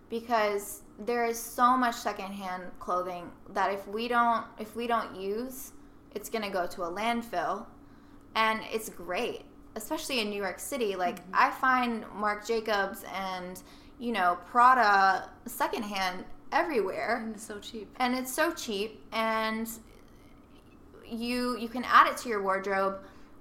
because 0.09 0.81
there 1.05 1.25
is 1.25 1.39
so 1.39 1.77
much 1.77 1.95
secondhand 1.95 2.63
clothing 2.79 3.31
that 3.49 3.71
if 3.71 3.87
we 3.87 4.07
don't 4.07 4.45
if 4.59 4.75
we 4.75 4.87
don't 4.87 5.15
use, 5.15 5.71
it's 6.15 6.29
going 6.29 6.43
to 6.43 6.49
go 6.49 6.67
to 6.67 6.83
a 6.83 6.91
landfill 6.91 7.65
and 8.35 8.61
it's 8.71 8.89
great, 8.89 9.41
especially 9.75 10.19
in 10.19 10.29
New 10.29 10.41
York 10.41 10.59
City. 10.59 10.95
Like 10.95 11.21
mm-hmm. 11.21 11.35
I 11.35 11.51
find 11.51 12.05
Marc 12.15 12.45
Jacobs 12.45 13.03
and 13.15 13.61
you 13.99 14.11
know 14.11 14.37
Prada 14.45 15.29
secondhand 15.45 16.25
everywhere. 16.51 17.23
And 17.25 17.35
it's 17.35 17.45
so 17.45 17.59
cheap. 17.59 17.93
And 17.97 18.15
it's 18.15 18.31
so 18.31 18.53
cheap 18.53 19.03
and 19.11 19.69
you 21.05 21.57
you 21.57 21.67
can 21.67 21.83
add 21.85 22.07
it 22.07 22.17
to 22.17 22.29
your 22.29 22.41
wardrobe 22.41 22.99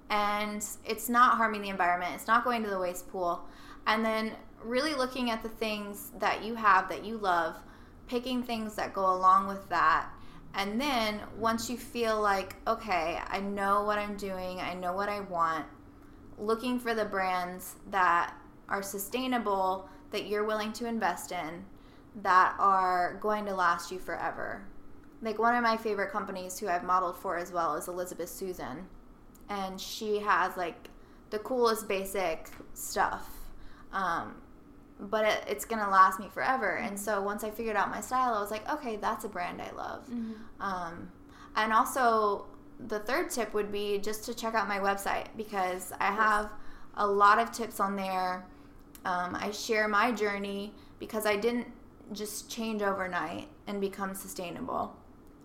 and 0.09 0.65
it's 0.85 1.09
not 1.09 1.37
harming 1.37 1.61
the 1.61 1.69
environment. 1.69 2.13
It's 2.15 2.27
not 2.27 2.43
going 2.43 2.63
to 2.63 2.69
the 2.69 2.79
waste 2.79 3.09
pool. 3.09 3.43
And 3.87 4.03
then 4.05 4.33
really 4.63 4.93
looking 4.93 5.29
at 5.29 5.43
the 5.43 5.49
things 5.49 6.11
that 6.19 6.43
you 6.43 6.55
have 6.55 6.89
that 6.89 7.03
you 7.03 7.17
love, 7.17 7.57
picking 8.07 8.43
things 8.43 8.75
that 8.75 8.93
go 8.93 9.11
along 9.11 9.47
with 9.47 9.67
that. 9.69 10.09
And 10.55 10.79
then 10.79 11.19
once 11.37 11.69
you 11.69 11.77
feel 11.77 12.21
like, 12.21 12.55
okay, 12.67 13.19
I 13.27 13.39
know 13.39 13.83
what 13.83 13.97
I'm 13.97 14.15
doing, 14.15 14.59
I 14.59 14.73
know 14.73 14.93
what 14.93 15.09
I 15.09 15.21
want, 15.21 15.65
looking 16.37 16.79
for 16.79 16.93
the 16.93 17.05
brands 17.05 17.75
that 17.89 18.33
are 18.69 18.83
sustainable, 18.83 19.89
that 20.11 20.27
you're 20.27 20.45
willing 20.45 20.71
to 20.73 20.87
invest 20.87 21.31
in, 21.31 21.65
that 22.21 22.55
are 22.59 23.17
going 23.19 23.45
to 23.45 23.55
last 23.55 23.91
you 23.91 23.97
forever. 23.97 24.63
Like 25.21 25.39
one 25.39 25.55
of 25.55 25.63
my 25.63 25.77
favorite 25.77 26.11
companies 26.11 26.59
who 26.59 26.67
I've 26.67 26.83
modeled 26.83 27.17
for 27.17 27.37
as 27.37 27.51
well 27.51 27.75
is 27.75 27.87
Elizabeth 27.87 28.29
Suzann. 28.29 28.83
And 29.49 29.79
she 29.79 30.19
has 30.19 30.55
like 30.55 30.89
the 31.29 31.39
coolest 31.39 31.87
basic 31.87 32.49
stuff. 32.73 33.27
Um, 33.91 34.35
but 35.03 35.25
it, 35.25 35.43
it's 35.47 35.65
gonna 35.65 35.89
last 35.89 36.19
me 36.19 36.29
forever. 36.29 36.77
And 36.77 36.97
so 36.97 37.21
once 37.21 37.43
I 37.43 37.49
figured 37.49 37.75
out 37.75 37.91
my 37.91 38.01
style, 38.01 38.33
I 38.33 38.41
was 38.41 38.51
like, 38.51 38.69
okay, 38.71 38.95
that's 38.95 39.25
a 39.25 39.29
brand 39.29 39.61
I 39.61 39.71
love. 39.71 40.05
Mm-hmm. 40.05 40.61
Um, 40.61 41.11
and 41.55 41.73
also, 41.73 42.45
the 42.87 42.99
third 42.99 43.29
tip 43.29 43.53
would 43.53 43.71
be 43.71 43.99
just 43.99 44.23
to 44.25 44.33
check 44.33 44.55
out 44.55 44.67
my 44.67 44.79
website 44.79 45.27
because 45.37 45.93
I 45.99 46.11
have 46.11 46.49
a 46.95 47.05
lot 47.05 47.39
of 47.39 47.51
tips 47.51 47.79
on 47.79 47.95
there. 47.95 48.45
Um, 49.05 49.35
I 49.35 49.51
share 49.51 49.87
my 49.87 50.11
journey 50.11 50.73
because 50.99 51.25
I 51.25 51.35
didn't 51.35 51.67
just 52.13 52.49
change 52.49 52.81
overnight 52.81 53.47
and 53.67 53.79
become 53.79 54.15
sustainable. 54.15 54.95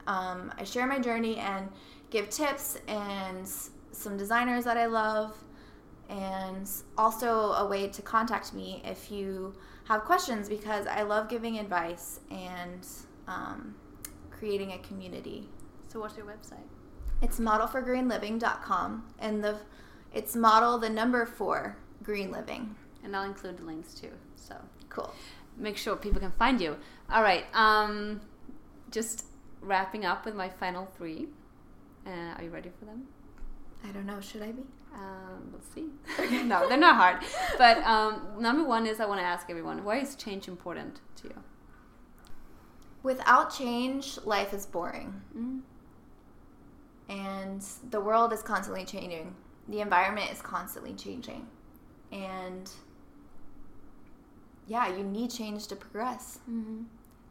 Um, 0.06 0.52
I 0.56 0.64
share 0.64 0.86
my 0.86 0.98
journey 0.98 1.36
and 1.36 1.68
give 2.10 2.30
tips 2.30 2.78
and 2.86 3.46
some 3.92 4.16
designers 4.16 4.64
that 4.64 4.76
I 4.76 4.86
love, 4.86 5.36
and 6.08 6.68
also 6.96 7.52
a 7.52 7.66
way 7.66 7.88
to 7.88 8.02
contact 8.02 8.54
me 8.54 8.82
if 8.84 9.10
you 9.10 9.54
have 9.84 10.04
questions 10.04 10.48
because 10.48 10.86
I 10.86 11.02
love 11.02 11.28
giving 11.28 11.58
advice 11.58 12.20
and 12.30 12.86
um, 13.26 13.74
creating 14.30 14.72
a 14.72 14.78
community. 14.78 15.48
So, 15.88 16.00
what's 16.00 16.16
your 16.16 16.26
website? 16.26 16.66
It's 17.20 17.40
model4greenliving.com, 17.40 19.04
and 19.18 19.42
the 19.42 19.56
it's 20.14 20.34
model 20.34 20.78
the 20.78 20.90
number 20.90 21.26
four 21.26 21.76
green 22.02 22.30
living. 22.30 22.74
And 23.04 23.14
I'll 23.14 23.24
include 23.24 23.58
the 23.58 23.64
links 23.64 23.94
too. 23.94 24.10
So 24.34 24.56
cool 24.88 25.14
make 25.58 25.76
sure 25.76 25.96
people 25.96 26.20
can 26.20 26.32
find 26.32 26.60
you. 26.60 26.76
All 27.10 27.22
right. 27.22 27.44
Um, 27.54 28.20
just 28.90 29.26
wrapping 29.60 30.04
up 30.04 30.24
with 30.24 30.34
my 30.34 30.48
final 30.48 30.86
three. 30.96 31.28
Uh, 32.06 32.34
are 32.36 32.42
you 32.42 32.50
ready 32.50 32.70
for 32.78 32.84
them? 32.84 33.06
I 33.84 33.88
don't 33.92 34.06
know. 34.06 34.20
Should 34.20 34.42
I 34.42 34.52
be? 34.52 34.62
Um, 34.94 35.52
let's 35.52 35.68
see. 35.72 35.86
no, 36.44 36.68
they're 36.68 36.78
not 36.78 36.96
hard. 36.96 37.24
But 37.56 37.78
um, 37.78 38.22
number 38.40 38.64
one 38.64 38.86
is 38.86 39.00
I 39.00 39.06
want 39.06 39.20
to 39.20 39.26
ask 39.26 39.48
everyone 39.50 39.84
why 39.84 39.98
is 39.98 40.14
change 40.16 40.48
important 40.48 41.00
to 41.16 41.28
you? 41.28 41.42
Without 43.02 43.54
change, 43.54 44.18
life 44.24 44.52
is 44.52 44.66
boring. 44.66 45.20
Mm. 45.36 45.60
And 47.08 47.64
the 47.90 48.00
world 48.00 48.32
is 48.32 48.42
constantly 48.42 48.84
changing, 48.84 49.34
the 49.68 49.80
environment 49.80 50.30
is 50.30 50.42
constantly 50.42 50.92
changing. 50.92 51.46
And 52.12 52.70
yeah, 54.66 54.94
you 54.94 55.02
need 55.02 55.30
change 55.30 55.66
to 55.68 55.76
progress. 55.76 56.40
Mm-hmm. 56.50 56.82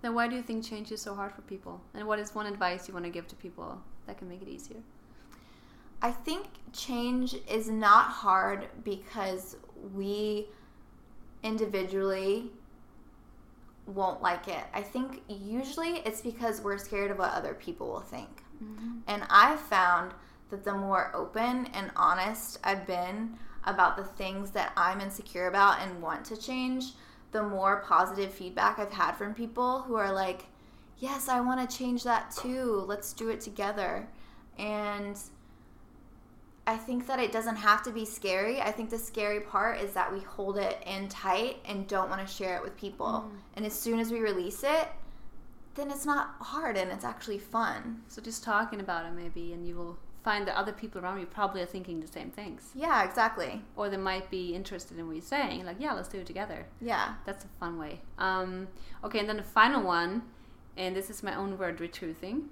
Then 0.01 0.13
why 0.13 0.27
do 0.27 0.35
you 0.35 0.41
think 0.41 0.63
change 0.63 0.91
is 0.91 1.01
so 1.01 1.13
hard 1.15 1.31
for 1.33 1.41
people? 1.41 1.81
And 1.93 2.07
what 2.07 2.19
is 2.19 2.33
one 2.33 2.45
advice 2.45 2.87
you 2.87 2.93
want 2.93 3.05
to 3.05 3.11
give 3.11 3.27
to 3.27 3.35
people 3.35 3.81
that 4.05 4.17
can 4.17 4.27
make 4.27 4.41
it 4.41 4.47
easier? 4.47 4.77
I 6.01 6.11
think 6.11 6.47
change 6.73 7.35
is 7.49 7.69
not 7.69 8.05
hard 8.05 8.67
because 8.83 9.57
we 9.93 10.47
individually 11.43 12.51
won't 13.85 14.21
like 14.21 14.47
it. 14.47 14.63
I 14.73 14.81
think 14.81 15.21
usually 15.27 15.99
it's 16.05 16.21
because 16.21 16.61
we're 16.61 16.77
scared 16.77 17.11
of 17.11 17.17
what 17.17 17.33
other 17.33 17.53
people 17.53 17.87
will 17.87 18.01
think. 18.01 18.43
Mm-hmm. 18.63 18.99
And 19.07 19.23
I've 19.29 19.59
found 19.59 20.13
that 20.49 20.63
the 20.63 20.73
more 20.73 21.11
open 21.15 21.67
and 21.73 21.91
honest 21.95 22.59
I've 22.63 22.85
been 22.85 23.37
about 23.65 23.97
the 23.97 24.03
things 24.03 24.51
that 24.51 24.71
I'm 24.77 25.01
insecure 25.01 25.47
about 25.47 25.81
and 25.81 26.01
want 26.01 26.25
to 26.25 26.37
change, 26.37 26.93
the 27.31 27.43
more 27.43 27.83
positive 27.85 28.33
feedback 28.33 28.79
I've 28.79 28.93
had 28.93 29.13
from 29.13 29.33
people 29.33 29.81
who 29.81 29.95
are 29.95 30.11
like, 30.11 30.45
yes, 30.99 31.27
I 31.27 31.41
want 31.41 31.69
to 31.69 31.77
change 31.77 32.03
that 32.03 32.31
too. 32.31 32.83
Let's 32.87 33.13
do 33.13 33.29
it 33.29 33.41
together. 33.41 34.07
And 34.57 35.19
I 36.67 36.75
think 36.75 37.07
that 37.07 37.19
it 37.19 37.31
doesn't 37.31 37.55
have 37.55 37.81
to 37.83 37.91
be 37.91 38.03
scary. 38.03 38.61
I 38.61 38.71
think 38.71 38.89
the 38.89 38.99
scary 38.99 39.39
part 39.39 39.79
is 39.79 39.93
that 39.93 40.11
we 40.11 40.19
hold 40.19 40.57
it 40.57 40.83
in 40.85 41.07
tight 41.07 41.59
and 41.65 41.87
don't 41.87 42.09
want 42.09 42.19
to 42.19 42.31
share 42.31 42.57
it 42.57 42.61
with 42.61 42.75
people. 42.75 43.25
Mm. 43.25 43.39
And 43.55 43.65
as 43.65 43.73
soon 43.73 43.99
as 43.99 44.11
we 44.11 44.19
release 44.19 44.63
it, 44.63 44.89
then 45.75 45.89
it's 45.89 46.05
not 46.05 46.35
hard 46.41 46.75
and 46.75 46.91
it's 46.91 47.05
actually 47.05 47.39
fun. 47.39 48.01
So 48.09 48.21
just 48.21 48.43
talking 48.43 48.81
about 48.81 49.05
it 49.05 49.13
maybe 49.13 49.53
and 49.53 49.65
you 49.65 49.75
will 49.75 49.97
find 50.23 50.45
that 50.45 50.57
other 50.57 50.73
people 50.73 50.99
around 50.99 51.21
you 51.21 51.25
probably 51.25 51.61
are 51.61 51.65
thinking 51.65 52.01
the 52.01 52.07
same 52.07 52.31
things. 52.31 52.71
Yeah, 52.75 53.05
exactly. 53.05 53.61
Or 53.77 53.87
they 53.89 53.95
might 53.95 54.29
be 54.29 54.53
interested 54.53 54.99
in 54.99 55.07
what 55.07 55.15
you're 55.15 55.21
saying. 55.21 55.65
Like, 55.65 55.77
yeah, 55.79 55.93
let's 55.93 56.09
do 56.09 56.19
it 56.19 56.25
together. 56.25 56.65
Yeah. 56.81 57.13
That's 57.25 57.45
a 57.45 57.47
fun 57.61 57.79
way. 57.79 58.01
Um, 58.17 58.67
okay, 59.05 59.19
and 59.19 59.29
then 59.29 59.37
the 59.37 59.43
final 59.43 59.83
one, 59.83 60.23
and 60.75 60.93
this 60.93 61.09
is 61.09 61.23
my 61.23 61.33
own 61.33 61.57
word, 61.57 61.79
retruthing. 61.79 62.49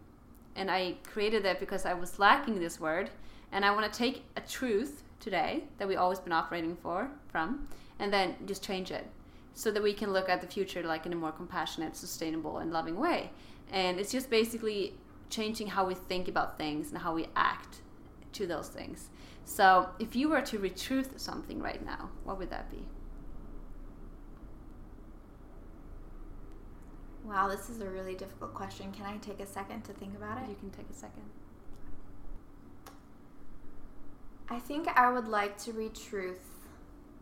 And 0.56 0.72
I 0.72 0.96
created 1.04 1.44
that 1.44 1.60
because 1.60 1.86
I 1.86 1.94
was 1.94 2.18
lacking 2.18 2.62
this 2.62 2.80
word. 2.80 3.10
And 3.56 3.64
I 3.64 3.72
want 3.72 3.92
to 3.92 3.98
take 3.98 4.26
a 4.36 4.42
truth 4.42 5.02
today 5.22 5.64
that 5.78 5.88
we've 5.88 5.98
always 5.98 6.20
been 6.20 6.34
operating 6.34 6.76
for 6.76 7.10
from, 7.30 7.70
and 8.00 8.12
then 8.12 8.36
just 8.46 8.62
change 8.62 8.92
it 8.92 9.08
so 9.54 9.72
that 9.72 9.82
we 9.82 9.94
can 9.94 10.12
look 10.12 10.28
at 10.28 10.42
the 10.42 10.48
future 10.48 10.84
like 10.84 11.06
in 11.06 11.14
a 11.14 11.16
more 11.16 11.32
compassionate, 11.32 11.96
sustainable, 11.96 12.58
and 12.58 12.74
loving 12.74 13.00
way. 13.00 13.30
And 13.72 13.98
it's 13.98 14.12
just 14.12 14.30
basically 14.30 14.96
changing 15.30 15.68
how 15.68 15.86
we 15.86 15.94
think 15.94 16.28
about 16.28 16.58
things 16.58 16.90
and 16.90 16.98
how 16.98 17.16
we 17.16 17.28
act 17.38 17.78
to 18.34 18.46
those 18.46 18.68
things. 18.68 19.08
So, 19.46 19.88
if 20.00 20.18
you 20.18 20.28
were 20.28 20.42
to 20.42 20.60
retruth 20.60 21.18
something 21.18 21.62
right 21.62 21.84
now, 21.86 22.10
what 22.26 22.38
would 22.38 22.50
that 22.50 22.70
be? 22.70 22.86
Wow, 27.24 27.48
this 27.48 27.70
is 27.70 27.80
a 27.80 27.90
really 27.90 28.16
difficult 28.16 28.54
question. 28.54 28.92
Can 28.92 29.06
I 29.06 29.16
take 29.20 29.40
a 29.40 29.46
second 29.46 29.84
to 29.86 29.94
think 29.94 30.14
about 30.14 30.44
it? 30.44 30.50
You 30.50 30.56
can 30.56 30.72
take 30.72 30.90
a 30.90 30.94
second. 30.94 31.24
I 34.48 34.60
think 34.60 34.88
I 34.96 35.12
would 35.12 35.28
like 35.28 35.58
to 35.64 35.74
retruth 35.74 36.36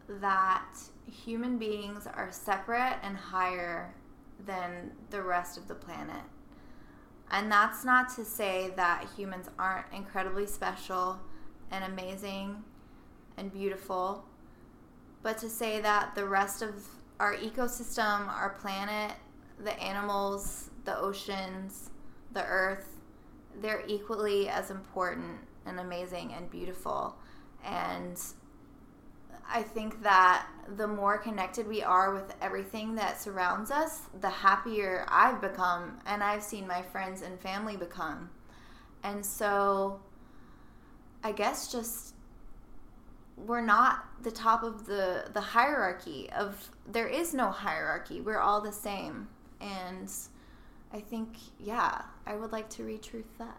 that 0.09 0.75
human 1.09 1.57
beings 1.57 2.05
are 2.05 2.31
separate 2.31 2.97
and 3.01 3.15
higher 3.15 3.95
than 4.45 4.91
the 5.09 5.21
rest 5.21 5.57
of 5.57 5.69
the 5.69 5.75
planet. 5.75 6.23
And 7.31 7.49
that's 7.49 7.85
not 7.85 8.13
to 8.15 8.25
say 8.25 8.73
that 8.75 9.07
humans 9.15 9.49
aren't 9.57 9.85
incredibly 9.93 10.45
special 10.45 11.17
and 11.71 11.85
amazing 11.85 12.61
and 13.37 13.53
beautiful, 13.53 14.25
but 15.21 15.37
to 15.37 15.49
say 15.49 15.79
that 15.79 16.15
the 16.15 16.27
rest 16.27 16.61
of 16.61 16.85
our 17.21 17.37
ecosystem, 17.37 18.27
our 18.27 18.57
planet, 18.59 19.13
the 19.63 19.79
animals, 19.81 20.71
the 20.83 20.97
oceans, 20.97 21.89
the 22.33 22.43
earth, 22.43 22.97
they're 23.61 23.83
equally 23.87 24.49
as 24.49 24.69
important 24.69 25.39
and 25.65 25.79
amazing 25.79 26.33
and 26.33 26.49
beautiful. 26.49 27.15
And 27.63 28.19
I 29.47 29.61
think 29.61 30.01
that 30.03 30.47
the 30.77 30.87
more 30.87 31.17
connected 31.17 31.67
we 31.67 31.83
are 31.83 32.13
with 32.13 32.33
everything 32.41 32.95
that 32.95 33.21
surrounds 33.21 33.71
us, 33.71 34.01
the 34.21 34.29
happier 34.29 35.05
I've 35.09 35.41
become 35.41 35.99
and 36.05 36.23
I've 36.23 36.43
seen 36.43 36.67
my 36.67 36.81
friends 36.81 37.21
and 37.21 37.39
family 37.39 37.77
become. 37.77 38.29
And 39.03 39.25
so 39.25 39.99
I 41.23 41.31
guess 41.31 41.71
just 41.71 42.15
we're 43.35 43.61
not 43.61 44.05
the 44.21 44.31
top 44.31 44.63
of 44.63 44.85
the 44.85 45.25
the 45.33 45.41
hierarchy 45.41 46.29
of 46.31 46.69
there 46.89 47.07
is 47.07 47.33
no 47.33 47.49
hierarchy. 47.49 48.21
We're 48.21 48.39
all 48.39 48.61
the 48.61 48.71
same. 48.71 49.27
And 49.59 50.11
I 50.93 50.99
think 50.99 51.35
yeah, 51.59 52.03
I 52.25 52.35
would 52.35 52.51
like 52.51 52.69
to 52.71 52.83
retruth 52.83 53.37
that. 53.39 53.57